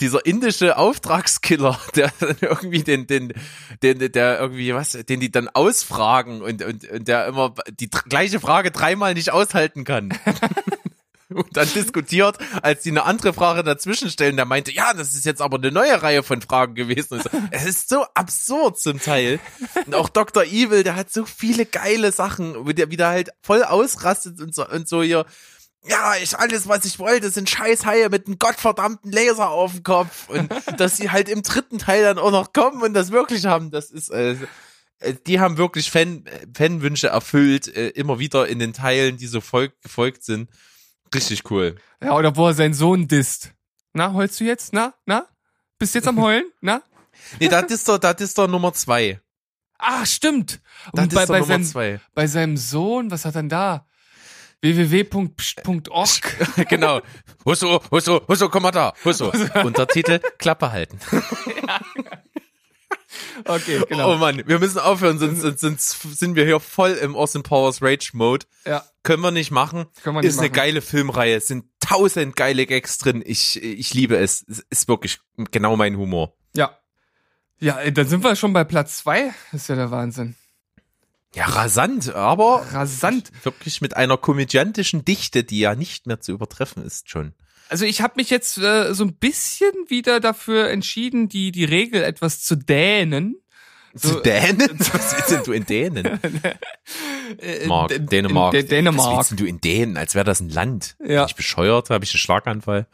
dieser 0.00 0.24
indische 0.26 0.76
Auftragskiller, 0.76 1.78
der 1.94 2.12
dann 2.20 2.36
irgendwie 2.40 2.82
den, 2.82 3.06
den, 3.06 3.32
den, 3.82 3.98
der 3.98 4.40
irgendwie, 4.40 4.74
was, 4.74 4.92
den 4.92 5.20
die 5.20 5.30
dann 5.30 5.48
ausfragen 5.48 6.42
und, 6.42 6.62
und, 6.62 6.88
und 6.88 7.08
der 7.08 7.26
immer 7.26 7.54
die 7.70 7.90
gleiche 7.90 8.40
Frage 8.40 8.70
dreimal 8.70 9.14
nicht 9.14 9.32
aushalten 9.32 9.84
kann. 9.84 10.10
Und 11.30 11.56
dann 11.56 11.68
diskutiert, 11.74 12.38
als 12.62 12.82
die 12.82 12.90
eine 12.90 13.04
andere 13.04 13.34
Frage 13.34 13.62
dazwischen 13.62 14.10
stellen, 14.10 14.36
der 14.36 14.46
meinte, 14.46 14.72
ja, 14.72 14.94
das 14.94 15.12
ist 15.12 15.26
jetzt 15.26 15.42
aber 15.42 15.58
eine 15.58 15.70
neue 15.70 16.02
Reihe 16.02 16.22
von 16.22 16.40
Fragen 16.40 16.74
gewesen. 16.74 17.20
So, 17.20 17.28
es 17.50 17.64
ist 17.66 17.88
so 17.88 18.04
absurd 18.14 18.78
zum 18.78 19.00
Teil. 19.00 19.38
Und 19.86 19.94
auch 19.94 20.08
Dr. 20.08 20.44
Evil, 20.44 20.84
der 20.84 20.96
hat 20.96 21.12
so 21.12 21.26
viele 21.26 21.66
geile 21.66 22.12
Sachen, 22.12 22.66
wie 22.66 22.74
der 22.74 22.90
wieder 22.90 23.08
halt 23.08 23.30
voll 23.42 23.62
ausrastet 23.62 24.40
und 24.40 24.54
so, 24.54 24.66
und 24.66 24.88
so 24.88 25.02
hier 25.02 25.26
ja, 25.86 26.14
ich 26.20 26.36
alles, 26.38 26.68
was 26.68 26.84
ich 26.84 26.98
wollte, 26.98 27.30
sind 27.30 27.48
Scheißhaie 27.48 28.08
mit 28.08 28.26
einem 28.26 28.38
gottverdammten 28.38 29.12
Laser 29.12 29.50
auf 29.50 29.72
dem 29.72 29.82
Kopf. 29.82 30.28
Und 30.28 30.50
dass 30.76 30.96
sie 30.96 31.10
halt 31.10 31.28
im 31.28 31.42
dritten 31.42 31.78
Teil 31.78 32.02
dann 32.02 32.18
auch 32.18 32.30
noch 32.30 32.52
kommen 32.52 32.82
und 32.82 32.94
das 32.94 33.10
wirklich 33.10 33.46
haben, 33.46 33.70
das 33.70 33.90
ist, 33.90 34.10
äh, 34.10 34.36
äh 34.98 35.14
die 35.26 35.40
haben 35.40 35.56
wirklich 35.56 35.90
Fan, 35.90 36.24
Fanwünsche 36.54 37.08
erfüllt, 37.08 37.68
äh, 37.68 37.88
immer 37.90 38.18
wieder 38.18 38.48
in 38.48 38.58
den 38.58 38.72
Teilen, 38.72 39.16
die 39.16 39.26
so 39.26 39.40
folg, 39.40 39.80
gefolgt 39.82 40.24
sind. 40.24 40.50
Richtig 41.14 41.50
cool. 41.50 41.76
Ja, 42.02 42.14
oder 42.14 42.36
wo 42.36 42.46
er 42.46 42.54
seinen 42.54 42.74
Sohn 42.74 43.08
disst. 43.08 43.52
Na, 43.92 44.12
heulst 44.12 44.40
du 44.40 44.44
jetzt? 44.44 44.72
Na, 44.72 44.94
na? 45.06 45.26
Bist 45.78 45.94
jetzt 45.94 46.08
am 46.08 46.16
Heulen? 46.20 46.44
Na? 46.60 46.82
Nee, 47.40 47.48
das 47.48 47.70
ist 47.70 47.88
doch, 47.88 47.98
das 47.98 48.20
ist 48.20 48.38
doch 48.38 48.48
Nummer 48.48 48.72
zwei. 48.72 49.20
Ah, 49.78 50.04
stimmt. 50.06 50.60
Das 50.92 51.04
Und 51.04 51.12
ist 51.12 51.14
bei, 51.14 51.22
doch 51.22 51.28
bei, 51.28 51.38
Nummer 51.40 51.46
seinem, 51.46 51.64
zwei. 51.64 52.00
bei 52.14 52.26
seinem 52.26 52.56
Sohn, 52.56 53.10
was 53.10 53.24
hat 53.24 53.34
er 53.34 53.42
denn 53.42 53.48
da? 53.48 53.84
www.org. 54.60 56.56
genau. 56.68 57.00
Husso, 57.44 57.80
Husso, 57.90 58.22
Husso, 58.26 58.48
komm 58.48 58.64
mal 58.64 58.72
da. 58.72 58.92
Husso. 59.04 59.30
Untertitel, 59.64 60.20
Klappe 60.38 60.72
halten. 60.72 60.98
Okay, 63.44 63.82
genau. 63.88 64.14
Oh 64.14 64.16
Mann, 64.16 64.42
wir 64.46 64.58
müssen 64.58 64.78
aufhören, 64.78 65.18
sonst, 65.18 65.40
sonst, 65.40 65.60
sonst 65.60 66.18
sind 66.18 66.34
wir 66.36 66.44
hier 66.44 66.60
voll 66.60 66.92
im 66.92 67.14
Austin 67.16 67.42
Powers 67.42 67.82
Rage 67.82 68.10
Mode. 68.14 68.46
Ja, 68.64 68.84
Können 69.02 69.22
wir 69.22 69.30
nicht 69.30 69.50
machen. 69.50 69.86
können 70.02 70.16
wir 70.16 70.20
nicht 70.22 70.30
ist 70.30 70.38
eine 70.38 70.48
machen. 70.48 70.56
geile 70.56 70.80
Filmreihe. 70.82 71.36
Es 71.36 71.46
sind 71.46 71.64
tausend 71.80 72.36
geile 72.36 72.66
Gags 72.66 72.98
drin. 72.98 73.22
Ich, 73.24 73.62
ich 73.62 73.94
liebe 73.94 74.16
es. 74.16 74.44
Es 74.48 74.64
ist 74.70 74.88
wirklich 74.88 75.18
genau 75.50 75.76
mein 75.76 75.96
Humor. 75.96 76.34
Ja. 76.54 76.76
Ja, 77.60 77.78
ey, 77.78 77.92
dann 77.92 78.06
sind 78.06 78.22
wir 78.22 78.36
schon 78.36 78.52
bei 78.52 78.64
Platz 78.64 78.98
zwei. 78.98 79.32
Das 79.52 79.62
ist 79.62 79.68
ja 79.68 79.74
der 79.76 79.90
Wahnsinn. 79.90 80.36
Ja, 81.34 81.44
rasant, 81.44 82.14
aber 82.14 82.66
Rasant. 82.72 83.30
wirklich 83.44 83.80
mit 83.82 83.94
einer 83.96 84.16
komödiantischen 84.16 85.04
Dichte, 85.04 85.44
die 85.44 85.58
ja 85.60 85.74
nicht 85.74 86.06
mehr 86.06 86.20
zu 86.20 86.32
übertreffen 86.32 86.82
ist 86.84 87.10
schon. 87.10 87.34
Also 87.68 87.84
ich 87.84 88.00
habe 88.00 88.14
mich 88.16 88.30
jetzt 88.30 88.58
äh, 88.58 88.94
so 88.94 89.04
ein 89.04 89.14
bisschen 89.14 89.72
wieder 89.88 90.20
dafür 90.20 90.70
entschieden, 90.70 91.28
die 91.28 91.52
die 91.52 91.64
Regel 91.64 92.02
etwas 92.02 92.42
zu 92.42 92.56
dänen. 92.56 93.36
So, 93.94 94.14
Zu 94.16 94.20
Dänen? 94.20 94.78
Was 94.92 95.16
willst 95.16 95.30
denn 95.30 95.42
du 95.44 95.52
in 95.52 95.64
Dänen? 95.66 96.20
Mark, 97.66 97.92
Dänemark. 97.98 98.52
D- 98.52 98.62
Dänemark. 98.62 99.06
Was 99.08 99.16
willst 99.16 99.30
denn 99.32 99.36
du 99.38 99.44
in 99.46 99.60
Dänen? 99.60 99.96
Als 99.96 100.14
wäre 100.14 100.24
das 100.26 100.40
ein 100.40 100.50
Land. 100.50 100.94
Ja. 101.00 101.22
Bin 101.22 101.30
ich 101.30 101.34
bescheuert? 101.34 101.88
Habe 101.90 102.04
ich 102.04 102.12
einen 102.12 102.18
Schlaganfall? 102.18 102.86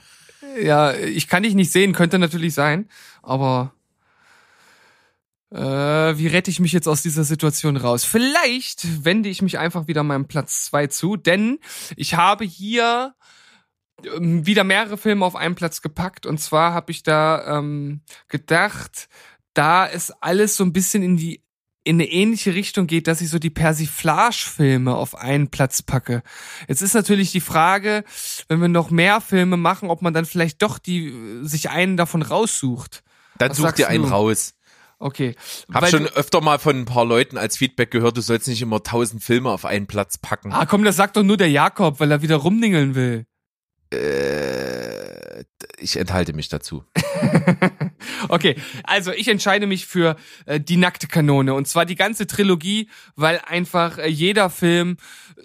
Ja, 0.62 0.94
ich 0.94 1.26
kann 1.28 1.42
dich 1.42 1.54
nicht 1.54 1.72
sehen, 1.72 1.92
könnte 1.92 2.18
natürlich 2.20 2.54
sein, 2.54 2.88
aber 3.22 3.74
äh, 5.50 5.56
wie 5.58 6.28
rette 6.28 6.50
ich 6.50 6.60
mich 6.60 6.72
jetzt 6.72 6.86
aus 6.86 7.02
dieser 7.02 7.24
Situation 7.24 7.76
raus? 7.76 8.04
Vielleicht 8.04 9.04
wende 9.04 9.28
ich 9.28 9.42
mich 9.42 9.58
einfach 9.58 9.88
wieder 9.88 10.04
meinem 10.04 10.26
Platz 10.26 10.64
zwei 10.66 10.86
zu, 10.86 11.16
denn 11.16 11.58
ich 11.96 12.14
habe 12.14 12.44
hier 12.44 13.14
wieder 14.02 14.64
mehrere 14.64 14.98
Filme 14.98 15.24
auf 15.24 15.36
einen 15.36 15.54
Platz 15.54 15.80
gepackt 15.80 16.26
und 16.26 16.38
zwar 16.38 16.74
habe 16.74 16.90
ich 16.90 17.02
da 17.02 17.58
ähm, 17.58 18.00
gedacht, 18.28 19.08
da 19.54 19.86
es 19.88 20.10
alles 20.20 20.56
so 20.56 20.64
ein 20.64 20.72
bisschen 20.72 21.02
in 21.02 21.16
die 21.16 21.44
in 21.84 21.96
eine 21.96 22.10
ähnliche 22.10 22.54
Richtung 22.54 22.86
geht, 22.86 23.06
dass 23.06 23.20
ich 23.20 23.28
so 23.28 23.38
die 23.38 23.50
Persiflage-Filme 23.50 24.94
auf 24.94 25.14
einen 25.14 25.48
Platz 25.48 25.82
packe. 25.82 26.22
Jetzt 26.66 26.80
ist 26.80 26.94
natürlich 26.94 27.30
die 27.30 27.42
Frage, 27.42 28.04
wenn 28.48 28.60
wir 28.60 28.68
noch 28.68 28.90
mehr 28.90 29.20
Filme 29.20 29.58
machen, 29.58 29.90
ob 29.90 30.00
man 30.00 30.14
dann 30.14 30.24
vielleicht 30.24 30.62
doch 30.62 30.78
die 30.78 31.08
äh, 31.08 31.44
sich 31.44 31.68
einen 31.68 31.98
davon 31.98 32.22
raussucht. 32.22 33.04
Dann 33.36 33.50
Was 33.50 33.58
such 33.58 33.72
dir 33.72 33.88
einen 33.88 34.04
du? 34.04 34.08
raus. 34.08 34.54
Okay. 34.98 35.34
Hab 35.72 35.82
Weil 35.82 35.90
schon 35.90 36.06
öfter 36.06 36.40
mal 36.40 36.58
von 36.58 36.76
ein 36.76 36.84
paar 36.86 37.04
Leuten 37.04 37.36
als 37.36 37.58
Feedback 37.58 37.90
gehört, 37.90 38.16
du 38.16 38.22
sollst 38.22 38.48
nicht 38.48 38.62
immer 38.62 38.82
tausend 38.82 39.22
Filme 39.22 39.50
auf 39.50 39.66
einen 39.66 39.86
Platz 39.86 40.16
packen. 40.16 40.52
Ah, 40.52 40.64
komm, 40.64 40.84
das 40.84 40.96
sagt 40.96 41.18
doch 41.18 41.22
nur 41.22 41.36
der 41.36 41.50
Jakob, 41.50 42.00
weil 42.00 42.10
er 42.10 42.22
wieder 42.22 42.36
rumningeln 42.36 42.94
will. 42.94 43.26
Äh, 43.94 45.44
ich 45.78 45.96
enthalte 45.96 46.32
mich 46.32 46.48
dazu. 46.48 46.84
Okay, 48.28 48.56
also 48.84 49.12
ich 49.12 49.28
entscheide 49.28 49.66
mich 49.66 49.86
für 49.86 50.16
äh, 50.46 50.60
die 50.60 50.76
nackte 50.76 51.06
Kanone 51.06 51.54
und 51.54 51.68
zwar 51.68 51.86
die 51.86 51.94
ganze 51.94 52.26
Trilogie, 52.26 52.88
weil 53.16 53.40
einfach 53.46 53.98
äh, 53.98 54.08
jeder 54.08 54.50
Film 54.50 54.96
äh, 55.36 55.42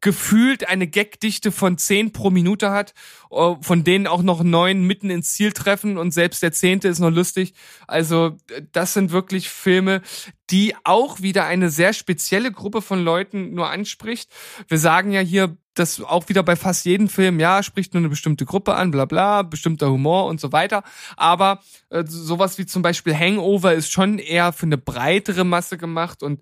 gefühlt 0.00 0.68
eine 0.68 0.86
Gagdichte 0.86 1.52
von 1.52 1.78
10 1.78 2.12
pro 2.12 2.30
Minute 2.30 2.70
hat, 2.70 2.94
äh, 3.30 3.54
von 3.60 3.84
denen 3.84 4.06
auch 4.06 4.22
noch 4.22 4.42
neun 4.42 4.82
mitten 4.82 5.10
ins 5.10 5.32
Ziel 5.34 5.52
treffen 5.52 5.98
und 5.98 6.12
selbst 6.12 6.42
der 6.42 6.52
zehnte 6.52 6.88
ist 6.88 6.98
noch 6.98 7.10
lustig. 7.10 7.54
Also 7.86 8.36
das 8.72 8.94
sind 8.94 9.10
wirklich 9.10 9.48
Filme, 9.48 10.02
die 10.50 10.74
auch 10.84 11.22
wieder 11.22 11.44
eine 11.44 11.70
sehr 11.70 11.92
spezielle 11.92 12.52
Gruppe 12.52 12.82
von 12.82 13.02
Leuten 13.02 13.54
nur 13.54 13.70
anspricht. 13.70 14.30
Wir 14.68 14.78
sagen 14.78 15.12
ja 15.12 15.20
hier, 15.20 15.56
das 15.78 16.00
auch 16.00 16.28
wieder 16.28 16.42
bei 16.42 16.56
fast 16.56 16.84
jedem 16.84 17.08
Film, 17.08 17.38
ja, 17.38 17.62
spricht 17.62 17.94
nur 17.94 18.00
eine 18.00 18.08
bestimmte 18.08 18.44
Gruppe 18.44 18.74
an, 18.74 18.90
bla 18.90 19.04
bla, 19.04 19.42
bestimmter 19.42 19.90
Humor 19.90 20.26
und 20.26 20.40
so 20.40 20.52
weiter. 20.52 20.82
Aber 21.16 21.60
äh, 21.90 22.04
sowas 22.06 22.58
wie 22.58 22.66
zum 22.66 22.82
Beispiel 22.82 23.14
Hangover 23.14 23.74
ist 23.74 23.92
schon 23.92 24.18
eher 24.18 24.52
für 24.52 24.66
eine 24.66 24.78
breitere 24.78 25.44
Masse 25.44 25.78
gemacht 25.78 26.22
und 26.22 26.40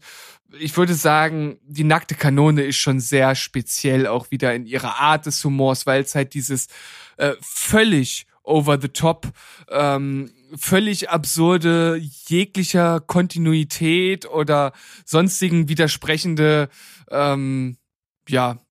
ich 0.58 0.76
würde 0.76 0.94
sagen, 0.94 1.58
die 1.66 1.84
nackte 1.84 2.14
Kanone 2.14 2.62
ist 2.62 2.76
schon 2.76 3.00
sehr 3.00 3.34
speziell 3.34 4.06
auch 4.06 4.30
wieder 4.30 4.54
in 4.54 4.66
ihrer 4.66 5.00
Art 5.00 5.26
des 5.26 5.42
Humors, 5.44 5.84
weil 5.86 6.02
es 6.02 6.14
halt 6.14 6.34
dieses 6.34 6.68
äh, 7.16 7.32
völlig 7.40 8.26
over 8.44 8.78
the 8.80 8.88
top, 8.88 9.28
ähm, 9.70 10.30
völlig 10.56 11.10
absurde 11.10 12.00
jeglicher 12.26 13.00
Kontinuität 13.00 14.26
oder 14.26 14.72
sonstigen 15.04 15.68
widersprechende, 15.68 16.68
ähm, 17.10 17.78
ja, 18.28 18.63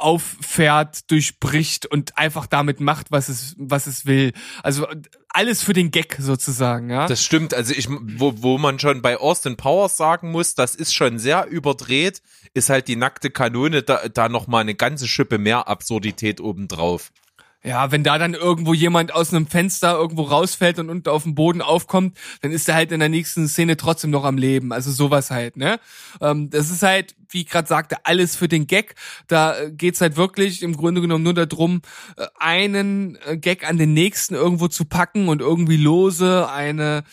auffährt, 0.00 1.10
durchbricht 1.10 1.86
und 1.86 2.16
einfach 2.18 2.46
damit 2.46 2.80
macht, 2.80 3.10
was 3.10 3.28
es, 3.28 3.54
was 3.58 3.86
es 3.86 4.06
will. 4.06 4.32
Also 4.62 4.86
alles 5.28 5.62
für 5.62 5.72
den 5.72 5.90
Gag 5.90 6.16
sozusagen, 6.18 6.90
ja. 6.90 7.06
Das 7.06 7.24
stimmt. 7.24 7.54
Also 7.54 7.72
ich, 7.74 7.88
wo, 7.88 8.34
wo 8.36 8.58
man 8.58 8.78
schon 8.78 9.02
bei 9.02 9.16
Austin 9.16 9.56
Powers 9.56 9.96
sagen 9.96 10.30
muss, 10.30 10.54
das 10.54 10.74
ist 10.74 10.94
schon 10.94 11.18
sehr 11.18 11.46
überdreht, 11.46 12.22
ist 12.54 12.70
halt 12.70 12.88
die 12.88 12.96
nackte 12.96 13.30
Kanone 13.30 13.82
da, 13.82 14.08
da 14.08 14.28
noch 14.28 14.46
mal 14.46 14.60
eine 14.60 14.74
ganze 14.74 15.06
Schippe 15.06 15.38
mehr 15.38 15.68
Absurdität 15.68 16.40
obendrauf. 16.40 17.12
Ja, 17.62 17.92
wenn 17.92 18.02
da 18.02 18.16
dann 18.16 18.32
irgendwo 18.32 18.72
jemand 18.72 19.12
aus 19.12 19.34
einem 19.34 19.46
Fenster 19.46 19.92
irgendwo 19.92 20.22
rausfällt 20.22 20.78
und 20.78 20.88
unten 20.88 21.10
auf 21.10 21.24
dem 21.24 21.34
Boden 21.34 21.60
aufkommt, 21.60 22.16
dann 22.40 22.52
ist 22.52 22.66
er 22.70 22.74
halt 22.74 22.90
in 22.90 23.00
der 23.00 23.10
nächsten 23.10 23.48
Szene 23.48 23.76
trotzdem 23.76 24.10
noch 24.10 24.24
am 24.24 24.38
Leben. 24.38 24.72
Also 24.72 24.90
sowas 24.90 25.30
halt, 25.30 25.58
ne? 25.58 25.78
Ähm, 26.22 26.48
das 26.48 26.70
ist 26.70 26.82
halt, 26.82 27.14
wie 27.28 27.42
ich 27.42 27.48
gerade 27.48 27.68
sagte, 27.68 27.98
alles 28.04 28.34
für 28.34 28.48
den 28.48 28.66
Gag. 28.66 28.94
Da 29.28 29.58
äh, 29.58 29.70
geht's 29.72 30.00
halt 30.00 30.16
wirklich 30.16 30.62
im 30.62 30.74
Grunde 30.74 31.02
genommen 31.02 31.24
nur 31.24 31.34
darum, 31.34 31.82
äh, 32.16 32.26
einen 32.38 33.18
äh, 33.26 33.36
Gag 33.36 33.68
an 33.68 33.76
den 33.76 33.92
nächsten 33.92 34.34
irgendwo 34.34 34.68
zu 34.68 34.86
packen 34.86 35.28
und 35.28 35.42
irgendwie 35.42 35.76
lose 35.76 36.48
eine, 36.50 37.04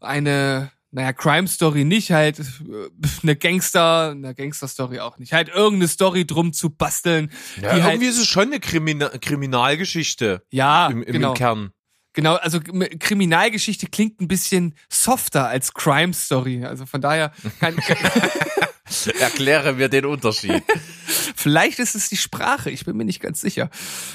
eine, 0.00 0.72
naja, 0.92 1.12
Crime 1.12 1.48
Story 1.48 1.84
nicht, 1.84 2.10
halt 2.12 2.38
äh, 2.38 2.42
eine 3.22 3.36
Gangster, 3.36 4.10
eine 4.10 4.34
Gangster 4.34 4.68
Story 4.68 5.00
auch 5.00 5.18
nicht, 5.18 5.32
halt 5.32 5.48
irgendeine 5.48 5.88
Story 5.88 6.26
drum 6.26 6.52
zu 6.52 6.70
basteln, 6.70 7.32
Ja, 7.56 7.74
die 7.74 7.82
halt, 7.82 7.94
irgendwie 7.94 8.10
ist 8.10 8.18
es 8.18 8.28
schon 8.28 8.44
eine 8.44 8.60
Krimina 8.60 9.08
Kriminalgeschichte 9.08 10.42
ja, 10.50 10.88
im, 10.88 11.02
im, 11.02 11.12
genau. 11.12 11.30
im 11.30 11.34
Kern. 11.34 11.70
Genau, 12.14 12.34
also 12.34 12.60
Kriminalgeschichte 12.60 13.86
klingt 13.86 14.20
ein 14.20 14.28
bisschen 14.28 14.74
softer 14.90 15.48
als 15.48 15.72
Crime 15.72 16.12
Story. 16.12 16.62
Also 16.62 16.84
von 16.84 17.00
daher 17.00 17.32
kann, 17.58 17.74
Erkläre 19.20 19.74
mir 19.74 19.88
den 19.88 20.06
Unterschied. 20.06 20.62
vielleicht 21.36 21.78
ist 21.78 21.94
es 21.94 22.08
die 22.08 22.16
Sprache, 22.16 22.70
ich 22.70 22.84
bin 22.84 22.96
mir 22.96 23.04
nicht 23.04 23.20
ganz 23.20 23.40
sicher. 23.40 23.70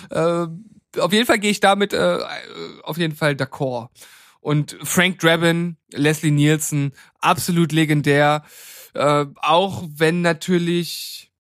Äh, 0.10 0.48
auf 1.00 1.14
jeden 1.14 1.26
Fall 1.26 1.40
gehe 1.40 1.52
ich 1.52 1.60
damit 1.60 1.94
äh, 1.94 2.20
auf 2.84 2.98
jeden 2.98 3.16
Fall 3.16 3.34
d'accord. 3.34 3.90
Und 4.48 4.78
Frank 4.82 5.20
Drabin, 5.20 5.76
Leslie 5.92 6.32
Nielsen, 6.32 6.94
absolut 7.20 7.74
legendär. 7.74 8.46
Äh, 8.94 9.26
auch 9.36 9.84
wenn 9.94 10.22
natürlich 10.22 11.34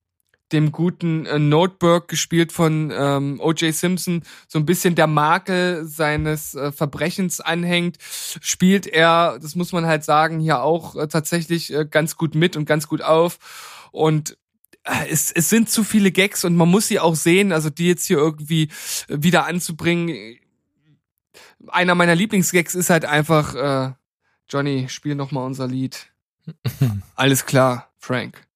dem 0.51 0.73
guten 0.73 1.25
äh, 1.25 1.39
Notebook, 1.39 2.09
gespielt 2.09 2.51
von 2.51 2.91
ähm, 2.93 3.39
O.J. 3.39 3.73
Simpson, 3.73 4.23
so 4.49 4.59
ein 4.59 4.65
bisschen 4.65 4.95
der 4.95 5.07
Makel 5.07 5.85
seines 5.85 6.53
äh, 6.53 6.73
Verbrechens 6.73 7.39
anhängt, 7.39 7.95
spielt 8.01 8.85
er, 8.85 9.39
das 9.41 9.55
muss 9.55 9.71
man 9.71 9.85
halt 9.85 10.03
sagen, 10.03 10.41
hier 10.41 10.61
auch 10.61 10.97
äh, 10.97 11.07
tatsächlich 11.07 11.73
äh, 11.73 11.85
ganz 11.89 12.17
gut 12.17 12.35
mit 12.35 12.57
und 12.57 12.65
ganz 12.65 12.89
gut 12.89 13.01
auf. 13.01 13.39
Und 13.93 14.37
äh, 14.83 15.07
es, 15.09 15.31
es 15.31 15.49
sind 15.49 15.69
zu 15.69 15.85
viele 15.85 16.11
Gags 16.11 16.43
und 16.43 16.57
man 16.57 16.67
muss 16.67 16.89
sie 16.89 16.99
auch 16.99 17.15
sehen, 17.15 17.53
also 17.53 17.69
die 17.69 17.87
jetzt 17.87 18.05
hier 18.05 18.17
irgendwie 18.17 18.63
äh, 19.07 19.15
wieder 19.21 19.45
anzubringen. 19.45 20.39
Einer 21.67 21.95
meiner 21.95 22.15
Lieblingsgags 22.15 22.75
ist 22.75 22.89
halt 22.89 23.05
einfach, 23.05 23.55
äh, 23.55 23.93
Johnny, 24.49 24.87
spiel 24.89 25.15
noch 25.15 25.31
mal 25.31 25.45
unser 25.45 25.67
Lied. 25.67 26.07
Alles 27.15 27.45
klar, 27.45 27.91
Frank. 27.97 28.47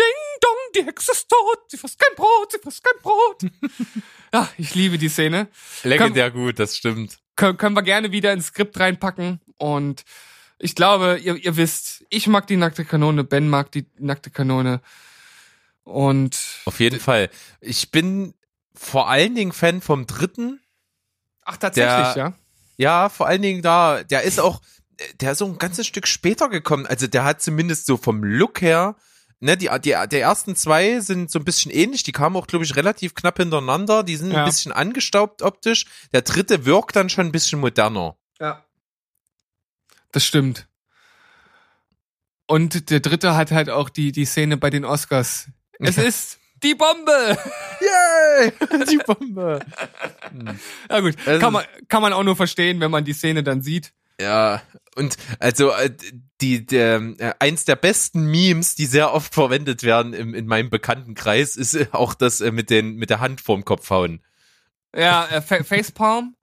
Ding 0.00 0.40
dong, 0.40 0.56
die 0.74 0.84
Hexe 0.84 1.12
ist 1.12 1.28
tot, 1.28 1.58
sie 1.68 1.76
frisst 1.76 1.98
kein 1.98 2.16
Brot, 2.16 2.52
sie 2.52 2.58
frisst 2.58 2.82
kein 2.82 3.00
Brot. 3.02 3.42
ja, 4.32 4.48
ich 4.58 4.74
liebe 4.74 4.98
die 4.98 5.08
Szene. 5.08 5.48
Legendär 5.82 6.30
gut, 6.30 6.58
das 6.58 6.76
stimmt. 6.76 7.18
Kön 7.36 7.56
können 7.56 7.76
wir 7.76 7.82
gerne 7.82 8.12
wieder 8.12 8.32
ins 8.32 8.46
Skript 8.46 8.78
reinpacken 8.78 9.40
und 9.58 10.04
ich 10.58 10.74
glaube, 10.74 11.20
ihr, 11.22 11.36
ihr 11.36 11.56
wisst, 11.56 12.04
ich 12.10 12.26
mag 12.26 12.46
die 12.46 12.56
nackte 12.56 12.84
Kanone, 12.84 13.24
Ben 13.24 13.48
mag 13.48 13.70
die 13.72 13.86
nackte 13.98 14.30
Kanone. 14.30 14.80
Und 15.82 16.40
Auf 16.64 16.80
jeden 16.80 17.00
Fall. 17.00 17.28
Ich 17.60 17.90
bin 17.90 18.34
vor 18.74 19.10
allen 19.10 19.34
Dingen 19.34 19.52
Fan 19.52 19.80
vom 19.80 20.06
dritten. 20.06 20.60
Ach 21.44 21.56
tatsächlich, 21.56 22.14
Der- 22.14 22.16
ja. 22.16 22.32
Ja, 22.76 23.08
vor 23.08 23.26
allen 23.28 23.42
Dingen 23.42 23.62
da, 23.62 24.02
der 24.02 24.22
ist 24.22 24.40
auch, 24.40 24.60
der 25.20 25.32
ist 25.32 25.38
so 25.38 25.46
ein 25.46 25.58
ganzes 25.58 25.86
Stück 25.86 26.08
später 26.08 26.48
gekommen. 26.48 26.86
Also 26.86 27.06
der 27.06 27.24
hat 27.24 27.40
zumindest 27.40 27.86
so 27.86 27.96
vom 27.96 28.24
Look 28.24 28.60
her, 28.62 28.96
ne, 29.38 29.56
die, 29.56 29.68
die, 29.82 29.90
der 29.90 30.20
ersten 30.20 30.56
zwei 30.56 30.98
sind 31.00 31.30
so 31.30 31.38
ein 31.38 31.44
bisschen 31.44 31.70
ähnlich, 31.70 32.02
die 32.02 32.10
kamen 32.12 32.34
auch, 32.36 32.48
glaube 32.48 32.64
ich, 32.64 32.74
relativ 32.74 33.14
knapp 33.14 33.36
hintereinander, 33.36 34.02
die 34.02 34.16
sind 34.16 34.32
Ja. 34.32 34.40
ein 34.40 34.44
bisschen 34.46 34.72
angestaubt 34.72 35.42
optisch. 35.42 35.86
Der 36.12 36.22
dritte 36.22 36.64
wirkt 36.64 36.96
dann 36.96 37.08
schon 37.08 37.26
ein 37.26 37.32
bisschen 37.32 37.60
moderner. 37.60 38.16
Ja. 38.40 38.64
Das 40.10 40.24
stimmt. 40.24 40.66
Und 42.46 42.90
der 42.90 43.00
dritte 43.00 43.36
hat 43.36 43.52
halt 43.52 43.70
auch 43.70 43.88
die, 43.88 44.12
die 44.12 44.24
Szene 44.26 44.56
bei 44.56 44.70
den 44.70 44.84
Oscars. 44.84 45.46
Es 45.78 45.96
ist 45.96 46.38
die 46.64 46.74
Bombe! 46.74 47.36
Yay! 47.80 48.52
Die 48.90 48.98
Bombe. 48.98 49.60
Ja 50.90 51.00
gut, 51.00 51.14
Also- 51.26 51.40
kann 51.40 51.52
man, 51.52 51.64
kann 51.88 52.02
man 52.02 52.12
auch 52.12 52.22
nur 52.24 52.34
verstehen, 52.36 52.80
wenn 52.80 52.90
man 52.90 53.04
die 53.04 53.12
Szene 53.12 53.42
dann 53.42 53.62
sieht. 53.62 53.92
Ja, 54.20 54.62
und 54.96 55.16
also 55.40 55.70
äh, 55.72 55.90
die 56.40 56.64
der 56.64 57.02
äh, 57.18 57.32
eins 57.40 57.64
der 57.64 57.74
besten 57.76 58.26
Memes, 58.30 58.74
die 58.76 58.86
sehr 58.86 59.12
oft 59.12 59.34
verwendet 59.34 59.82
werden 59.82 60.12
im, 60.14 60.34
in 60.34 60.46
meinem 60.46 60.70
Bekanntenkreis, 60.70 61.56
ist 61.56 61.74
äh, 61.74 61.88
auch 61.90 62.14
das 62.14 62.38
mit 62.40 62.70
den 62.70 62.94
mit 62.94 63.10
der 63.10 63.18
Hand 63.20 63.40
vorm 63.40 63.64
Kopf 63.64 63.90
hauen. 63.90 64.22
Ja, 64.94 65.26
äh, 65.26 65.42
Fa 65.42 65.64
Facepalm. 65.64 66.36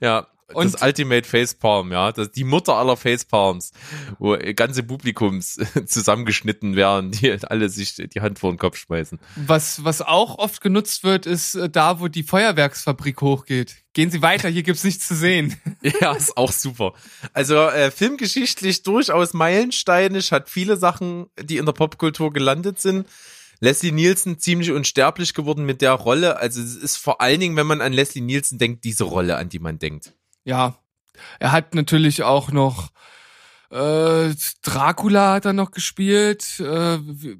Ja, 0.00 0.26
Und- 0.54 0.74
das 0.74 0.82
Ultimate 0.82 1.28
Facepalm, 1.28 1.92
ja, 1.92 2.12
das 2.12 2.30
die 2.32 2.44
Mutter 2.44 2.74
aller 2.76 2.96
Facepalms, 2.96 3.72
wo 4.18 4.36
ganze 4.54 4.82
Publikums 4.82 5.58
zusammengeschnitten 5.86 6.76
werden, 6.76 7.10
die 7.12 7.32
alle 7.44 7.68
sich 7.68 7.94
die 7.94 8.20
Hand 8.20 8.38
vor 8.38 8.52
den 8.52 8.58
Kopf 8.58 8.76
schmeißen. 8.76 9.18
Was, 9.36 9.84
was 9.84 10.02
auch 10.02 10.38
oft 10.38 10.60
genutzt 10.60 11.04
wird, 11.04 11.26
ist 11.26 11.54
äh, 11.54 11.68
da, 11.68 12.00
wo 12.00 12.08
die 12.08 12.22
Feuerwerksfabrik 12.22 13.20
hochgeht. 13.20 13.76
Gehen 13.94 14.10
Sie 14.10 14.22
weiter, 14.22 14.48
hier 14.48 14.62
gibt's 14.62 14.84
nichts 14.84 15.06
zu 15.06 15.14
sehen. 15.14 15.56
Ja, 16.00 16.12
ist 16.12 16.36
auch 16.36 16.52
super. 16.52 16.94
Also 17.32 17.56
äh, 17.56 17.90
filmgeschichtlich 17.90 18.82
durchaus 18.84 19.34
meilensteinig, 19.34 20.30
hat 20.32 20.48
viele 20.48 20.76
Sachen, 20.76 21.26
die 21.40 21.56
in 21.56 21.66
der 21.66 21.72
Popkultur 21.72 22.32
gelandet 22.32 22.80
sind. 22.80 23.06
Leslie 23.60 23.92
Nielsen 23.92 24.38
ziemlich 24.38 24.70
unsterblich 24.72 25.34
geworden 25.34 25.64
mit 25.64 25.82
der 25.82 25.92
Rolle. 25.92 26.36
Also 26.38 26.60
es 26.60 26.74
ist 26.76 26.96
vor 26.96 27.20
allen 27.20 27.38
Dingen, 27.40 27.56
wenn 27.56 27.66
man 27.66 27.80
an 27.80 27.92
Leslie 27.92 28.20
Nielsen 28.22 28.58
denkt, 28.58 28.84
diese 28.84 29.04
Rolle, 29.04 29.36
an 29.36 29.48
die 29.48 29.58
man 29.60 29.78
denkt. 29.78 30.14
Ja, 30.44 30.76
er 31.38 31.52
hat 31.52 31.74
natürlich 31.74 32.22
auch 32.22 32.50
noch 32.50 32.90
äh, 33.70 34.34
Dracula 34.62 35.32
hat 35.32 35.46
er 35.46 35.54
noch 35.54 35.70
gespielt. 35.70 36.60
Äh, 36.60 36.96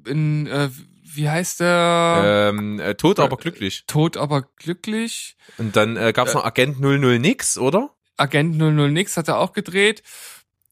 in, 0.07 0.47
äh, 0.47 0.69
wie 1.03 1.29
heißt 1.29 1.59
der? 1.59 2.51
Ähm, 2.51 2.79
äh, 2.79 2.95
tot, 2.95 3.19
aber 3.19 3.37
glücklich. 3.37 3.83
Tot, 3.85 4.17
aber 4.17 4.41
glücklich. 4.41 5.37
Und 5.57 5.75
dann 5.75 5.95
äh, 5.95 6.11
gab's 6.11 6.33
noch 6.33 6.43
Agent 6.43 6.79
00 6.79 7.19
nix, 7.19 7.57
oder? 7.57 7.91
Agent 8.17 8.57
00 8.57 8.91
Nix 8.91 9.15
hat 9.17 9.27
er 9.27 9.37
auch 9.37 9.53
gedreht. 9.53 10.01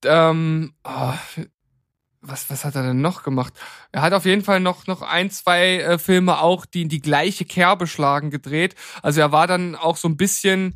Ähm, 0.03 0.73
ah, 0.83 1.15
was, 2.21 2.49
was 2.49 2.65
hat 2.65 2.75
er 2.75 2.83
denn 2.83 3.01
noch 3.01 3.23
gemacht? 3.23 3.53
Er 3.91 4.01
hat 4.01 4.13
auf 4.13 4.25
jeden 4.25 4.43
Fall 4.43 4.59
noch, 4.59 4.87
noch 4.87 5.01
ein, 5.01 5.29
zwei 5.29 5.77
äh, 5.77 5.99
Filme 5.99 6.39
auch, 6.39 6.65
die 6.65 6.83
in 6.83 6.89
die 6.89 7.01
gleiche 7.01 7.45
Kerbe 7.45 7.87
schlagen, 7.87 8.31
gedreht. 8.31 8.75
Also 9.01 9.21
er 9.21 9.31
war 9.31 9.47
dann 9.47 9.75
auch 9.75 9.97
so 9.97 10.07
ein 10.07 10.17
bisschen 10.17 10.75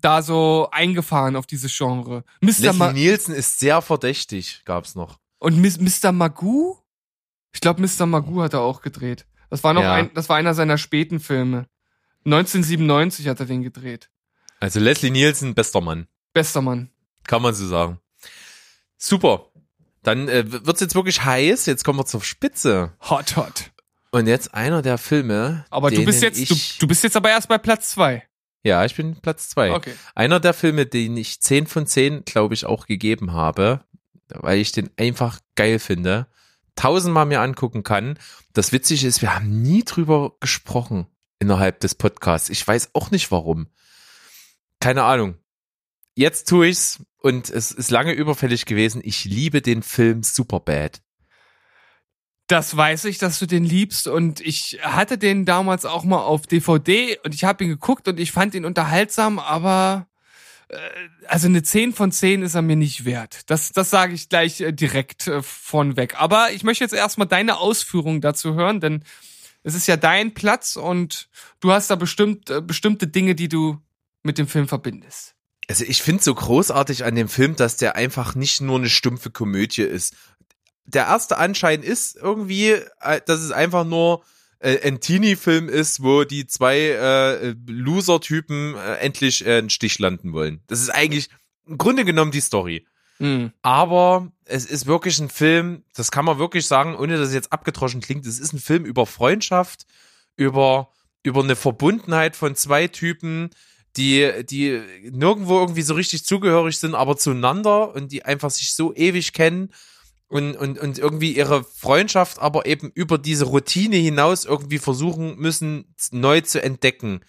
da 0.00 0.22
so 0.22 0.68
eingefahren 0.72 1.36
auf 1.36 1.46
dieses 1.46 1.76
Genre. 1.76 2.24
Mr. 2.40 2.48
Leslie 2.72 2.92
Nielsen 2.92 3.34
ist 3.34 3.58
sehr 3.58 3.82
verdächtig, 3.82 4.62
gab's 4.64 4.94
noch. 4.94 5.18
und 5.38 5.58
Mr. 5.60 6.12
Magoo? 6.12 6.78
Ich 7.52 7.60
glaube, 7.60 7.80
Mr. 7.82 8.06
Magoo 8.06 8.42
hat 8.42 8.52
er 8.54 8.60
auch 8.60 8.80
gedreht. 8.82 9.26
Das 9.50 9.64
war 9.64 9.72
noch 9.74 9.82
Ja. 9.82 9.94
ein, 9.94 10.10
das 10.14 10.28
war 10.28 10.36
einer 10.36 10.54
seiner 10.54 10.78
späten 10.78 11.18
Filme. 11.20 11.66
1997 12.24 13.26
hat 13.28 13.40
er 13.40 13.46
den 13.46 13.62
gedreht. 13.62 14.10
Also 14.60 14.78
Leslie 14.78 15.10
Nielsen, 15.10 15.54
bester 15.54 15.80
Mann. 15.80 16.06
Bester 16.34 16.60
Mann. 16.60 16.90
Kann 17.24 17.42
man 17.42 17.54
so 17.54 17.66
sagen. 17.66 17.98
Super. 18.98 19.46
Dann 20.02 20.28
äh, 20.28 20.44
wird's 20.66 20.80
jetzt 20.80 20.94
wirklich 20.94 21.24
heiß. 21.24 21.66
Jetzt 21.66 21.84
kommen 21.84 21.98
wir 21.98 22.06
zur 22.06 22.22
Spitze. 22.22 22.92
Hot, 23.08 23.36
hot. 23.36 23.70
Und 24.12 24.26
jetzt 24.26 24.54
einer 24.54 24.82
der 24.82 24.98
Filme. 24.98 25.64
Aber 25.70 25.90
du 25.90 26.04
bist 26.04 26.22
jetzt, 26.22 26.50
du, 26.50 26.54
du 26.80 26.86
bist 26.88 27.02
jetzt 27.04 27.16
aber 27.16 27.30
erst 27.30 27.48
bei 27.48 27.58
Platz 27.58 27.90
zwei. 27.90 28.22
Ja, 28.62 28.84
ich 28.84 28.94
bin 28.94 29.16
Platz 29.16 29.48
zwei. 29.48 29.72
Okay. 29.72 29.94
Einer 30.14 30.40
der 30.40 30.52
Filme, 30.52 30.86
den 30.86 31.16
ich 31.16 31.40
10 31.40 31.66
von 31.66 31.86
10, 31.86 32.24
glaube 32.24 32.54
ich, 32.54 32.66
auch 32.66 32.86
gegeben 32.86 33.32
habe, 33.32 33.80
weil 34.28 34.58
ich 34.58 34.72
den 34.72 34.90
einfach 34.98 35.40
geil 35.56 35.78
finde, 35.78 36.26
tausendmal 36.76 37.26
mir 37.26 37.40
angucken 37.40 37.82
kann. 37.82 38.18
Das 38.52 38.72
Witzige 38.72 39.06
ist, 39.06 39.22
wir 39.22 39.34
haben 39.34 39.62
nie 39.62 39.84
drüber 39.84 40.32
gesprochen 40.40 41.06
innerhalb 41.38 41.80
des 41.80 41.94
Podcasts. 41.94 42.50
Ich 42.50 42.66
weiß 42.66 42.90
auch 42.94 43.10
nicht 43.10 43.30
warum. 43.30 43.68
Keine 44.78 45.04
Ahnung. 45.04 45.36
Jetzt 46.14 46.48
tue 46.48 46.68
ich's 46.68 47.00
und 47.18 47.48
es 47.48 47.72
ist 47.72 47.90
lange 47.90 48.12
überfällig 48.12 48.66
gewesen. 48.66 49.00
Ich 49.04 49.24
liebe 49.24 49.62
den 49.62 49.82
Film 49.82 50.22
Superbad. 50.22 51.00
Das 52.50 52.76
weiß 52.76 53.04
ich, 53.04 53.18
dass 53.18 53.38
du 53.38 53.46
den 53.46 53.62
liebst 53.62 54.08
und 54.08 54.40
ich 54.40 54.80
hatte 54.82 55.18
den 55.18 55.44
damals 55.44 55.84
auch 55.84 56.02
mal 56.02 56.18
auf 56.18 56.48
DVD 56.48 57.16
und 57.24 57.32
ich 57.32 57.44
habe 57.44 57.62
ihn 57.62 57.70
geguckt 57.70 58.08
und 58.08 58.18
ich 58.18 58.32
fand 58.32 58.56
ihn 58.56 58.64
unterhaltsam, 58.64 59.38
aber 59.38 60.08
äh, 60.66 60.76
also 61.28 61.46
eine 61.46 61.62
10 61.62 61.92
von 61.92 62.10
10 62.10 62.42
ist 62.42 62.56
er 62.56 62.62
mir 62.62 62.74
nicht 62.74 63.04
wert. 63.04 63.48
Das, 63.50 63.70
das 63.70 63.90
sage 63.90 64.14
ich 64.14 64.28
gleich 64.28 64.60
äh, 64.60 64.72
direkt 64.72 65.28
äh, 65.28 65.42
vornweg. 65.42 66.20
Aber 66.20 66.50
ich 66.50 66.64
möchte 66.64 66.82
jetzt 66.82 66.92
erstmal 66.92 67.28
deine 67.28 67.58
Ausführungen 67.58 68.20
dazu 68.20 68.54
hören, 68.54 68.80
denn 68.80 69.04
es 69.62 69.76
ist 69.76 69.86
ja 69.86 69.96
dein 69.96 70.34
Platz 70.34 70.74
und 70.74 71.28
du 71.60 71.70
hast 71.70 71.88
da 71.88 71.94
bestimmt 71.94 72.50
äh, 72.50 72.60
bestimmte 72.60 73.06
Dinge, 73.06 73.36
die 73.36 73.48
du 73.48 73.78
mit 74.24 74.38
dem 74.38 74.48
Film 74.48 74.66
verbindest. 74.66 75.36
Also 75.68 75.84
ich 75.84 76.02
finde 76.02 76.20
so 76.20 76.34
großartig 76.34 77.04
an 77.04 77.14
dem 77.14 77.28
Film, 77.28 77.54
dass 77.54 77.76
der 77.76 77.94
einfach 77.94 78.34
nicht 78.34 78.60
nur 78.60 78.76
eine 78.76 78.88
stumpfe 78.88 79.30
Komödie 79.30 79.82
ist. 79.82 80.16
Der 80.92 81.06
erste 81.06 81.38
Anschein 81.38 81.82
ist 81.82 82.16
irgendwie, 82.16 82.72
äh, 83.00 83.20
dass 83.24 83.40
es 83.40 83.52
einfach 83.52 83.84
nur 83.84 84.22
äh, 84.58 84.86
ein 84.86 85.00
Teenie-Film 85.00 85.68
ist, 85.68 86.02
wo 86.02 86.24
die 86.24 86.46
zwei 86.46 86.78
äh, 86.78 87.54
Loser-Typen 87.66 88.74
äh, 88.74 88.96
endlich 88.96 89.46
äh, 89.46 89.58
einen 89.58 89.70
Stich 89.70 89.98
landen 89.98 90.32
wollen. 90.32 90.60
Das 90.66 90.80
ist 90.80 90.90
eigentlich 90.90 91.28
im 91.66 91.78
Grunde 91.78 92.04
genommen 92.04 92.30
die 92.30 92.40
Story. 92.40 92.86
Mhm. 93.18 93.52
Aber 93.62 94.32
es 94.44 94.66
ist 94.66 94.86
wirklich 94.86 95.18
ein 95.18 95.28
Film, 95.28 95.84
das 95.94 96.10
kann 96.10 96.24
man 96.24 96.38
wirklich 96.38 96.66
sagen, 96.66 96.96
ohne 96.96 97.18
dass 97.18 97.28
es 97.28 97.34
jetzt 97.34 97.52
abgedroschen 97.52 98.00
klingt, 98.00 98.26
es 98.26 98.40
ist 98.40 98.52
ein 98.52 98.58
Film 98.58 98.84
über 98.84 99.06
Freundschaft, 99.06 99.86
über, 100.36 100.88
über 101.22 101.42
eine 101.42 101.56
Verbundenheit 101.56 102.34
von 102.34 102.54
zwei 102.56 102.88
Typen, 102.88 103.50
die, 103.96 104.44
die 104.44 104.80
nirgendwo 105.10 105.58
irgendwie 105.60 105.82
so 105.82 105.94
richtig 105.94 106.24
zugehörig 106.24 106.78
sind, 106.78 106.94
aber 106.94 107.16
zueinander 107.16 107.94
und 107.94 108.12
die 108.12 108.24
einfach 108.24 108.50
sich 108.50 108.74
so 108.74 108.94
ewig 108.94 109.32
kennen 109.32 109.70
und, 110.30 110.56
und, 110.56 110.78
und 110.78 110.98
irgendwie 110.98 111.36
ihre 111.36 111.64
Freundschaft 111.64 112.38
aber 112.38 112.64
eben 112.64 112.90
über 112.94 113.18
diese 113.18 113.46
Routine 113.46 113.96
hinaus 113.96 114.44
irgendwie 114.44 114.78
versuchen 114.78 115.36
müssen, 115.36 115.94
neu 116.12 116.40
zu 116.40 116.62
entdecken. 116.62 117.20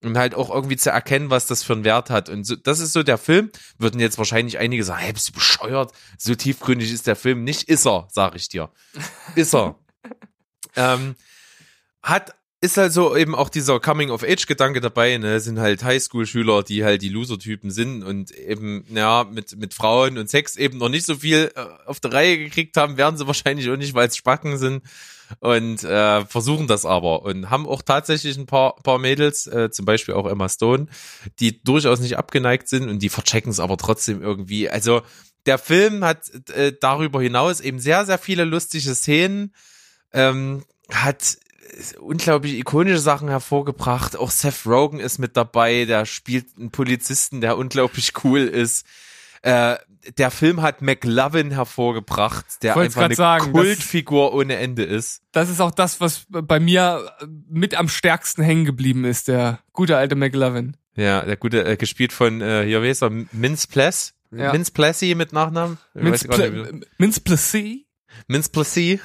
Und 0.00 0.16
halt 0.16 0.34
auch 0.36 0.50
irgendwie 0.50 0.76
zu 0.76 0.90
erkennen, 0.90 1.30
was 1.30 1.46
das 1.46 1.64
für 1.64 1.72
einen 1.72 1.82
Wert 1.82 2.08
hat. 2.10 2.28
Und 2.28 2.44
so, 2.44 2.54
das 2.54 2.78
ist 2.78 2.92
so 2.92 3.02
der 3.02 3.18
Film. 3.18 3.50
Würden 3.78 4.00
jetzt 4.00 4.18
wahrscheinlich 4.18 4.58
einige 4.58 4.84
sagen, 4.84 5.00
hey, 5.00 5.12
bist 5.12 5.28
du 5.28 5.32
bescheuert? 5.32 5.92
So 6.18 6.36
tiefgründig 6.36 6.92
ist 6.92 7.08
der 7.08 7.16
Film 7.16 7.42
nicht. 7.42 7.68
Ist 7.68 7.84
er, 7.84 8.06
sag 8.10 8.36
ich 8.36 8.48
dir. 8.48 8.70
Ist 9.34 9.54
er. 9.54 9.76
ähm, 10.76 11.16
hat, 12.00 12.34
ist 12.60 12.76
halt 12.76 12.92
so 12.92 13.16
eben 13.16 13.36
auch 13.36 13.50
dieser 13.50 13.78
Coming-of-Age-Gedanke 13.78 14.80
dabei, 14.80 15.16
ne, 15.18 15.38
sind 15.38 15.60
halt 15.60 15.84
Highschool-Schüler, 15.84 16.64
die 16.64 16.84
halt 16.84 17.02
die 17.02 17.08
Loser-Typen 17.08 17.70
sind 17.70 18.02
und 18.02 18.32
eben, 18.32 18.84
ja, 18.88 19.24
mit, 19.30 19.56
mit 19.56 19.74
Frauen 19.74 20.18
und 20.18 20.28
Sex 20.28 20.56
eben 20.56 20.78
noch 20.78 20.88
nicht 20.88 21.06
so 21.06 21.16
viel 21.16 21.52
äh, 21.54 21.66
auf 21.86 22.00
der 22.00 22.12
Reihe 22.12 22.36
gekriegt 22.36 22.76
haben, 22.76 22.96
werden 22.96 23.16
sie 23.16 23.28
wahrscheinlich 23.28 23.70
auch 23.70 23.76
nicht, 23.76 23.94
weil 23.94 24.08
es 24.08 24.16
Spacken 24.16 24.58
sind 24.58 24.82
und 25.38 25.84
äh, 25.84 26.24
versuchen 26.24 26.66
das 26.66 26.84
aber 26.84 27.22
und 27.22 27.48
haben 27.48 27.68
auch 27.68 27.82
tatsächlich 27.82 28.36
ein 28.36 28.46
paar, 28.46 28.74
paar 28.76 28.98
Mädels, 28.98 29.46
äh, 29.46 29.70
zum 29.70 29.84
Beispiel 29.84 30.14
auch 30.14 30.26
Emma 30.26 30.48
Stone, 30.48 30.86
die 31.38 31.62
durchaus 31.62 32.00
nicht 32.00 32.18
abgeneigt 32.18 32.68
sind 32.68 32.88
und 32.88 33.00
die 33.00 33.08
verchecken 33.08 33.50
es 33.50 33.60
aber 33.60 33.76
trotzdem 33.76 34.20
irgendwie. 34.20 34.68
Also 34.68 35.02
der 35.46 35.58
Film 35.58 36.04
hat 36.04 36.28
äh, 36.50 36.72
darüber 36.78 37.22
hinaus 37.22 37.60
eben 37.60 37.78
sehr, 37.78 38.04
sehr 38.04 38.18
viele 38.18 38.44
lustige 38.44 38.96
Szenen, 38.96 39.54
ähm, 40.12 40.64
hat 40.90 41.36
unglaublich 42.00 42.54
ikonische 42.54 42.98
Sachen 42.98 43.28
hervorgebracht. 43.28 44.16
Auch 44.16 44.30
Seth 44.30 44.66
Rogen 44.66 45.00
ist 45.00 45.18
mit 45.18 45.36
dabei, 45.36 45.84
der 45.84 46.06
spielt 46.06 46.46
einen 46.58 46.70
Polizisten, 46.70 47.40
der 47.40 47.56
unglaublich 47.58 48.12
cool 48.24 48.40
ist. 48.40 48.86
Äh, 49.42 49.76
der 50.16 50.30
Film 50.30 50.62
hat 50.62 50.80
McLovin 50.82 51.50
hervorgebracht, 51.50 52.62
der 52.62 52.76
einfach 52.76 53.02
eine 53.02 53.14
sagen, 53.14 53.52
das- 53.52 53.62
Kultfigur 53.62 54.32
ohne 54.34 54.56
Ende 54.56 54.82
ist. 54.84 55.22
Das 55.32 55.48
ist 55.48 55.60
auch 55.60 55.70
das, 55.70 56.00
was 56.00 56.26
bei 56.28 56.58
mir 56.60 57.10
mit 57.48 57.74
am 57.74 57.88
stärksten 57.88 58.42
hängen 58.42 58.64
geblieben 58.64 59.04
ist, 59.04 59.28
der 59.28 59.60
gute 59.72 59.96
alte 59.96 60.14
McLovin. 60.16 60.76
Ja, 60.96 61.22
der 61.24 61.36
gute, 61.36 61.64
äh, 61.64 61.76
gespielt 61.76 62.12
von, 62.12 62.40
äh, 62.40 62.64
hier, 62.64 62.82
wie 62.82 62.88
heißt 62.88 63.02
er, 63.02 63.10
Mince 63.32 63.68
Pless? 63.68 64.14
Ja. 64.30 64.52
Mince 64.52 64.72
Plessy 64.72 65.14
mit 65.14 65.32
Nachnamen? 65.32 65.78
Weiß 65.94 66.26
Mince, 66.26 66.80
Mince 66.98 67.20
Plessis? 67.20 67.78
Mince 68.26 68.50
Plessy. 68.50 69.00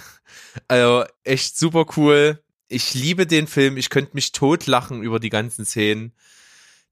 Also 0.67 1.05
echt 1.23 1.57
super 1.57 1.85
cool. 1.97 2.42
Ich 2.67 2.93
liebe 2.93 3.27
den 3.27 3.47
Film. 3.47 3.77
Ich 3.77 3.89
könnte 3.89 4.11
mich 4.13 4.31
totlachen 4.31 5.03
über 5.03 5.19
die 5.19 5.29
ganzen 5.29 5.65
Szenen. 5.65 6.13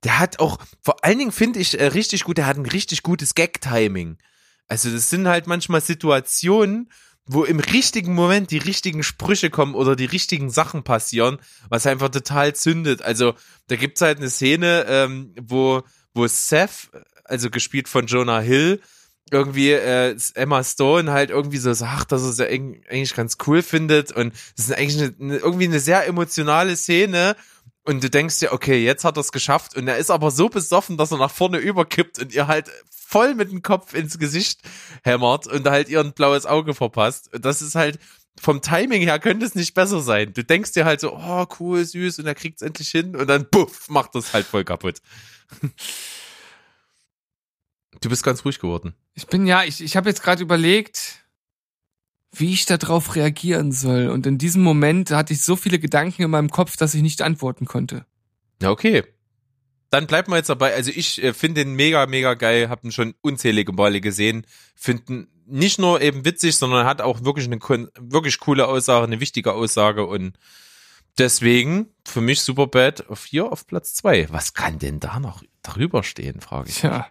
Der 0.03 0.19
hat 0.19 0.39
auch, 0.39 0.57
vor 0.82 1.03
allen 1.03 1.19
Dingen 1.19 1.32
finde 1.32 1.59
ich 1.59 1.80
äh, 1.80 1.86
richtig 1.88 2.24
gut, 2.24 2.38
der 2.38 2.47
hat 2.47 2.57
ein 2.57 2.65
richtig 2.65 3.03
gutes 3.03 3.36
Gag-Timing. 3.36 4.17
Also 4.67 4.89
das 4.89 5.09
sind 5.09 5.28
halt 5.28 5.47
manchmal 5.47 5.82
Situationen, 5.82 6.89
wo 7.26 7.43
im 7.43 7.59
richtigen 7.59 8.13
Moment 8.13 8.51
die 8.51 8.57
richtigen 8.57 9.03
Sprüche 9.03 9.49
kommen 9.49 9.76
oder 9.76 9.95
die 9.95 10.05
richtigen 10.05 10.49
Sachen 10.49 10.84
passieren, 10.84 11.38
was 11.69 11.86
einfach 11.86 12.09
total 12.09 12.55
zündet. 12.55 13.01
Also 13.01 13.36
da 13.67 13.76
gibt's 13.76 14.01
halt 14.01 14.17
eine 14.17 14.30
Szene, 14.30 14.86
ähm, 14.88 15.36
wo, 15.39 15.84
wo 16.13 16.28
Seth, 16.28 16.89
also 17.26 17.49
gespielt 17.49 17.88
von 17.88 18.07
Jonah 18.07 18.39
Hill, 18.39 18.82
irgendwie 19.32 19.71
äh, 19.71 20.15
Emma 20.36 20.63
Stone 20.63 21.11
halt 21.11 21.29
irgendwie 21.29 21.57
so 21.57 21.73
sagt, 21.73 22.11
dass 22.11 22.21
er 22.23 22.29
es 22.29 22.38
ja 22.38 22.45
eigentlich 22.45 23.15
ganz 23.15 23.38
cool 23.47 23.63
findet 23.63 24.11
und 24.11 24.34
das 24.55 24.67
ist 24.67 24.77
eigentlich 24.77 25.01
eine, 25.01 25.15
eine, 25.19 25.38
irgendwie 25.38 25.65
eine 25.65 25.79
sehr 25.79 26.05
emotionale 26.05 26.75
Szene 26.75 27.36
und 27.84 28.03
du 28.03 28.09
denkst 28.09 28.39
dir, 28.39 28.51
okay, 28.51 28.84
jetzt 28.84 29.05
hat 29.05 29.17
er 29.17 29.21
es 29.21 29.32
geschafft 29.32 29.75
und 29.75 29.88
er 29.88 29.97
ist 29.97 30.11
aber 30.11 30.32
so 30.32 30.49
besoffen, 30.49 30.97
dass 30.97 31.11
er 31.11 31.17
nach 31.17 31.32
vorne 31.32 31.57
überkippt 31.57 32.19
und 32.19 32.34
ihr 32.34 32.47
halt 32.47 32.69
voll 32.89 33.34
mit 33.34 33.51
dem 33.51 33.61
Kopf 33.61 33.93
ins 33.93 34.19
Gesicht 34.19 34.61
hämmert 35.03 35.47
und 35.47 35.67
halt 35.67 35.89
ihr 35.89 36.01
ein 36.01 36.13
blaues 36.13 36.45
Auge 36.45 36.73
verpasst. 36.73 37.34
Und 37.34 37.43
das 37.43 37.61
ist 37.61 37.75
halt 37.75 37.99
vom 38.39 38.61
Timing 38.61 39.01
her 39.01 39.19
könnte 39.19 39.45
es 39.45 39.55
nicht 39.55 39.73
besser 39.73 40.01
sein. 40.01 40.34
Du 40.34 40.43
denkst 40.43 40.71
dir 40.71 40.86
halt 40.86 41.01
so, 41.01 41.13
oh 41.13 41.45
cool, 41.59 41.84
süß 41.84 42.19
und 42.19 42.27
er 42.27 42.36
kriegt 42.36 42.61
es 42.61 42.67
endlich 42.67 42.89
hin 42.89 43.15
und 43.15 43.27
dann 43.27 43.49
puff, 43.49 43.89
macht 43.89 44.15
das 44.15 44.34
halt 44.34 44.45
voll 44.45 44.63
kaputt. 44.63 45.01
Du 48.01 48.09
bist 48.09 48.23
ganz 48.23 48.43
ruhig 48.43 48.59
geworden. 48.59 48.93
Ich 49.13 49.27
bin 49.27 49.45
ja, 49.45 49.63
ich, 49.63 49.81
ich 49.81 49.95
habe 49.95 50.09
jetzt 50.09 50.23
gerade 50.23 50.41
überlegt, 50.41 51.23
wie 52.33 52.53
ich 52.53 52.65
darauf 52.65 53.15
reagieren 53.15 53.71
soll. 53.71 54.09
Und 54.09 54.25
in 54.25 54.37
diesem 54.37 54.63
Moment 54.63 55.11
hatte 55.11 55.33
ich 55.33 55.43
so 55.43 55.55
viele 55.55 55.79
Gedanken 55.79 56.23
in 56.23 56.31
meinem 56.31 56.49
Kopf, 56.49 56.77
dass 56.77 56.95
ich 56.95 57.01
nicht 57.01 57.21
antworten 57.21 57.65
konnte. 57.65 58.05
Ja, 58.61 58.71
okay. 58.71 59.03
Dann 59.91 60.07
bleibt 60.07 60.29
mal 60.29 60.37
jetzt 60.37 60.49
dabei. 60.49 60.73
Also 60.73 60.91
ich 60.93 61.21
äh, 61.21 61.33
finde 61.33 61.63
den 61.63 61.75
mega, 61.75 62.05
mega 62.05 62.33
geil, 62.33 62.69
habe 62.69 62.87
ihn 62.87 62.91
schon 62.91 63.13
unzählige 63.21 63.73
Male 63.73 64.01
gesehen. 64.01 64.47
Finden 64.75 65.27
nicht 65.45 65.79
nur 65.79 66.01
eben 66.01 66.23
witzig, 66.23 66.55
sondern 66.57 66.85
hat 66.85 67.01
auch 67.01 67.23
wirklich 67.23 67.45
eine 67.45 67.59
wirklich 67.59 68.39
coole 68.39 68.67
Aussage, 68.67 69.05
eine 69.05 69.19
wichtige 69.19 69.53
Aussage 69.53 70.05
und 70.05 70.37
deswegen 71.17 71.87
für 72.07 72.21
mich 72.21 72.41
Superbad 72.41 73.09
auf 73.09 73.25
hier 73.25 73.51
auf 73.51 73.67
Platz 73.67 73.93
zwei. 73.93 74.27
Was 74.29 74.53
kann 74.53 74.79
denn 74.79 75.01
da 75.01 75.19
noch 75.19 75.43
drüber 75.61 76.03
stehen, 76.03 76.39
frage 76.39 76.69
ich. 76.69 76.83
Ja, 76.83 77.07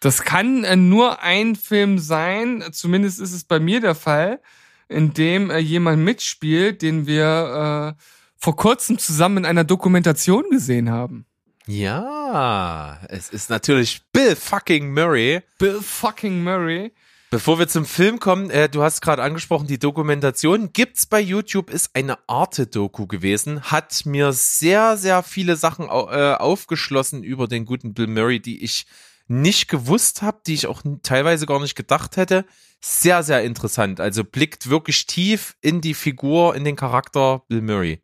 das 0.00 0.22
kann 0.22 0.64
äh, 0.64 0.76
nur 0.76 1.22
ein 1.22 1.56
Film 1.56 1.98
sein, 1.98 2.64
zumindest 2.72 3.20
ist 3.20 3.32
es 3.32 3.44
bei 3.44 3.60
mir 3.60 3.80
der 3.80 3.94
Fall, 3.94 4.40
in 4.88 5.12
dem 5.12 5.50
äh, 5.50 5.58
jemand 5.58 6.02
mitspielt, 6.02 6.82
den 6.82 7.06
wir 7.06 7.96
äh, 7.96 8.02
vor 8.36 8.56
kurzem 8.56 8.98
zusammen 8.98 9.38
in 9.38 9.46
einer 9.46 9.64
Dokumentation 9.64 10.44
gesehen 10.50 10.90
haben. 10.90 11.26
Ja, 11.66 13.00
es 13.08 13.28
ist 13.28 13.50
natürlich 13.50 14.00
Bill 14.12 14.36
fucking 14.36 14.92
Murray. 14.94 15.42
Bill 15.58 15.80
fucking 15.82 16.42
Murray. 16.42 16.92
Bevor 17.30 17.58
wir 17.58 17.68
zum 17.68 17.84
Film 17.84 18.20
kommen, 18.20 18.48
äh, 18.48 18.70
du 18.70 18.82
hast 18.82 19.02
gerade 19.02 19.22
angesprochen, 19.22 19.66
die 19.66 19.78
Dokumentation 19.78 20.72
gibt's 20.72 21.04
bei 21.04 21.20
YouTube, 21.20 21.68
ist 21.68 21.94
eine 21.94 22.16
Arte-Doku 22.26 23.06
gewesen, 23.06 23.64
hat 23.64 24.06
mir 24.06 24.32
sehr, 24.32 24.96
sehr 24.96 25.22
viele 25.22 25.56
Sachen 25.56 25.88
äh, 25.88 25.90
aufgeschlossen 25.90 27.22
über 27.22 27.46
den 27.46 27.66
guten 27.66 27.92
Bill 27.92 28.06
Murray, 28.06 28.40
die 28.40 28.64
ich 28.64 28.86
nicht 29.28 29.68
gewusst 29.68 30.22
habe, 30.22 30.40
die 30.46 30.54
ich 30.54 30.66
auch 30.66 30.82
teilweise 31.02 31.46
gar 31.46 31.60
nicht 31.60 31.74
gedacht 31.74 32.16
hätte. 32.16 32.44
Sehr, 32.80 33.22
sehr 33.22 33.42
interessant. 33.42 34.00
Also 34.00 34.24
blickt 34.24 34.70
wirklich 34.70 35.06
tief 35.06 35.56
in 35.60 35.80
die 35.80 35.94
Figur, 35.94 36.56
in 36.56 36.64
den 36.64 36.76
Charakter 36.76 37.42
Bill 37.48 37.62
Murray. 37.62 38.02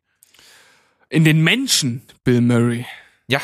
In 1.09 1.23
den 1.23 1.43
Menschen 1.43 2.03
Bill 2.23 2.41
Murray. 2.41 2.85
Ja, 3.27 3.41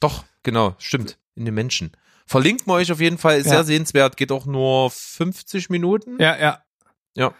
doch, 0.00 0.24
genau, 0.42 0.74
stimmt. 0.78 1.18
In 1.34 1.44
den 1.44 1.54
Menschen. 1.54 1.92
Verlinkt 2.26 2.66
man 2.66 2.76
euch 2.76 2.90
auf 2.90 3.00
jeden 3.00 3.18
Fall, 3.18 3.42
sehr 3.42 3.52
ja. 3.54 3.64
sehenswert, 3.64 4.16
geht 4.16 4.32
auch 4.32 4.46
nur 4.46 4.90
50 4.90 5.70
Minuten. 5.70 6.20
Ja, 6.20 6.38
ja. 6.38 6.62
Ja. 7.14 7.34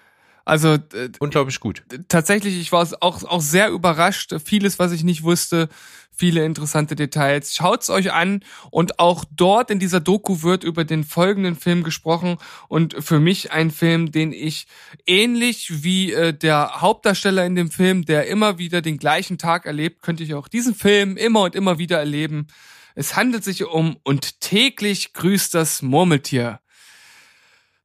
Also 0.45 0.75
äh, 0.75 1.11
unglaublich 1.21 1.61
gut. 1.61 1.85
Tatsächlich, 2.09 2.61
ich 2.61 2.73
war 2.73 2.87
auch 3.01 3.23
auch 3.23 3.41
sehr 3.41 3.71
überrascht. 3.71 4.35
Vieles, 4.45 4.79
was 4.79 4.93
ich 4.93 5.05
nicht 5.05 5.23
wusste, 5.23 5.69
viele 6.11 6.45
interessante 6.45 6.95
Details. 6.95 7.55
Schaut's 7.55 7.91
euch 7.91 8.13
an 8.13 8.45
und 8.71 8.99
auch 8.99 9.25
dort 9.31 9.71
in 9.71 9.79
dieser 9.79 10.01
Doku 10.01 10.43
wird 10.43 10.65
über 10.65 10.85
den 10.85 11.05
folgenden 11.05 11.57
Film 11.57 11.83
gesprochen 11.83 12.39
und 12.69 12.97
für 12.99 13.21
mich 13.21 13.53
ein 13.53 13.71
Film, 13.71 14.13
den 14.13 14.33
ich 14.33 14.67
ähnlich 15.07 15.83
wie 15.85 16.13
äh, 16.13 16.33
der 16.35 16.81
Hauptdarsteller 16.81 17.45
in 17.47 17.55
dem 17.55 17.71
Film, 17.71 18.05
der 18.05 18.27
immer 18.27 18.59
wieder 18.59 18.83
den 18.83 18.99
gleichen 18.99 19.39
Tag 19.39 19.65
erlebt, 19.65 20.03
könnte 20.03 20.23
ich 20.23 20.35
auch 20.35 20.49
diesen 20.49 20.75
Film 20.75 21.17
immer 21.17 21.43
und 21.43 21.55
immer 21.55 21.79
wieder 21.79 21.99
erleben. 21.99 22.47
Es 22.95 23.17
handelt 23.17 23.43
sich 23.43 23.65
um 23.65 23.97
und 24.03 24.41
täglich 24.41 25.15
grüßt 25.15 25.55
das 25.55 25.83
Murmeltier. 25.83 26.61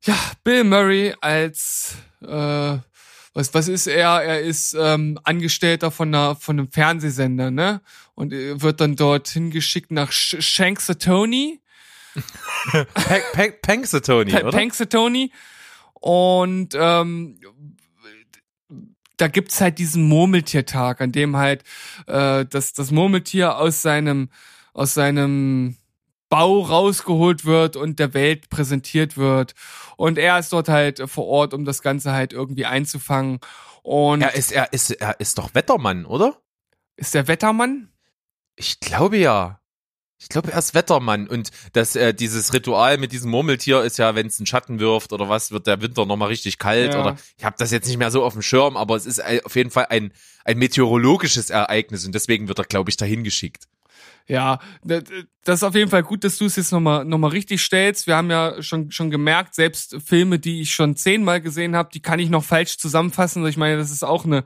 Ja, 0.03 0.17
Bill 0.43 0.63
Murray 0.63 1.15
als 1.21 1.95
äh, 2.21 2.77
was, 3.33 3.53
was 3.53 3.67
ist 3.67 3.85
er? 3.85 4.23
Er 4.23 4.41
ist 4.41 4.75
ähm, 4.79 5.19
Angestellter 5.23 5.91
von, 5.91 6.07
einer, 6.07 6.35
von 6.35 6.57
einem 6.57 6.71
Fernsehsender, 6.71 7.51
ne? 7.51 7.81
Und 8.15 8.31
wird 8.31 8.81
dann 8.81 8.95
dort 8.95 9.27
hingeschickt 9.27 9.91
nach 9.91 10.11
Sh 10.11 10.37
Shanksatoni. 10.41 11.61
Panksatoni, 13.61 14.33
oder? 14.33 14.49
Panksatoni. 14.49 15.31
Und 15.93 16.69
ähm, 16.73 17.39
da 19.17 19.27
gibt's 19.27 19.61
halt 19.61 19.77
diesen 19.79 20.07
Murmeltiertag, 20.07 21.01
an 21.01 21.11
dem 21.11 21.37
halt 21.37 21.63
äh, 22.07 22.45
das, 22.45 22.73
das 22.73 22.91
Murmeltier 22.91 23.57
aus 23.57 23.81
seinem, 23.81 24.29
aus 24.73 24.93
seinem 24.93 25.77
Bau 26.29 26.61
rausgeholt 26.61 27.45
wird 27.45 27.75
und 27.75 27.99
der 27.99 28.13
Welt 28.13 28.49
präsentiert 28.49 29.17
wird. 29.17 29.53
Und 29.95 30.17
er 30.17 30.39
ist 30.39 30.51
dort 30.53 30.69
halt 30.69 31.01
vor 31.09 31.25
Ort, 31.25 31.53
um 31.53 31.65
das 31.65 31.81
Ganze 31.81 32.11
halt 32.11 32.33
irgendwie 32.33 32.65
einzufangen. 32.65 33.39
Und 33.83 34.21
er 34.21 34.35
ist, 34.35 34.51
er 34.51 34.73
ist, 34.73 34.91
er 34.91 35.19
ist 35.19 35.37
doch 35.37 35.55
Wettermann, 35.55 36.05
oder? 36.05 36.41
Ist 36.97 37.13
der 37.13 37.27
Wettermann? 37.27 37.89
Ich 38.55 38.79
glaube 38.79 39.17
ja. 39.17 39.61
Ich 40.19 40.29
glaube, 40.29 40.51
er 40.51 40.57
ist 40.57 40.73
Wettermann 40.73 41.27
und 41.27 41.51
das, 41.73 41.95
äh, 41.95 42.11
dieses 42.11 42.51
Ritual 42.51 42.97
mit 42.97 43.11
diesem 43.11 43.29
Murmeltier 43.29 43.83
ist 43.83 43.99
ja, 43.99 44.15
wenn 44.15 44.25
es 44.25 44.39
einen 44.39 44.47
Schatten 44.47 44.79
wirft 44.79 45.13
oder 45.13 45.29
was, 45.29 45.51
wird 45.51 45.67
der 45.67 45.79
Winter 45.79 46.07
nochmal 46.07 46.29
richtig 46.29 46.57
kalt 46.57 46.95
ja. 46.95 46.99
oder 46.99 47.17
ich 47.37 47.45
habe 47.45 47.55
das 47.59 47.69
jetzt 47.69 47.87
nicht 47.87 47.97
mehr 47.97 48.09
so 48.09 48.23
auf 48.23 48.33
dem 48.33 48.41
Schirm, 48.41 48.77
aber 48.77 48.95
es 48.95 49.05
ist 49.05 49.23
auf 49.45 49.55
jeden 49.55 49.69
Fall 49.69 49.85
ein, 49.89 50.11
ein 50.43 50.57
meteorologisches 50.57 51.51
Ereignis 51.51 52.03
und 52.03 52.15
deswegen 52.15 52.47
wird 52.47 52.57
er, 52.57 52.65
glaube 52.65 52.89
ich, 52.89 52.97
dahin 52.97 53.23
geschickt. 53.23 53.67
Ja, 54.27 54.59
das 54.83 55.03
ist 55.45 55.63
auf 55.63 55.75
jeden 55.75 55.89
Fall 55.89 56.03
gut, 56.03 56.25
dass 56.25 56.37
du 56.37 56.45
es 56.45 56.57
jetzt 56.57 56.73
nochmal 56.73 57.05
noch 57.05 57.17
mal 57.17 57.29
richtig 57.29 57.61
stellst. 57.61 58.07
Wir 58.07 58.17
haben 58.17 58.29
ja 58.29 58.61
schon, 58.61 58.91
schon 58.91 59.09
gemerkt, 59.09 59.55
selbst 59.55 59.97
Filme, 60.05 60.37
die 60.37 60.61
ich 60.61 60.73
schon 60.73 60.97
zehnmal 60.97 61.39
gesehen 61.39 61.77
habe, 61.77 61.89
die 61.93 62.01
kann 62.01 62.19
ich 62.19 62.29
noch 62.29 62.43
falsch 62.43 62.77
zusammenfassen. 62.77 63.45
Ich 63.47 63.55
meine, 63.55 63.77
das 63.77 63.89
ist 63.89 64.03
auch 64.03 64.25
eine, 64.25 64.43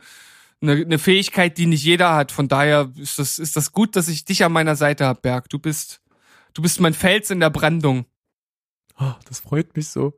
eine, 0.62 0.74
eine 0.74 1.00
Fähigkeit, 1.00 1.58
die 1.58 1.66
nicht 1.66 1.84
jeder 1.84 2.14
hat. 2.14 2.32
Von 2.32 2.48
daher 2.48 2.92
ist 2.96 3.18
das, 3.18 3.40
ist 3.40 3.56
das 3.56 3.72
gut, 3.72 3.96
dass 3.96 4.08
ich 4.08 4.24
dich 4.24 4.46
an 4.46 4.52
meiner 4.52 4.76
Seite 4.76 5.06
habe, 5.08 5.22
Berg. 5.22 5.50
Du 5.50 5.58
bist, 5.58 6.02
du 6.54 6.62
bist 6.62 6.80
mein 6.80 6.94
Fels 6.94 7.32
in 7.32 7.40
der 7.40 7.50
Brandung. 7.50 8.06
Oh, 9.00 9.14
das 9.28 9.40
freut 9.40 9.76
mich 9.76 9.90
so. 9.90 10.14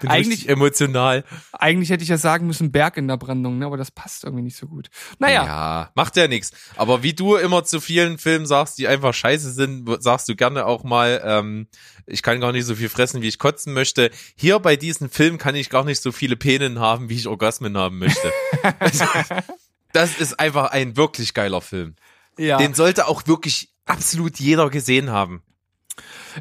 Bin 0.00 0.10
eigentlich 0.10 0.48
emotional. 0.48 1.24
Eigentlich 1.52 1.90
hätte 1.90 2.02
ich 2.02 2.08
ja 2.08 2.18
sagen 2.18 2.46
müssen 2.46 2.70
Berg 2.70 2.96
in 2.96 3.08
der 3.08 3.16
Brandung, 3.16 3.58
ne? 3.58 3.66
aber 3.66 3.76
das 3.76 3.90
passt 3.90 4.24
irgendwie 4.24 4.42
nicht 4.42 4.56
so 4.56 4.66
gut. 4.66 4.88
Naja. 5.18 5.44
Ja, 5.44 5.90
macht 5.94 6.16
ja 6.16 6.28
nichts. 6.28 6.52
Aber 6.76 7.02
wie 7.02 7.14
du 7.14 7.36
immer 7.36 7.64
zu 7.64 7.80
vielen 7.80 8.18
Filmen 8.18 8.46
sagst, 8.46 8.78
die 8.78 8.86
einfach 8.86 9.14
scheiße 9.14 9.52
sind, 9.52 9.88
sagst 10.02 10.28
du 10.28 10.36
gerne 10.36 10.66
auch 10.66 10.84
mal, 10.84 11.20
ähm, 11.24 11.66
ich 12.06 12.22
kann 12.22 12.40
gar 12.40 12.52
nicht 12.52 12.64
so 12.64 12.74
viel 12.74 12.88
fressen, 12.88 13.22
wie 13.22 13.28
ich 13.28 13.38
kotzen 13.38 13.72
möchte. 13.72 14.10
Hier 14.36 14.58
bei 14.60 14.76
diesem 14.76 15.10
Film 15.10 15.38
kann 15.38 15.54
ich 15.54 15.70
gar 15.70 15.84
nicht 15.84 16.00
so 16.00 16.12
viele 16.12 16.36
Penen 16.36 16.78
haben, 16.78 17.08
wie 17.08 17.16
ich 17.16 17.26
Orgasmen 17.26 17.76
haben 17.76 17.98
möchte. 17.98 18.32
das 19.92 20.18
ist 20.18 20.38
einfach 20.38 20.70
ein 20.70 20.96
wirklich 20.96 21.34
geiler 21.34 21.60
Film. 21.60 21.96
Ja. 22.38 22.58
Den 22.58 22.74
sollte 22.74 23.08
auch 23.08 23.26
wirklich 23.26 23.70
absolut 23.84 24.38
jeder 24.38 24.70
gesehen 24.70 25.10
haben. 25.10 25.42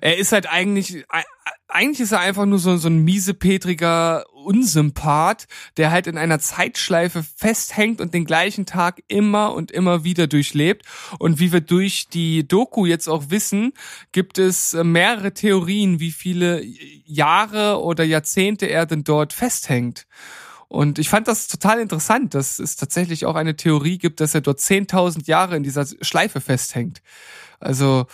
Er 0.01 0.17
ist 0.17 0.32
halt 0.32 0.47
eigentlich 0.47 1.05
eigentlich 1.68 1.99
ist 1.99 2.13
er 2.13 2.20
einfach 2.20 2.45
nur 2.45 2.59
so, 2.59 2.78
so 2.78 2.88
ein 2.88 3.03
miesepetriger 3.03 4.26
Unsympath, 4.34 5.47
der 5.76 5.91
halt 5.91 6.07
in 6.07 6.18
einer 6.18 6.39
Zeitschleife 6.39 7.24
festhängt 7.36 7.99
und 7.99 8.13
den 8.13 8.26
gleichen 8.26 8.65
Tag 8.65 9.03
immer 9.07 9.53
und 9.53 9.72
immer 9.72 10.03
wieder 10.03 10.28
durchlebt. 10.28 10.86
Und 11.20 11.39
wie 11.39 11.51
wir 11.51 11.61
durch 11.61 12.07
die 12.07 12.47
Doku 12.47 12.86
jetzt 12.86 13.09
auch 13.09 13.26
wissen, 13.30 13.74
gibt 14.13 14.38
es 14.38 14.74
mehrere 14.74 15.34
Theorien, 15.34 15.99
wie 15.99 16.11
viele 16.11 16.63
Jahre 16.63 17.82
oder 17.82 18.05
Jahrzehnte 18.05 18.68
er 18.68 18.86
denn 18.86 19.03
dort 19.03 19.34
festhängt. 19.34 20.07
Und 20.70 20.99
ich 20.99 21.09
fand 21.09 21.28
das 21.28 21.47
total 21.47 21.80
interessant, 21.80 22.34
dass 22.34 22.59
es 22.59 22.76
tatsächlich 22.76 23.26
auch 23.26 23.36
eine 23.36 23.55
Theorie 23.55 23.97
gibt, 23.97 24.20
dass 24.20 24.36
er 24.36 24.41
dort 24.41 24.59
10.000 24.59 25.26
Jahre 25.28 25.55
in 25.55 25.63
dieser 25.63 25.86
Schleife 26.01 26.41
festhängt. 26.41 27.01
Also 27.59 28.05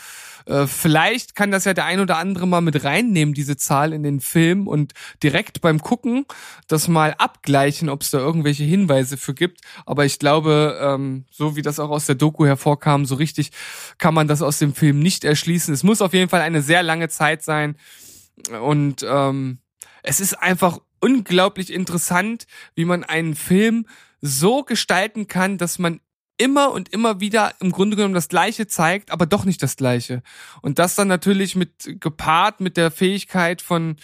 Äh, 0.46 0.68
vielleicht 0.68 1.36
kann 1.36 1.52
das 1.52 1.66
ja 1.66 1.74
der 1.74 1.86
ein 1.86 2.00
oder 2.00 2.18
andere 2.18 2.48
mal 2.48 2.62
mit 2.62 2.84
reinnehmen, 2.84 3.34
diese 3.34 3.58
Zahl 3.58 3.94
in 3.94 4.04
den 4.04 4.20
Film 4.20 4.68
und 4.68 4.94
direkt 5.22 5.62
beim 5.62 5.80
Gucken 5.80 6.26
das 6.68 6.88
mal 6.88 7.16
abgleichen, 7.18 7.90
ob 7.90 8.02
es 8.02 8.12
da 8.12 8.20
irgendwelche 8.20 8.64
Hinweise 8.64 9.18
für 9.18 9.34
gibt. 9.34 9.62
Aber 9.86 10.06
ich 10.06 10.20
glaube, 10.20 10.80
ähm, 10.82 11.26
so 11.32 11.56
wie 11.56 11.62
das 11.62 11.80
auch 11.80 11.90
aus 11.90 12.06
der 12.06 12.16
Doku 12.16 12.46
hervorkam, 12.46 13.06
so 13.06 13.16
richtig 13.16 13.52
kann 13.98 14.14
man 14.14 14.28
das 14.28 14.42
aus 14.42 14.60
dem 14.60 14.74
Film 14.74 15.00
nicht 15.00 15.24
erschließen. 15.24 15.74
Es 15.74 15.84
muss 15.84 16.02
auf 16.02 16.14
jeden 16.14 16.30
Fall 16.30 16.42
eine 16.42 16.62
sehr 16.62 16.84
lange 16.84 17.10
Zeit 17.10 17.44
sein. 17.44 17.76
Und 18.62 19.06
ähm, 19.08 19.60
es 20.02 20.20
ist 20.20 20.34
einfach 20.34 20.80
unglaublich 21.00 21.72
interessant, 21.72 22.48
wie 22.76 22.86
man 22.86 23.04
einen 23.04 23.36
Film 23.36 23.86
so 24.22 24.64
gestalten 24.64 25.28
kann, 25.28 25.58
dass 25.58 25.80
man 25.80 26.00
immer 26.38 26.72
und 26.72 26.90
immer 26.90 27.20
wieder 27.20 27.54
im 27.60 27.72
Grunde 27.72 27.96
genommen 27.96 28.14
das 28.14 28.30
Gleiche 28.30 28.68
zeigt, 28.68 29.12
aber 29.12 29.26
doch 29.26 29.46
nicht 29.46 29.62
das 29.62 29.76
Gleiche. 29.76 30.24
Und 30.62 30.80
das 30.80 30.96
dann 30.96 31.08
natürlich 31.08 31.56
mit 31.56 32.00
gepaart 32.00 32.60
mit 32.60 32.78
der 32.78 32.92
Fähigkeit 32.92 33.62
von 33.62 33.98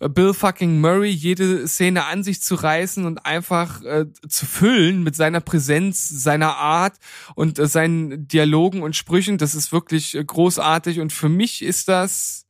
äh, 0.00 0.08
Bill 0.08 0.34
fucking 0.34 0.80
Murray, 0.80 1.10
jede 1.10 1.66
Szene 1.66 2.04
an 2.04 2.22
sich 2.22 2.40
zu 2.40 2.54
reißen 2.54 3.04
und 3.04 3.26
einfach 3.26 3.82
äh, 3.82 4.06
zu 4.28 4.46
füllen 4.46 5.02
mit 5.02 5.16
seiner 5.16 5.40
Präsenz, 5.40 6.08
seiner 6.08 6.56
Art 6.56 6.96
und 7.34 7.58
äh, 7.58 7.66
seinen 7.66 8.28
Dialogen 8.28 8.82
und 8.82 8.96
Sprüchen. 8.96 9.38
Das 9.38 9.54
ist 9.54 9.72
wirklich 9.72 10.14
äh, 10.14 10.24
großartig 10.24 11.00
und 11.00 11.12
für 11.12 11.28
mich 11.28 11.62
ist 11.62 11.88
das 11.88 12.46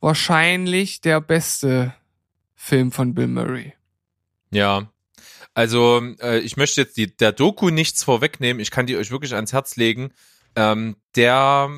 wahrscheinlich 0.00 1.00
der 1.00 1.20
beste 1.20 1.94
Film 2.54 2.92
von 2.92 3.14
Bill 3.14 3.28
Murray. 3.28 3.74
Ja, 4.50 4.88
also 5.58 6.00
äh, 6.20 6.38
ich 6.38 6.56
möchte 6.56 6.82
jetzt 6.82 6.96
die, 6.96 7.16
der 7.16 7.32
Doku 7.32 7.70
nichts 7.70 8.04
vorwegnehmen. 8.04 8.60
Ich 8.60 8.70
kann 8.70 8.86
die 8.86 8.96
euch 8.96 9.10
wirklich 9.10 9.34
ans 9.34 9.52
Herz 9.52 9.74
legen. 9.74 10.12
Ähm, 10.54 10.94
der, 11.16 11.68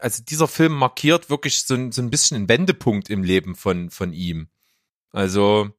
also 0.00 0.24
dieser 0.24 0.48
Film 0.48 0.72
markiert 0.72 1.30
wirklich 1.30 1.62
so, 1.62 1.76
so 1.92 2.02
ein 2.02 2.10
bisschen 2.10 2.36
einen 2.36 2.48
Wendepunkt 2.48 3.08
im 3.10 3.22
Leben 3.22 3.54
von, 3.54 3.90
von 3.90 4.12
ihm. 4.12 4.48
Also 5.12 5.70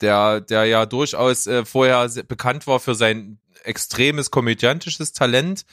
der, 0.00 0.42
der 0.42 0.66
ja 0.66 0.86
durchaus 0.86 1.48
äh, 1.48 1.64
vorher 1.64 2.08
bekannt 2.28 2.68
war 2.68 2.78
für 2.78 2.94
sein 2.94 3.40
extremes 3.64 4.30
komödiantisches 4.30 5.12
Talent. 5.12 5.66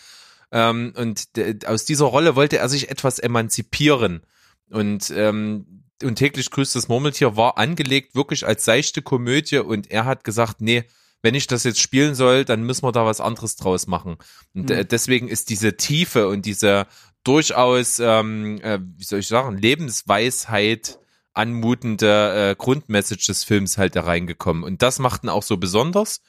Ähm, 0.52 0.94
und 0.98 1.28
aus 1.68 1.86
dieser 1.86 2.06
Rolle 2.06 2.36
wollte 2.36 2.58
er 2.58 2.70
sich 2.70 2.90
etwas 2.90 3.20
emanzipieren. 3.20 4.26
Und 4.72 5.12
ähm, 5.16 5.84
und 6.04 6.16
täglich 6.16 6.50
grüßt 6.50 6.76
das 6.76 6.88
Murmeltier 6.88 7.36
war 7.38 7.58
angelegt 7.58 8.16
wirklich 8.16 8.46
als 8.46 8.66
seichte 8.66 9.02
Komödie 9.02 9.60
und 9.60 9.90
er 9.92 10.06
hat 10.06 10.24
gesagt, 10.24 10.62
nee, 10.62 10.86
wenn 11.22 11.36
ich 11.36 11.48
das 11.48 11.64
jetzt 11.64 11.80
spielen 11.80 12.16
soll, 12.16 12.46
dann 12.46 12.64
müssen 12.64 12.84
wir 12.84 12.92
da 12.92 13.06
was 13.06 13.22
anderes 13.22 13.56
draus 13.56 13.88
machen. 13.88 14.18
Und 14.54 14.70
mhm. 14.70 14.88
deswegen 14.88 15.28
ist 15.28 15.50
diese 15.50 15.78
Tiefe 15.78 16.28
und 16.28 16.46
diese 16.46 16.88
durchaus, 17.24 18.00
ähm, 18.00 18.60
äh, 18.62 18.80
wie 18.82 19.04
soll 19.04 19.20
ich 19.20 19.28
sagen, 19.28 19.58
Lebensweisheit 19.58 21.00
anmutende 21.34 22.52
äh, 22.52 22.56
Grundmessage 22.56 23.28
des 23.28 23.44
Films 23.44 23.78
halt 23.78 23.96
da 23.96 24.02
reingekommen. 24.02 24.64
Und 24.64 24.82
das 24.82 25.00
macht 25.00 25.24
ihn 25.24 25.30
auch 25.30 25.44
so 25.44 25.58
besonders. 25.58 26.22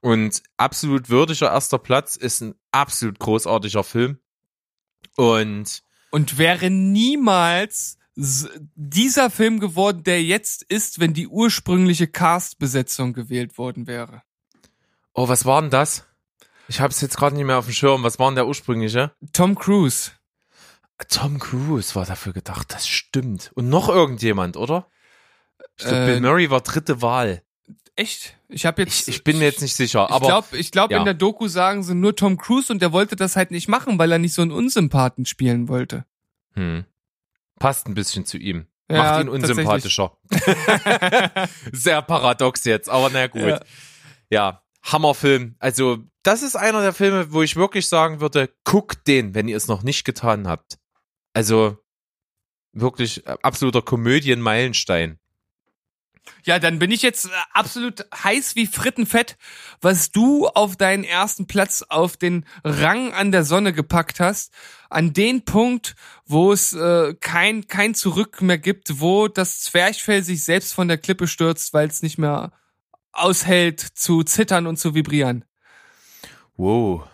Und 0.00 0.42
absolut 0.58 1.08
würdiger 1.08 1.50
erster 1.50 1.78
Platz 1.78 2.16
ist 2.16 2.42
ein 2.42 2.54
absolut 2.70 3.18
großartiger 3.18 3.84
Film. 3.84 4.18
Und 5.16 5.82
und 6.10 6.38
wäre 6.38 6.70
niemals 6.70 7.98
dieser 8.16 9.30
Film 9.30 9.58
geworden, 9.60 10.04
der 10.04 10.22
jetzt 10.22 10.62
ist, 10.62 11.00
wenn 11.00 11.14
die 11.14 11.26
ursprüngliche 11.26 12.06
Cast-Besetzung 12.06 13.12
gewählt 13.12 13.58
worden 13.58 13.86
wäre. 13.86 14.22
Oh, 15.14 15.28
was 15.28 15.44
war 15.44 15.60
denn 15.60 15.70
das? 15.70 16.04
Ich 16.68 16.80
habe 16.80 16.92
es 16.92 17.00
jetzt 17.00 17.16
gerade 17.16 17.36
nicht 17.36 17.44
mehr 17.44 17.58
auf 17.58 17.66
dem 17.66 17.74
Schirm. 17.74 18.02
Was 18.02 18.18
war 18.18 18.28
denn 18.30 18.36
der 18.36 18.46
ursprüngliche? 18.46 19.12
Tom 19.32 19.54
Cruise. 19.54 20.12
Tom 21.08 21.38
Cruise 21.38 21.94
war 21.94 22.06
dafür 22.06 22.32
gedacht, 22.32 22.72
das 22.72 22.86
stimmt. 22.86 23.50
Und 23.54 23.68
noch 23.68 23.88
irgendjemand, 23.88 24.56
oder? 24.56 24.86
Ich 25.76 25.84
glaub, 25.84 25.94
äh, 25.94 26.06
Bill 26.06 26.20
Murray 26.20 26.50
war 26.50 26.60
dritte 26.60 27.02
Wahl. 27.02 27.42
Echt? 27.96 28.36
Ich 28.48 28.66
habe 28.66 28.82
jetzt. 28.82 29.08
Ich, 29.08 29.16
ich, 29.16 29.24
bin 29.24 29.38
mir 29.38 29.44
jetzt 29.44 29.60
nicht 29.60 29.74
sicher. 29.74 30.10
Aber 30.10 30.24
ich 30.24 30.28
glaube, 30.28 30.56
ich 30.56 30.70
glaub, 30.70 30.90
ja. 30.90 30.98
in 30.98 31.04
der 31.04 31.14
Doku 31.14 31.48
sagen 31.48 31.82
sie 31.82 31.94
nur 31.94 32.16
Tom 32.16 32.38
Cruise 32.38 32.72
und 32.72 32.80
der 32.80 32.92
wollte 32.92 33.16
das 33.16 33.36
halt 33.36 33.50
nicht 33.50 33.68
machen, 33.68 33.98
weil 33.98 34.10
er 34.10 34.18
nicht 34.18 34.34
so 34.34 34.42
einen 34.42 34.52
Unsympathen 34.52 35.26
spielen 35.26 35.68
wollte. 35.68 36.04
Hm. 36.54 36.84
Passt 37.64 37.86
ein 37.86 37.94
bisschen 37.94 38.26
zu 38.26 38.36
ihm. 38.36 38.66
Ja, 38.90 38.96
Macht 38.98 39.20
ihn 39.22 39.28
unsympathischer. 39.30 40.18
Sehr 41.72 42.02
paradox 42.02 42.64
jetzt, 42.64 42.90
aber 42.90 43.08
na 43.08 43.26
gut. 43.26 43.40
Ja. 43.40 43.60
ja, 44.28 44.62
Hammerfilm. 44.82 45.56
Also, 45.60 46.04
das 46.22 46.42
ist 46.42 46.56
einer 46.56 46.82
der 46.82 46.92
Filme, 46.92 47.32
wo 47.32 47.40
ich 47.40 47.56
wirklich 47.56 47.88
sagen 47.88 48.20
würde, 48.20 48.50
guckt 48.64 49.06
den, 49.06 49.34
wenn 49.34 49.48
ihr 49.48 49.56
es 49.56 49.66
noch 49.66 49.82
nicht 49.82 50.04
getan 50.04 50.46
habt. 50.46 50.76
Also, 51.32 51.78
wirklich 52.72 53.26
äh, 53.26 53.34
absoluter 53.42 53.80
Komödienmeilenstein. 53.80 55.18
Ja, 56.44 56.58
dann 56.58 56.78
bin 56.78 56.90
ich 56.90 57.02
jetzt 57.02 57.26
äh, 57.26 57.30
absolut 57.52 58.06
heiß 58.14 58.56
wie 58.56 58.66
Frittenfett, 58.66 59.36
was 59.80 60.10
du 60.10 60.46
auf 60.46 60.76
deinen 60.76 61.04
ersten 61.04 61.46
Platz 61.46 61.84
auf 61.88 62.16
den 62.16 62.44
Rang 62.64 63.12
an 63.12 63.32
der 63.32 63.44
Sonne 63.44 63.72
gepackt 63.72 64.20
hast. 64.20 64.52
An 64.90 65.12
den 65.12 65.44
Punkt, 65.44 65.94
wo 66.26 66.52
es 66.52 66.72
äh, 66.72 67.14
kein, 67.20 67.66
kein 67.66 67.94
Zurück 67.94 68.42
mehr 68.42 68.58
gibt, 68.58 69.00
wo 69.00 69.28
das 69.28 69.60
Zwerchfell 69.60 70.22
sich 70.22 70.44
selbst 70.44 70.74
von 70.74 70.88
der 70.88 70.98
Klippe 70.98 71.26
stürzt, 71.26 71.72
weil 71.72 71.88
es 71.88 72.02
nicht 72.02 72.18
mehr 72.18 72.52
aushält 73.12 73.80
zu 73.80 74.22
zittern 74.22 74.66
und 74.66 74.78
zu 74.78 74.94
vibrieren. 74.94 75.44
Wow. 76.56 77.04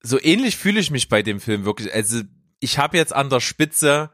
So 0.00 0.20
ähnlich 0.20 0.56
fühle 0.56 0.80
ich 0.80 0.90
mich 0.90 1.08
bei 1.08 1.22
dem 1.22 1.40
Film 1.40 1.64
wirklich. 1.64 1.92
Also 1.92 2.22
ich 2.60 2.78
habe 2.78 2.96
jetzt 2.96 3.12
an 3.12 3.30
der 3.30 3.40
Spitze 3.40 4.10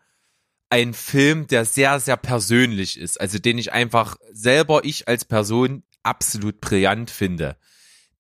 ein 0.71 0.95
Film, 0.95 1.49
der 1.49 1.65
sehr, 1.65 1.99
sehr 2.01 2.17
persönlich 2.17 2.99
ist, 2.99 3.21
also 3.21 3.39
den 3.39 3.59
ich 3.59 3.73
einfach 3.73 4.17
selber, 4.33 4.85
ich 4.85 5.09
als 5.09 5.25
Person 5.25 5.83
absolut 6.03 6.61
brillant 6.61 7.11
finde. 7.11 7.57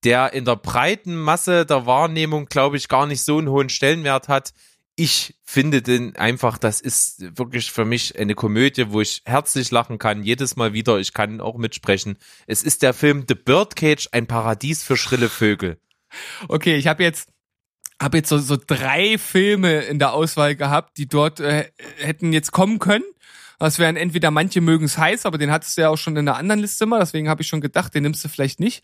Der 0.02 0.32
in 0.32 0.44
der 0.44 0.56
breiten 0.56 1.16
Masse 1.16 1.64
der 1.64 1.86
Wahrnehmung, 1.86 2.46
glaube 2.46 2.76
ich, 2.76 2.88
gar 2.88 3.06
nicht 3.06 3.22
so 3.22 3.38
einen 3.38 3.48
hohen 3.48 3.68
Stellenwert 3.68 4.28
hat. 4.28 4.52
Ich 4.96 5.36
finde 5.44 5.80
den 5.80 6.16
einfach, 6.16 6.58
das 6.58 6.80
ist 6.80 7.38
wirklich 7.38 7.70
für 7.70 7.84
mich 7.84 8.18
eine 8.18 8.34
Komödie, 8.34 8.90
wo 8.90 9.00
ich 9.00 9.22
herzlich 9.24 9.70
lachen 9.70 9.98
kann, 9.98 10.24
jedes 10.24 10.56
Mal 10.56 10.72
wieder. 10.72 10.98
Ich 10.98 11.14
kann 11.14 11.40
auch 11.40 11.56
mitsprechen. 11.56 12.18
Es 12.46 12.62
ist 12.62 12.82
der 12.82 12.92
Film 12.92 13.24
The 13.28 13.34
Birdcage, 13.34 14.08
ein 14.12 14.26
Paradies 14.26 14.82
für 14.82 14.96
schrille 14.96 15.28
Vögel. 15.28 15.80
Okay, 16.48 16.76
ich 16.76 16.86
habe 16.86 17.02
jetzt 17.04 17.28
habe 18.00 18.18
jetzt 18.18 18.28
so, 18.28 18.38
so 18.38 18.56
drei 18.56 19.18
Filme 19.18 19.80
in 19.82 19.98
der 19.98 20.12
Auswahl 20.12 20.56
gehabt, 20.56 20.96
die 20.96 21.06
dort 21.06 21.40
äh, 21.40 21.70
hätten 21.98 22.32
jetzt 22.32 22.52
kommen 22.52 22.78
können. 22.78 23.04
Das 23.58 23.78
wären 23.78 23.96
entweder 23.96 24.30
manche 24.30 24.62
mögen 24.62 24.86
es 24.86 24.96
heiß, 24.96 25.26
aber 25.26 25.36
den 25.36 25.50
hattest 25.50 25.76
du 25.76 25.82
ja 25.82 25.90
auch 25.90 25.98
schon 25.98 26.16
in 26.16 26.26
einer 26.26 26.38
anderen 26.38 26.60
Liste 26.60 26.86
mal, 26.86 27.00
deswegen 27.00 27.28
habe 27.28 27.42
ich 27.42 27.48
schon 27.48 27.60
gedacht, 27.60 27.94
den 27.94 28.04
nimmst 28.04 28.24
du 28.24 28.28
vielleicht 28.30 28.58
nicht. 28.58 28.82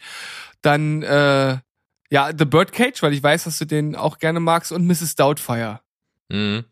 Dann 0.61 1.03
äh, 1.03 1.57
ja, 2.11 2.31
The 2.37 2.45
Birdcage, 2.45 3.03
weil 3.03 3.15
ich 3.15 3.23
weiß, 3.23 3.45
dass 3.45 3.59
du 3.59 3.65
den 3.65 3.97
auch 3.97 4.19
gerne 4.19 4.39
magst 4.39 4.73
und 4.73 4.87
Mrs. 4.87 5.17
Doubtfire. 5.17 5.81
Mhm. 6.29 6.65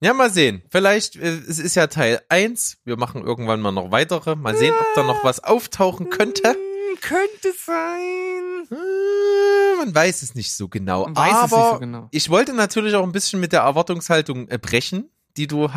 Ja, 0.00 0.14
mal 0.14 0.30
sehen. 0.30 0.62
Vielleicht, 0.70 1.16
äh, 1.16 1.28
es 1.28 1.58
ist 1.58 1.76
ja 1.76 1.86
Teil 1.86 2.22
eins. 2.28 2.78
Wir 2.84 2.96
machen 2.96 3.22
irgendwann 3.22 3.60
mal 3.60 3.70
noch 3.70 3.92
weitere. 3.92 4.34
Mal 4.34 4.56
sehen, 4.56 4.74
ob 4.74 4.86
da 4.96 5.04
noch 5.04 5.22
was 5.22 5.44
auftauchen 5.44 6.10
könnte. 6.10 6.48
Hm, 6.48 7.00
könnte 7.00 7.52
sein. 7.56 8.66
Hm, 8.68 9.61
man 9.84 9.94
weiß 9.94 10.22
es 10.22 10.34
nicht 10.34 10.52
so 10.52 10.68
genau. 10.68 11.06
Aber 11.14 11.72
so 11.72 11.78
genau. 11.78 12.08
ich 12.10 12.30
wollte 12.30 12.52
natürlich 12.52 12.94
auch 12.94 13.02
ein 13.02 13.12
bisschen 13.12 13.40
mit 13.40 13.52
der 13.52 13.62
Erwartungshaltung 13.62 14.48
äh, 14.48 14.58
brechen, 14.58 15.10
die 15.36 15.46
du 15.46 15.68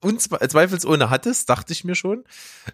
uns 0.00 0.28
zweifelsohne 0.28 1.08
hattest, 1.08 1.48
dachte 1.48 1.72
ich 1.72 1.84
mir 1.84 1.94
schon. 1.94 2.24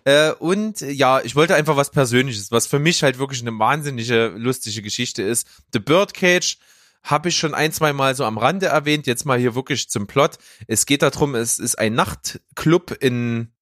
Äh, 0.05 0.32
und 0.32 0.80
ja, 0.80 1.20
ich 1.20 1.36
wollte 1.36 1.55
einfach 1.55 1.76
was 1.76 1.91
Persönliches, 1.91 2.51
was 2.51 2.66
für 2.66 2.78
mich 2.78 3.03
halt 3.03 3.18
wirklich 3.18 3.43
eine 3.43 3.57
wahnsinnige, 3.59 4.28
lustige 4.36 4.82
Geschichte 4.82 5.22
ist. 5.22 5.47
The 5.72 5.80
Birdcage 5.80 6.59
habe 7.03 7.28
ich 7.28 7.36
schon 7.36 7.55
ein, 7.55 7.72
zwei 7.72 7.93
Mal 7.93 8.14
so 8.14 8.24
am 8.24 8.38
Rande 8.38 8.66
erwähnt, 8.66 9.07
jetzt 9.07 9.24
mal 9.24 9.38
hier 9.38 9.55
wirklich 9.55 9.88
zum 9.88 10.07
Plot. 10.07 10.38
Es 10.66 10.86
geht 10.86 11.03
darum, 11.03 11.34
es 11.34 11.59
ist 11.59 11.78
ein 11.78 11.95
Nachtclub 11.95 12.97
in, 13.01 13.53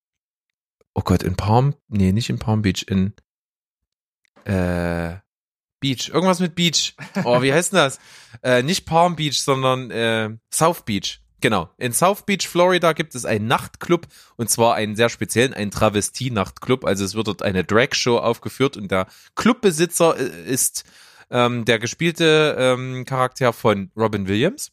oh 0.94 1.02
Gott, 1.02 1.22
in 1.22 1.36
Palm, 1.36 1.74
nee, 1.88 2.12
nicht 2.12 2.30
in 2.30 2.38
Palm 2.38 2.62
Beach, 2.62 2.86
in, 2.88 3.12
äh, 4.44 5.16
Beach, 5.80 6.10
irgendwas 6.12 6.40
mit 6.40 6.54
Beach. 6.54 6.94
Oh, 7.24 7.42
wie 7.42 7.52
heißt 7.52 7.72
denn 7.72 7.78
das? 7.78 7.98
äh, 8.42 8.62
nicht 8.62 8.86
Palm 8.86 9.16
Beach, 9.16 9.40
sondern 9.40 9.90
äh, 9.90 10.30
South 10.52 10.82
Beach. 10.84 11.20
Genau. 11.40 11.70
In 11.78 11.92
South 11.92 12.22
Beach, 12.22 12.48
Florida 12.48 12.92
gibt 12.92 13.14
es 13.14 13.24
einen 13.24 13.46
Nachtclub 13.46 14.08
und 14.36 14.50
zwar 14.50 14.74
einen 14.74 14.96
sehr 14.96 15.08
speziellen, 15.08 15.54
einen 15.54 15.70
Travestie-Nachtclub. 15.70 16.84
Also 16.84 17.04
es 17.04 17.14
wird 17.14 17.28
dort 17.28 17.42
eine 17.42 17.62
Drag-Show 17.64 18.18
aufgeführt 18.18 18.76
und 18.76 18.90
der 18.90 19.06
Clubbesitzer 19.36 20.18
äh, 20.18 20.50
ist 20.50 20.84
ähm, 21.30 21.64
der 21.64 21.78
gespielte 21.78 22.56
ähm, 22.58 23.04
Charakter 23.04 23.52
von 23.52 23.90
Robin 23.96 24.26
Williams. 24.26 24.72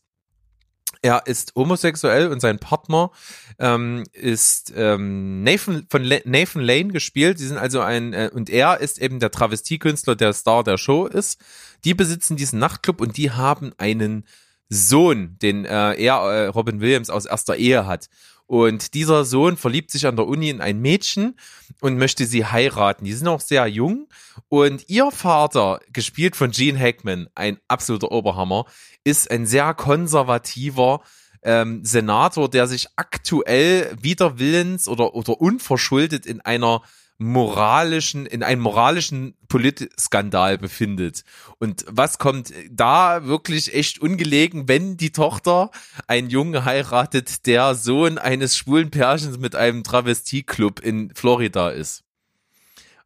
Er 1.06 1.28
ist 1.28 1.54
homosexuell 1.54 2.30
und 2.30 2.40
sein 2.40 2.58
Partner 2.58 3.12
ähm, 3.60 4.06
ist 4.12 4.74
ähm, 4.76 5.44
Nathan 5.44 5.86
von 5.88 6.04
Le 6.04 6.24
Nathan 6.26 6.64
Lane 6.64 6.88
gespielt. 6.88 7.38
Sie 7.38 7.46
sind 7.46 7.60
also 7.60 7.82
ein 7.82 8.14
äh, 8.14 8.32
und 8.34 8.50
er 8.50 8.80
ist 8.80 9.00
eben 9.00 9.20
der 9.20 9.30
Travestiekünstler, 9.30 10.16
der 10.16 10.34
Star 10.34 10.64
der 10.64 10.80
Show 10.80 11.06
ist. 11.06 11.40
Die 11.84 11.94
besitzen 11.94 12.38
diesen 12.38 12.58
Nachtclub 12.58 13.02
und 13.02 13.18
die 13.18 13.30
haben 13.30 13.72
einen 13.78 14.26
Sohn, 14.70 15.38
den 15.42 15.66
äh, 15.66 15.94
er, 15.94 16.16
äh, 16.18 16.48
Robin 16.48 16.82
Williams, 16.82 17.10
aus 17.10 17.26
erster 17.26 17.56
Ehe 17.56 17.86
hat. 17.86 18.10
Und 18.48 18.94
dieser 18.94 19.26
Sohn 19.26 19.58
verliebt 19.58 19.90
sich 19.90 20.06
an 20.06 20.16
der 20.16 20.28
Uni 20.28 20.50
in 20.50 20.62
ein 20.62 20.80
Mädchen 20.80 21.36
und 21.82 21.98
möchte 21.98 22.28
sie 22.28 22.46
heiraten. 22.46 23.06
Die 23.06 23.14
sind 23.14 23.28
auch 23.28 23.42
sehr 23.42 23.66
jung. 23.68 24.08
Und 24.50 24.88
ihr 24.88 25.10
Vater, 25.12 25.80
gespielt 25.92 26.36
von 26.36 26.52
Gene 26.52 26.80
Hackman, 26.80 27.28
ein 27.34 27.58
absoluter 27.68 28.12
Oberhammer, 28.12 28.66
ist 29.04 29.32
ein 29.32 29.48
sehr 29.48 29.74
konservativer 29.74 31.02
ähm, 31.42 31.84
Senator, 31.84 32.50
der 32.50 32.68
sich 32.68 32.88
aktuell 32.96 33.96
wider 34.00 34.38
Willens 34.38 34.88
oder, 34.88 35.16
oder 35.16 35.42
unverschuldet 35.42 36.26
in 36.26 36.42
einer 36.42 36.84
moralischen, 37.18 38.26
in 38.26 38.44
einem 38.44 38.62
moralischen 38.62 39.36
Politskandal 39.48 40.58
befindet. 40.58 41.24
Und 41.60 41.86
was 41.88 42.18
kommt 42.18 42.54
da 42.70 43.26
wirklich 43.26 43.74
echt 43.74 44.00
ungelegen, 44.00 44.68
wenn 44.68 44.98
die 44.98 45.12
Tochter 45.12 45.72
einen 46.08 46.30
Jungen 46.30 46.66
heiratet, 46.66 47.46
der 47.46 47.76
Sohn 47.76 48.18
eines 48.18 48.58
schwulen 48.58 48.92
Pärchens 48.92 49.38
mit 49.38 49.56
einem 49.56 49.84
Travestieclub 49.84 50.82
in 50.82 51.14
Florida 51.16 51.70
ist? 51.70 52.04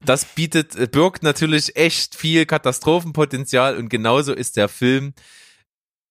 Das 0.03 0.26
bietet, 0.26 0.76
äh, 0.76 0.88
birgt 0.88 1.24
natürlich 1.24 1.76
echt 1.76 2.16
viel 2.16 2.45
Katastrophenpotenzial 2.45 3.78
und 3.78 3.89
genauso 3.89 4.34
ist 4.34 4.55
der 4.55 4.70
Film 4.70 5.14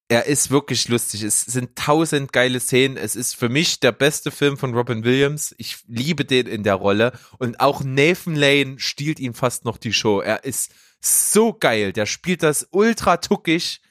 er 0.09 0.25
ist 0.25 0.51
wirklich 0.51 0.89
lustig. 0.89 1.23
Es 1.23 1.43
sind 1.43 1.77
tausend 1.77 2.33
geile 2.33 2.61
Szenen. 2.61 2.97
Es 2.97 3.15
ist 3.15 3.37
für 3.37 3.51
mich 3.51 3.79
der 3.81 3.93
beste 3.93 4.31
Film 4.31 4.57
von 4.57 4.75
Robin 4.75 5.05
Williams. 5.05 5.55
Ich 5.59 5.79
liebe 5.87 6.25
den 6.25 6.47
in 6.47 6.63
der 6.63 6.77
Rolle. 6.77 7.13
Und 7.39 7.61
auch 7.61 7.83
Nathan 7.85 8.35
Lane 8.35 8.79
stiehlt 8.79 9.21
ihm 9.21 9.35
fast 9.35 9.67
noch 9.67 9.77
die 9.77 9.93
Show. 9.93 10.21
Er 10.21 10.45
ist 10.45 10.73
so 11.01 11.53
geil. 11.53 11.93
Der 11.93 12.07
spielt 12.07 12.43
das 12.43 12.67
ultra 12.71 13.19
tuckig, 13.19 13.83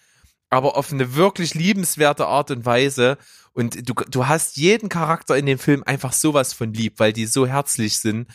aber 0.50 0.76
auf 0.76 0.92
eine 0.92 1.16
wirklich 1.16 1.54
liebenswerte 1.54 2.26
Art 2.26 2.50
und 2.50 2.66
Weise. 2.66 3.20
Und 3.54 3.88
du, 3.88 3.94
du 3.94 4.28
hast 4.28 4.58
jeden 4.58 4.90
Charakter 4.90 5.38
in 5.38 5.46
dem 5.46 5.60
Film 5.60 5.84
einfach 5.84 6.14
sowas 6.14 6.52
von 6.52 6.74
lieb, 6.74 6.96
weil 6.98 7.14
die 7.14 7.28
so 7.28 7.46
herzlich 7.46 8.00
sind. 8.00 8.28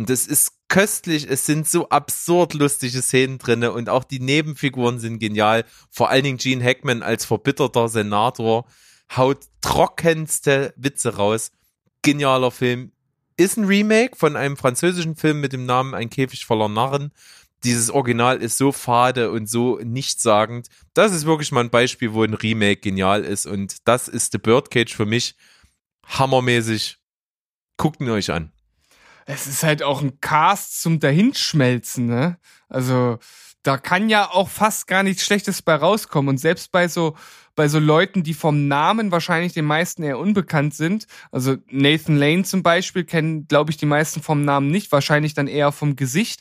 Und 0.00 0.08
das 0.08 0.26
ist 0.26 0.52
köstlich. 0.68 1.28
Es 1.28 1.44
sind 1.44 1.68
so 1.68 1.90
absurd 1.90 2.54
lustige 2.54 3.02
Szenen 3.02 3.36
drinne 3.36 3.70
und 3.72 3.90
auch 3.90 4.02
die 4.02 4.18
Nebenfiguren 4.18 4.98
sind 4.98 5.18
genial. 5.18 5.66
Vor 5.90 6.08
allen 6.08 6.24
Dingen 6.24 6.38
Gene 6.38 6.64
Hackman 6.64 7.02
als 7.02 7.26
verbitterter 7.26 7.86
Senator 7.90 8.64
haut 9.14 9.40
trockenste 9.60 10.72
Witze 10.78 11.16
raus. 11.16 11.52
Genialer 12.00 12.50
Film. 12.50 12.92
Ist 13.36 13.58
ein 13.58 13.66
Remake 13.66 14.16
von 14.16 14.36
einem 14.36 14.56
französischen 14.56 15.16
Film 15.16 15.42
mit 15.42 15.52
dem 15.52 15.66
Namen 15.66 15.92
Ein 15.94 16.08
Käfig 16.08 16.46
voller 16.46 16.70
Narren. 16.70 17.12
Dieses 17.62 17.90
Original 17.90 18.40
ist 18.40 18.56
so 18.56 18.72
fade 18.72 19.30
und 19.30 19.50
so 19.50 19.80
nichtssagend. 19.84 20.68
Das 20.94 21.12
ist 21.12 21.26
wirklich 21.26 21.52
mal 21.52 21.64
ein 21.64 21.68
Beispiel, 21.68 22.14
wo 22.14 22.22
ein 22.22 22.32
Remake 22.32 22.80
genial 22.80 23.22
ist 23.22 23.44
und 23.44 23.86
das 23.86 24.08
ist 24.08 24.32
The 24.32 24.38
Birdcage 24.38 24.96
für 24.96 25.04
mich 25.04 25.34
hammermäßig. 26.06 26.96
Guckt 27.76 28.00
ihn 28.00 28.08
euch 28.08 28.30
an 28.30 28.50
es 29.32 29.46
ist 29.46 29.62
halt 29.62 29.82
auch 29.82 30.02
ein 30.02 30.20
Cast 30.20 30.82
zum 30.82 31.00
Dahinschmelzen, 31.00 32.06
ne? 32.06 32.38
Also, 32.68 33.18
da 33.62 33.76
kann 33.76 34.08
ja 34.08 34.30
auch 34.30 34.48
fast 34.48 34.86
gar 34.86 35.02
nichts 35.02 35.24
Schlechtes 35.24 35.62
bei 35.62 35.74
rauskommen. 35.74 36.30
Und 36.30 36.38
selbst 36.38 36.72
bei 36.72 36.88
so, 36.88 37.16
bei 37.54 37.68
so 37.68 37.78
Leuten, 37.78 38.22
die 38.22 38.34
vom 38.34 38.68
Namen 38.68 39.12
wahrscheinlich 39.12 39.52
den 39.52 39.66
meisten 39.66 40.02
eher 40.02 40.18
unbekannt 40.18 40.74
sind, 40.74 41.06
also 41.30 41.56
Nathan 41.70 42.16
Lane 42.16 42.44
zum 42.44 42.62
Beispiel, 42.62 43.04
kennen, 43.04 43.46
glaube 43.48 43.70
ich, 43.70 43.76
die 43.76 43.86
meisten 43.86 44.22
vom 44.22 44.44
Namen 44.44 44.70
nicht, 44.70 44.92
wahrscheinlich 44.92 45.34
dann 45.34 45.46
eher 45.46 45.72
vom 45.72 45.96
Gesicht. 45.96 46.40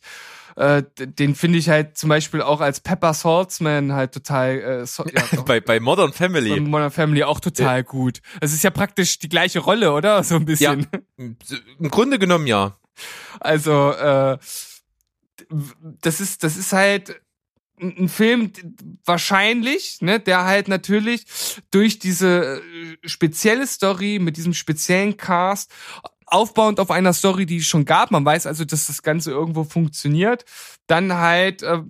Äh, 0.56 0.84
den 0.98 1.36
finde 1.36 1.58
ich 1.58 1.70
halt 1.70 1.98
zum 1.98 2.10
Beispiel 2.10 2.42
auch 2.42 2.60
als 2.60 2.82
Pepper 2.82 3.14
Saltzman 3.14 3.94
halt 3.94 4.14
total 4.14 4.60
äh, 4.60 4.86
so, 4.86 5.06
ja, 5.06 5.42
bei, 5.46 5.62
bei 5.62 5.80
Modern 5.80 6.12
Family. 6.12 6.50
Bei 6.50 6.60
Modern 6.60 6.92
Family 6.92 7.24
auch 7.24 7.40
total 7.40 7.78
ja. 7.78 7.82
gut. 7.82 8.20
Es 8.42 8.54
ist 8.54 8.64
ja 8.64 8.70
praktisch 8.70 9.20
die 9.20 9.30
gleiche 9.30 9.60
Rolle, 9.60 9.94
oder? 9.94 10.24
So 10.30 10.36
ein 10.36 10.46
bisschen. 10.46 10.86
Ja, 10.92 11.00
im 11.80 11.90
Grunde 11.90 12.20
genommen 12.20 12.46
ja. 12.46 12.78
Also, 13.40 13.92
äh, 13.92 14.38
das 16.02 16.22
ist, 16.22 16.44
das 16.44 16.58
ist 16.58 16.74
halt 16.74 17.22
ein 17.82 18.10
Film 18.10 18.52
wahrscheinlich, 19.06 20.02
ne, 20.02 20.20
der 20.20 20.46
halt 20.46 20.68
natürlich 20.68 21.26
durch 21.72 22.00
diese 22.00 22.62
äh, 22.62 23.08
spezielle 23.08 23.66
Story 23.66 24.20
mit 24.20 24.38
diesem 24.38 24.54
speziellen 24.54 25.16
Cast 25.18 25.72
aufbauend 26.26 26.80
auf 26.80 26.92
einer 26.92 27.14
Story, 27.14 27.46
die 27.46 27.58
es 27.58 27.66
schon 27.66 27.86
gab, 27.86 28.12
man 28.12 28.26
weiß 28.26 28.46
also, 28.46 28.66
dass 28.66 28.88
das 28.88 29.02
Ganze 29.02 29.32
irgendwo 29.32 29.64
funktioniert, 29.64 30.46
dann 30.88 31.14
halt 31.14 31.64
äh, 31.64 31.82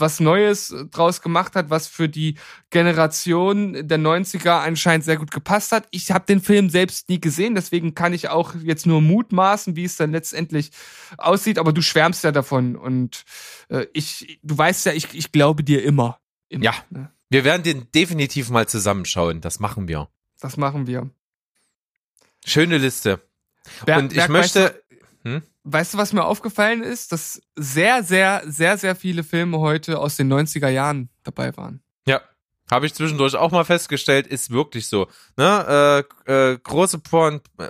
was 0.00 0.20
Neues 0.20 0.74
draus 0.90 1.22
gemacht 1.22 1.54
hat, 1.54 1.70
was 1.70 1.86
für 1.86 2.08
die 2.08 2.36
Generation 2.70 3.86
der 3.86 3.98
90er 3.98 4.60
anscheinend 4.62 5.04
sehr 5.04 5.16
gut 5.16 5.30
gepasst 5.30 5.72
hat. 5.72 5.86
Ich 5.90 6.10
habe 6.10 6.26
den 6.26 6.40
Film 6.40 6.70
selbst 6.70 7.08
nie 7.08 7.20
gesehen, 7.20 7.54
deswegen 7.54 7.94
kann 7.94 8.12
ich 8.12 8.28
auch 8.28 8.54
jetzt 8.62 8.86
nur 8.86 9.00
mutmaßen, 9.00 9.76
wie 9.76 9.84
es 9.84 9.96
dann 9.96 10.12
letztendlich 10.12 10.70
aussieht, 11.18 11.58
aber 11.58 11.72
du 11.72 11.82
schwärmst 11.82 12.24
ja 12.24 12.32
davon 12.32 12.76
und 12.76 13.24
äh, 13.68 13.86
ich, 13.92 14.40
du 14.42 14.56
weißt 14.56 14.86
ja, 14.86 14.92
ich, 14.92 15.14
ich 15.14 15.32
glaube 15.32 15.64
dir 15.64 15.82
immer. 15.82 16.18
immer 16.48 16.64
ja, 16.64 16.74
ne? 16.90 17.10
wir 17.28 17.44
werden 17.44 17.62
den 17.62 17.90
definitiv 17.92 18.50
mal 18.50 18.68
zusammenschauen, 18.68 19.40
das 19.40 19.60
machen 19.60 19.88
wir. 19.88 20.08
Das 20.40 20.56
machen 20.56 20.86
wir. 20.86 21.10
Schöne 22.44 22.78
Liste. 22.78 23.20
Ber 23.84 23.98
und 23.98 24.12
ich 24.12 24.18
Berg, 24.18 24.30
möchte... 24.30 24.82
Weißt 25.64 25.94
du, 25.94 25.98
was 25.98 26.12
mir 26.12 26.24
aufgefallen 26.24 26.82
ist? 26.82 27.12
Dass 27.12 27.42
sehr, 27.56 28.02
sehr, 28.02 28.42
sehr, 28.46 28.78
sehr 28.78 28.96
viele 28.96 29.22
Filme 29.22 29.58
heute 29.58 29.98
aus 29.98 30.16
den 30.16 30.32
90er 30.32 30.68
Jahren 30.68 31.10
dabei 31.22 31.56
waren. 31.56 31.82
Ja. 32.06 32.20
Habe 32.70 32.86
ich 32.86 32.94
zwischendurch 32.94 33.36
auch 33.36 33.50
mal 33.50 33.64
festgestellt, 33.64 34.26
ist 34.26 34.50
wirklich 34.50 34.88
so. 34.88 35.08
Ne? 35.36 36.06
Äh, 36.26 36.52
äh, 36.52 36.58
große 36.58 37.00
Point, 37.00 37.42
äh, 37.58 37.68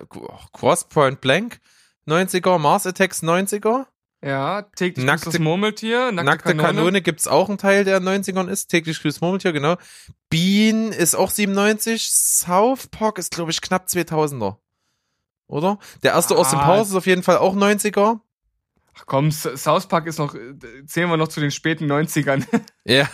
Cross 0.52 0.88
Point 0.88 1.20
Blank, 1.20 1.58
90er, 2.06 2.58
Mars 2.58 2.86
Attacks 2.86 3.22
90er. 3.22 3.86
Ja, 4.22 4.62
täglich 4.62 5.06
nackte, 5.06 5.30
das 5.30 5.38
Murmeltier, 5.38 6.12
nackte, 6.12 6.24
nackte 6.24 6.48
Kanone. 6.50 6.66
Kanone 6.66 7.02
gibt's 7.02 7.26
auch 7.26 7.48
einen 7.48 7.56
Teil, 7.56 7.84
der 7.84 7.96
in 7.96 8.04
90ern 8.06 8.48
ist. 8.48 8.66
Täglich 8.68 9.00
grüßt 9.00 9.22
Murmeltier, 9.22 9.52
genau. 9.52 9.76
Bean 10.28 10.92
ist 10.92 11.14
auch 11.14 11.30
97. 11.30 12.10
South 12.12 12.88
Park 12.88 13.18
ist, 13.18 13.32
glaube 13.34 13.50
ich, 13.50 13.62
knapp 13.62 13.86
2000er 13.86 14.56
oder? 15.50 15.78
Der 16.02 16.12
erste 16.12 16.34
ah, 16.34 16.38
Austin 16.38 16.60
Powers 16.60 16.88
ist 16.88 16.94
auf 16.94 17.06
jeden 17.06 17.22
Fall 17.22 17.38
auch 17.38 17.54
90er. 17.54 18.20
Ach 18.96 19.02
komm, 19.06 19.30
South 19.30 19.86
Park 19.86 20.06
ist 20.06 20.18
noch, 20.18 20.34
zählen 20.86 21.08
wir 21.08 21.16
noch 21.16 21.28
zu 21.28 21.40
den 21.40 21.50
späten 21.50 21.90
90ern. 21.90 22.44
ja. 22.84 23.08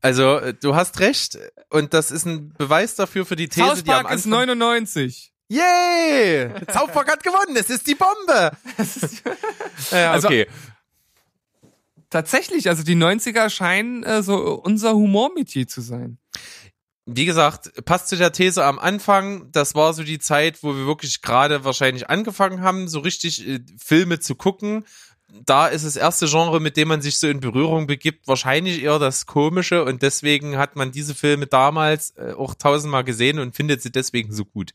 Also, 0.00 0.38
äh, 0.38 0.54
du 0.54 0.74
hast 0.74 1.00
recht. 1.00 1.38
Und 1.70 1.92
das 1.92 2.10
ist 2.10 2.24
ein 2.24 2.52
Beweis 2.56 2.94
dafür 2.94 3.26
für 3.26 3.36
die 3.36 3.48
These, 3.48 3.66
South 3.66 3.82
Park 3.82 4.06
die 4.06 4.12
am 4.12 4.18
ist 4.18 4.26
99. 4.26 5.32
Yay! 5.48 6.50
South 6.72 6.92
Park 6.92 7.10
hat 7.10 7.22
gewonnen. 7.22 7.56
Es 7.56 7.70
ist 7.70 7.86
die 7.86 7.94
Bombe. 7.94 8.52
ja, 9.90 10.12
also, 10.12 10.28
okay. 10.28 10.46
Tatsächlich, 12.10 12.68
also 12.68 12.82
die 12.82 12.96
90er 12.96 13.50
scheinen 13.50 14.02
äh, 14.02 14.22
so 14.22 14.54
unser 14.54 14.94
Humormetier 14.94 15.66
zu 15.66 15.80
sein 15.80 16.18
wie 17.10 17.24
gesagt, 17.24 17.72
passt 17.86 18.08
zu 18.08 18.16
der 18.16 18.32
These 18.32 18.62
am 18.62 18.78
Anfang, 18.78 19.50
das 19.50 19.74
war 19.74 19.94
so 19.94 20.02
die 20.02 20.18
Zeit, 20.18 20.62
wo 20.62 20.76
wir 20.76 20.86
wirklich 20.86 21.22
gerade 21.22 21.64
wahrscheinlich 21.64 22.10
angefangen 22.10 22.60
haben, 22.60 22.86
so 22.86 22.98
richtig 23.00 23.48
äh, 23.48 23.60
Filme 23.78 24.20
zu 24.20 24.34
gucken. 24.34 24.84
Da 25.46 25.68
ist 25.68 25.86
das 25.86 25.96
erste 25.96 26.26
Genre, 26.26 26.60
mit 26.60 26.76
dem 26.76 26.88
man 26.88 27.00
sich 27.00 27.18
so 27.18 27.26
in 27.28 27.40
Berührung 27.40 27.86
begibt, 27.86 28.28
wahrscheinlich 28.28 28.82
eher 28.82 28.98
das 28.98 29.24
Komische 29.24 29.84
und 29.84 30.02
deswegen 30.02 30.58
hat 30.58 30.76
man 30.76 30.92
diese 30.92 31.14
Filme 31.14 31.46
damals 31.46 32.10
äh, 32.18 32.34
auch 32.36 32.54
tausendmal 32.54 33.04
gesehen 33.04 33.38
und 33.38 33.56
findet 33.56 33.80
sie 33.80 33.90
deswegen 33.90 34.30
so 34.32 34.44
gut. 34.44 34.72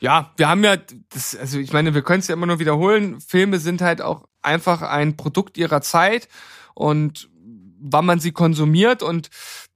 Ja, 0.00 0.32
wir 0.36 0.48
haben 0.48 0.64
ja, 0.64 0.76
das, 1.10 1.36
also 1.36 1.60
ich 1.60 1.72
meine, 1.72 1.94
wir 1.94 2.02
können 2.02 2.20
es 2.20 2.26
ja 2.26 2.34
immer 2.34 2.46
nur 2.46 2.58
wiederholen. 2.58 3.20
Filme 3.20 3.60
sind 3.60 3.80
halt 3.80 4.02
auch 4.02 4.26
einfach 4.42 4.82
ein 4.82 5.16
Produkt 5.16 5.56
ihrer 5.56 5.82
Zeit 5.82 6.28
und 6.74 7.28
wann 7.80 8.06
man 8.06 8.18
sie 8.18 8.32
konsumiert 8.32 9.04
und 9.04 9.30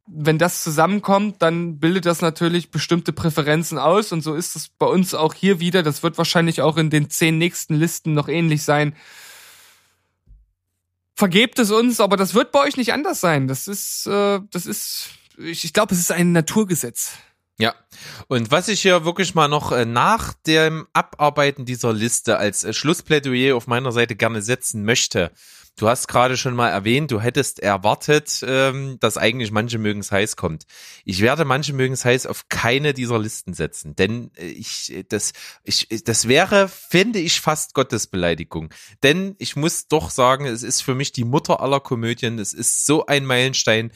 wenn 0.07 0.39
das 0.39 0.63
zusammenkommt, 0.63 1.41
dann 1.41 1.79
bildet 1.79 2.07
das 2.07 2.21
natürlich 2.21 2.71
bestimmte 2.71 3.13
Präferenzen 3.13 3.79
aus 3.79 4.13
und 4.13 4.21
so 4.23 4.35
ist 4.35 4.55
es 4.55 4.69
bei 4.69 4.87
uns 4.87 5.15
auch 5.15 5.33
hier 5.35 5.61
wieder. 5.61 5.83
Das 5.83 6.03
wird 6.03 6.19
wahrscheinlich 6.19 6.61
auch 6.61 6.77
in 6.77 6.91
den 6.91 7.09
zehn 7.09 7.39
nächsten 7.39 7.75
Listen 7.75 8.13
noch 8.13 8.29
ähnlich 8.29 8.63
sein. 8.63 8.95
Vergebt 11.17 11.59
es 11.59 11.71
uns, 11.71 12.01
aber 12.01 12.17
das 12.17 12.35
wird 12.35 12.53
bei 12.53 12.61
euch 12.61 12.77
nicht 12.77 12.93
anders 12.93 13.21
sein. 13.21 13.49
Das 13.49 13.67
ist, 13.67 14.07
äh, 14.07 14.41
das 14.51 14.67
ist, 14.67 15.11
ich, 15.39 15.65
ich 15.65 15.73
glaube, 15.73 15.95
es 15.95 16.01
ist 16.01 16.13
ein 16.13 16.33
Naturgesetz. 16.33 17.13
Ja, 17.57 17.73
und 18.27 18.51
was 18.51 18.67
ich 18.67 18.83
hier 18.83 19.05
wirklich 19.05 19.37
mal 19.37 19.47
noch 19.47 19.71
äh, 19.71 19.85
nach 19.85 20.33
dem 20.45 20.89
Abarbeiten 20.93 21.65
dieser 21.65 21.93
Liste 21.93 22.37
als 22.37 22.65
äh, 22.65 22.73
Schlussplädoyer 22.73 23.57
auf 23.57 23.69
meiner 23.69 23.93
Seite 23.93 24.17
gerne 24.17 24.43
setzen 24.43 24.85
möchte, 24.85 25.31
Du 25.77 25.89
hast 25.89 26.07
gerade 26.07 26.37
schon 26.37 26.55
mal 26.55 26.69
erwähnt, 26.69 27.11
du 27.11 27.21
hättest 27.21 27.59
erwartet, 27.59 28.45
ähm, 28.47 28.97
dass 29.01 29.17
eigentlich 29.17 29.51
manche 29.51 29.79
mögen 29.79 30.01
es 30.01 30.13
heiß 30.13 30.37
kommt. 30.37 30.67
Ich 31.05 31.21
werde 31.21 31.45
manche 31.45 31.73
mögen 31.73 31.95
es 31.95 32.05
heiß 32.05 32.27
auf 32.27 32.49
keine 32.49 32.95
dieser 32.95 33.19
Listen 33.19 33.55
setzen, 33.55 33.97
denn 33.97 34.31
äh, 34.37 34.47
ich 34.47 35.05
das 35.09 35.33
ich 35.65 35.89
das 36.05 36.29
wäre, 36.29 36.69
finde 36.69 37.19
ich, 37.19 37.41
fast 37.41 37.75
Gottesbeleidigung. 37.75 38.73
Denn 39.03 39.35
ich 39.39 39.57
muss 39.57 39.89
doch 39.89 40.11
sagen, 40.11 40.47
es 40.47 40.63
ist 40.63 40.81
für 40.81 40.95
mich 40.95 41.11
die 41.11 41.25
Mutter 41.25 41.61
aller 41.61 41.81
Komödien. 41.81 42.39
Es 42.39 42.53
ist 42.53 42.87
so 42.87 43.07
ein 43.07 43.27
Meilenstein, 43.27 43.91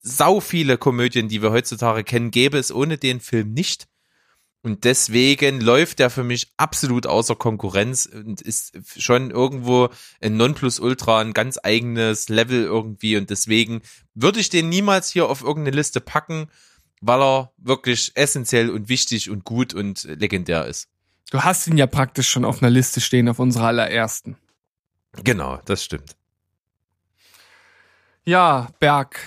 sau 0.00 0.40
viele 0.40 0.78
Komödien, 0.78 1.28
die 1.28 1.42
wir 1.42 1.50
heutzutage 1.50 2.04
kennen, 2.04 2.30
gäbe 2.30 2.58
es 2.58 2.72
ohne 2.72 2.98
den 2.98 3.20
Film 3.20 3.52
nicht. 3.52 3.88
Und 4.66 4.82
deswegen 4.82 5.60
läuft 5.60 6.00
der 6.00 6.10
für 6.10 6.24
mich 6.24 6.52
absolut 6.56 7.06
außer 7.06 7.36
Konkurrenz 7.36 8.04
und 8.04 8.40
ist 8.40 8.76
schon 9.00 9.30
irgendwo 9.30 9.90
ein 10.20 10.36
Nonplusultra, 10.36 11.20
ein 11.20 11.34
ganz 11.34 11.56
eigenes 11.62 12.28
Level 12.28 12.64
irgendwie. 12.64 13.16
Und 13.16 13.30
deswegen 13.30 13.80
würde 14.14 14.40
ich 14.40 14.48
den 14.48 14.68
niemals 14.68 15.08
hier 15.08 15.28
auf 15.28 15.42
irgendeine 15.42 15.76
Liste 15.76 16.00
packen, 16.00 16.50
weil 17.00 17.22
er 17.22 17.52
wirklich 17.58 18.10
essentiell 18.16 18.68
und 18.70 18.88
wichtig 18.88 19.30
und 19.30 19.44
gut 19.44 19.72
und 19.72 20.02
legendär 20.02 20.66
ist. 20.66 20.88
Du 21.30 21.44
hast 21.44 21.68
ihn 21.68 21.78
ja 21.78 21.86
praktisch 21.86 22.28
schon 22.28 22.44
auf 22.44 22.60
einer 22.60 22.70
Liste 22.70 23.00
stehen, 23.00 23.28
auf 23.28 23.38
unserer 23.38 23.68
allerersten. 23.68 24.36
Genau, 25.22 25.60
das 25.64 25.84
stimmt. 25.84 26.16
Ja, 28.24 28.72
Berg. 28.80 29.20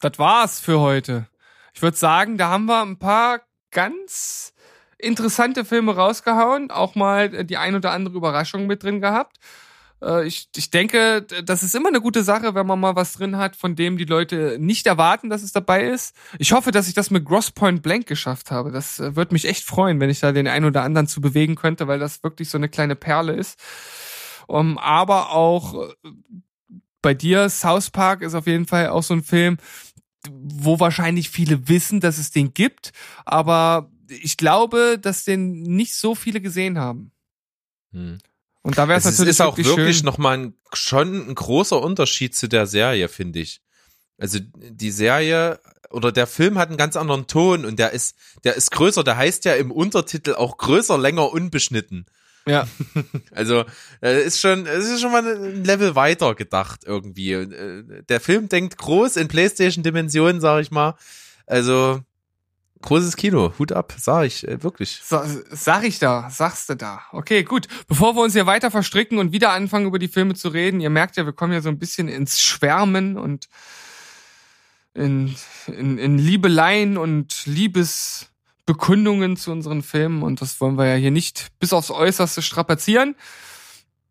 Das 0.00 0.18
war's 0.18 0.60
für 0.60 0.80
heute. 0.80 1.28
Ich 1.72 1.80
würde 1.80 1.96
sagen, 1.96 2.36
da 2.36 2.50
haben 2.50 2.66
wir 2.66 2.82
ein 2.82 2.98
paar 2.98 3.47
ganz 3.70 4.52
interessante 4.98 5.64
Filme 5.64 5.94
rausgehauen, 5.94 6.70
auch 6.70 6.94
mal 6.94 7.44
die 7.44 7.56
ein 7.56 7.74
oder 7.74 7.92
andere 7.92 8.16
Überraschung 8.16 8.66
mit 8.66 8.82
drin 8.82 9.00
gehabt. 9.00 9.36
Äh, 10.02 10.26
ich, 10.26 10.48
ich 10.56 10.70
denke, 10.70 11.22
das 11.44 11.62
ist 11.62 11.74
immer 11.74 11.88
eine 11.88 12.00
gute 12.00 12.22
Sache, 12.22 12.54
wenn 12.54 12.66
man 12.66 12.80
mal 12.80 12.96
was 12.96 13.12
drin 13.12 13.36
hat, 13.36 13.56
von 13.56 13.74
dem 13.76 13.96
die 13.96 14.04
Leute 14.04 14.56
nicht 14.58 14.86
erwarten, 14.86 15.30
dass 15.30 15.42
es 15.42 15.52
dabei 15.52 15.84
ist. 15.84 16.14
Ich 16.38 16.52
hoffe, 16.52 16.70
dass 16.70 16.88
ich 16.88 16.94
das 16.94 17.10
mit 17.10 17.24
Gross 17.24 17.50
Point 17.50 17.82
Blank 17.82 18.06
geschafft 18.06 18.50
habe. 18.50 18.70
Das 18.70 19.00
äh, 19.00 19.16
würde 19.16 19.34
mich 19.34 19.46
echt 19.46 19.64
freuen, 19.64 20.00
wenn 20.00 20.10
ich 20.10 20.20
da 20.20 20.32
den 20.32 20.48
einen 20.48 20.66
oder 20.66 20.82
anderen 20.82 21.06
zu 21.06 21.20
bewegen 21.20 21.54
könnte, 21.54 21.86
weil 21.88 21.98
das 21.98 22.22
wirklich 22.22 22.50
so 22.50 22.58
eine 22.58 22.68
kleine 22.68 22.96
Perle 22.96 23.34
ist. 23.34 23.58
Um, 24.46 24.78
aber 24.78 25.32
auch 25.32 25.88
äh, 25.88 26.10
bei 27.02 27.14
dir, 27.14 27.48
South 27.48 27.90
Park 27.90 28.22
ist 28.22 28.34
auf 28.34 28.46
jeden 28.46 28.66
Fall 28.66 28.88
auch 28.88 29.02
so 29.02 29.14
ein 29.14 29.22
Film, 29.22 29.58
wo 30.30 30.80
wahrscheinlich 30.80 31.30
viele 31.30 31.68
wissen, 31.68 32.00
dass 32.00 32.18
es 32.18 32.30
den 32.30 32.54
gibt, 32.54 32.92
aber 33.24 33.90
ich 34.08 34.36
glaube, 34.36 34.98
dass 35.00 35.24
den 35.24 35.62
nicht 35.62 35.94
so 35.94 36.14
viele 36.14 36.40
gesehen 36.40 36.78
haben. 36.78 37.12
Hm. 37.92 38.18
Und 38.62 38.76
da 38.76 38.88
wäre 38.88 38.98
es 38.98 39.04
natürlich 39.04 39.30
ist 39.30 39.40
auch 39.40 39.56
wirklich 39.56 40.02
nochmal 40.02 40.38
ein, 40.38 40.54
schon 40.72 41.28
ein 41.28 41.34
großer 41.34 41.80
Unterschied 41.80 42.34
zu 42.34 42.48
der 42.48 42.66
Serie, 42.66 43.08
finde 43.08 43.40
ich. 43.40 43.62
Also 44.18 44.40
die 44.40 44.90
Serie 44.90 45.60
oder 45.90 46.12
der 46.12 46.26
Film 46.26 46.58
hat 46.58 46.68
einen 46.68 46.76
ganz 46.76 46.96
anderen 46.96 47.26
Ton 47.26 47.64
und 47.64 47.78
der 47.78 47.92
ist, 47.92 48.16
der 48.44 48.54
ist 48.56 48.70
größer, 48.72 49.04
der 49.04 49.16
heißt 49.16 49.44
ja 49.44 49.54
im 49.54 49.70
Untertitel 49.70 50.34
auch 50.34 50.58
größer, 50.58 50.98
länger, 50.98 51.32
unbeschnitten. 51.32 52.06
Ja. 52.48 52.66
Also 53.32 53.64
äh, 54.02 54.24
ist 54.24 54.40
schon, 54.40 54.66
es 54.66 54.88
ist 54.88 55.00
schon 55.00 55.12
mal 55.12 55.24
ein 55.24 55.64
Level 55.64 55.94
weiter 55.94 56.34
gedacht 56.34 56.80
irgendwie. 56.84 57.32
Äh, 57.32 58.02
der 58.08 58.20
Film 58.20 58.48
denkt 58.48 58.78
groß 58.78 59.16
in 59.16 59.28
PlayStation-Dimensionen, 59.28 60.40
sag 60.40 60.62
ich 60.62 60.70
mal. 60.70 60.94
Also 61.46 62.00
großes 62.82 63.16
Kino, 63.16 63.52
Hut 63.58 63.72
ab, 63.72 63.94
sag 63.98 64.24
ich, 64.26 64.46
äh, 64.46 64.62
wirklich. 64.62 65.00
So, 65.02 65.20
sag 65.50 65.84
ich 65.84 65.98
da, 65.98 66.30
sagst 66.30 66.68
du 66.68 66.74
da. 66.74 67.02
Okay, 67.12 67.42
gut. 67.42 67.66
Bevor 67.86 68.14
wir 68.14 68.22
uns 68.22 68.34
hier 68.34 68.46
weiter 68.46 68.70
verstricken 68.70 69.18
und 69.18 69.32
wieder 69.32 69.50
anfangen, 69.50 69.86
über 69.86 69.98
die 69.98 70.08
Filme 70.08 70.34
zu 70.34 70.48
reden, 70.48 70.80
ihr 70.80 70.90
merkt 70.90 71.16
ja, 71.16 71.26
wir 71.26 71.32
kommen 71.32 71.52
ja 71.52 71.60
so 71.60 71.68
ein 71.68 71.78
bisschen 71.78 72.08
ins 72.08 72.40
Schwärmen 72.40 73.16
und 73.16 73.48
in, 74.94 75.34
in, 75.66 75.98
in 75.98 76.18
Liebeleien 76.18 76.96
und 76.96 77.46
Liebes 77.46 78.30
Bekundungen 78.68 79.38
zu 79.38 79.50
unseren 79.50 79.82
Filmen 79.82 80.22
und 80.22 80.42
das 80.42 80.60
wollen 80.60 80.76
wir 80.76 80.84
ja 80.84 80.96
hier 80.96 81.10
nicht 81.10 81.58
bis 81.58 81.72
aufs 81.72 81.90
Äußerste 81.90 82.42
strapazieren. 82.42 83.16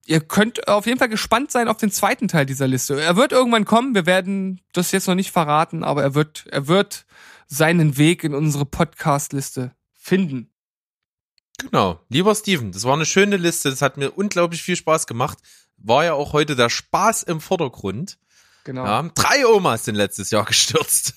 Ihr 0.08 0.20
könnt 0.20 0.68
auf 0.68 0.88
jeden 0.88 0.98
Fall 0.98 1.10
gespannt 1.10 1.52
sein 1.52 1.68
auf 1.68 1.78
den 1.78 1.92
zweiten 1.92 2.28
Teil 2.28 2.48
dieser 2.48 2.66
Liste. 2.66 3.00
Er 3.00 3.16
wird 3.16 3.34
irgendwann 3.34 3.66
kommen. 3.66 3.94
Wir 3.94 4.08
werden 4.08 4.60
das 4.74 4.92
jetzt 4.92 5.08
noch 5.08 5.14
nicht 5.14 5.30
verraten, 5.30 5.84
aber 5.84 6.02
er 6.02 6.16
wird, 6.16 6.48
er 6.50 6.68
wird 6.68 7.06
seinen 7.46 7.98
Weg 7.98 8.24
in 8.24 8.34
unsere 8.34 8.66
Podcast-Liste 8.66 9.76
finden. 9.94 10.50
Genau. 11.60 12.00
Lieber 12.10 12.34
Steven, 12.34 12.72
das 12.72 12.84
war 12.84 12.96
eine 12.96 13.06
schöne 13.06 13.38
Liste. 13.38 13.70
Das 13.70 13.84
hat 13.84 13.98
mir 13.98 14.10
unglaublich 14.10 14.64
viel 14.64 14.76
Spaß 14.76 15.06
gemacht. 15.06 15.38
War 15.78 16.04
ja 16.04 16.14
auch 16.14 16.34
heute 16.34 16.56
der 16.56 16.72
Spaß 16.72 17.22
im 17.22 17.42
Vordergrund. 17.42 18.18
Genau. 18.64 18.86
Ja, 18.86 19.04
drei 19.14 19.46
Omas 19.46 19.86
sind 19.86 19.94
letztes 19.94 20.32
Jahr 20.32 20.46
gestürzt. 20.46 21.14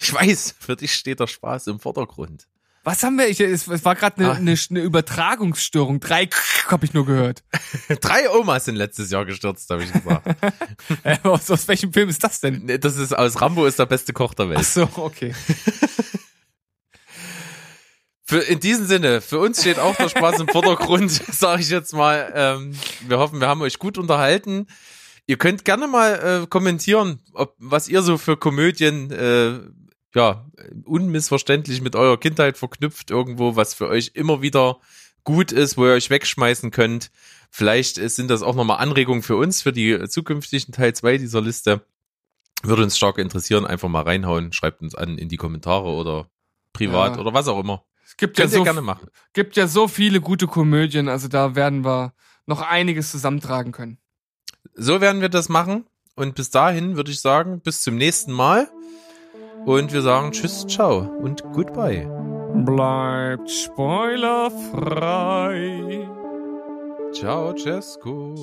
Ich 0.00 0.12
weiß, 0.12 0.56
für 0.58 0.74
dich 0.74 0.92
steht 0.92 1.20
der 1.20 1.28
Spaß 1.28 1.68
im 1.68 1.78
Vordergrund. 1.78 2.48
Was 2.82 3.02
haben 3.02 3.18
wir? 3.18 3.28
Ich, 3.28 3.40
es, 3.40 3.68
war 3.84 3.94
gerade 3.94 4.16
eine, 4.18 4.32
eine, 4.32 4.56
eine 4.70 4.80
Übertragungsstörung. 4.80 6.00
Drei 6.00 6.28
habe 6.68 6.86
ich 6.86 6.94
nur 6.94 7.04
gehört. 7.04 7.42
Drei 8.00 8.30
Omas 8.30 8.64
sind 8.64 8.76
letztes 8.76 9.10
Jahr 9.10 9.26
gestürzt, 9.26 9.68
habe 9.70 9.84
ich 9.84 9.92
gesagt. 9.92 10.26
äh, 11.02 11.18
aus, 11.22 11.50
aus, 11.50 11.68
welchem 11.68 11.92
Film 11.92 12.08
ist 12.08 12.24
das 12.24 12.40
denn? 12.40 12.66
Das 12.80 12.96
ist 12.96 13.12
aus 13.12 13.40
Rambo 13.40 13.66
ist 13.66 13.78
der 13.78 13.86
beste 13.86 14.12
Koch 14.12 14.32
der 14.32 14.48
Welt. 14.48 14.60
Ach 14.60 14.64
so, 14.64 14.88
okay. 14.96 15.34
Für, 18.24 18.38
in 18.38 18.60
diesem 18.60 18.86
Sinne, 18.86 19.20
für 19.20 19.40
uns 19.40 19.60
steht 19.60 19.78
auch 19.78 19.96
der 19.96 20.08
Spaß 20.08 20.40
im 20.40 20.48
Vordergrund, 20.48 21.10
sage 21.10 21.62
ich 21.62 21.68
jetzt 21.68 21.92
mal. 21.92 22.32
Ähm, 22.34 22.78
wir 23.08 23.18
hoffen, 23.18 23.40
wir 23.40 23.48
haben 23.48 23.60
euch 23.60 23.78
gut 23.78 23.98
unterhalten. 23.98 24.68
Ihr 25.26 25.36
könnt 25.36 25.64
gerne 25.64 25.86
mal 25.86 26.42
äh, 26.42 26.46
kommentieren, 26.46 27.20
ob, 27.34 27.54
was 27.58 27.88
ihr 27.88 28.02
so 28.02 28.18
für 28.18 28.36
Komödien 28.36 29.10
äh, 29.10 29.58
ja, 30.14 30.46
unmissverständlich 30.84 31.80
mit 31.82 31.96
eurer 31.96 32.18
Kindheit 32.18 32.58
verknüpft 32.58 33.10
irgendwo, 33.10 33.56
was 33.56 33.74
für 33.74 33.88
euch 33.88 34.12
immer 34.14 34.42
wieder 34.42 34.78
gut 35.24 35.52
ist, 35.52 35.76
wo 35.76 35.86
ihr 35.86 35.92
euch 35.92 36.10
wegschmeißen 36.10 36.70
könnt. 36.70 37.10
Vielleicht 37.50 37.96
sind 37.96 38.28
das 38.28 38.42
auch 38.42 38.54
nochmal 38.54 38.78
Anregungen 38.78 39.22
für 39.22 39.36
uns, 39.36 39.62
für 39.62 39.72
die 39.72 40.08
zukünftigen 40.08 40.72
Teil 40.72 40.94
2 40.94 41.18
dieser 41.18 41.40
Liste. 41.40 41.84
Würde 42.62 42.82
uns 42.82 42.96
stark 42.96 43.18
interessieren, 43.18 43.66
einfach 43.66 43.88
mal 43.88 44.02
reinhauen, 44.02 44.52
schreibt 44.52 44.82
uns 44.82 44.94
an 44.94 45.18
in 45.18 45.28
die 45.28 45.36
Kommentare 45.36 45.88
oder 45.88 46.28
privat 46.72 47.16
ja. 47.16 47.20
oder 47.20 47.32
was 47.32 47.48
auch 47.48 47.58
immer. 47.58 47.84
Es 48.04 48.16
gibt 48.16 48.36
Könnt 48.36 48.52
ja 48.52 48.58
so, 48.58 48.64
gerne 48.64 48.82
machen. 48.82 49.08
gibt 49.32 49.56
ja 49.56 49.66
so 49.66 49.88
viele 49.88 50.20
gute 50.20 50.46
Komödien, 50.46 51.08
also 51.08 51.28
da 51.28 51.54
werden 51.54 51.84
wir 51.84 52.12
noch 52.46 52.60
einiges 52.60 53.10
zusammentragen 53.10 53.72
können. 53.72 53.98
So 54.74 55.00
werden 55.00 55.20
wir 55.20 55.28
das 55.28 55.48
machen. 55.48 55.86
Und 56.16 56.34
bis 56.34 56.50
dahin 56.50 56.96
würde 56.96 57.12
ich 57.12 57.20
sagen, 57.20 57.60
bis 57.60 57.82
zum 57.82 57.96
nächsten 57.96 58.32
Mal. 58.32 58.70
Und 59.66 59.92
wir 59.92 60.02
sagen 60.02 60.32
Tschüss, 60.32 60.66
ciao 60.66 61.06
und 61.22 61.44
goodbye. 61.52 62.08
Bleibt 62.64 63.48
spoilerfrei. 63.50 66.08
Ciao, 67.12 67.54
Cesco. 67.56 68.34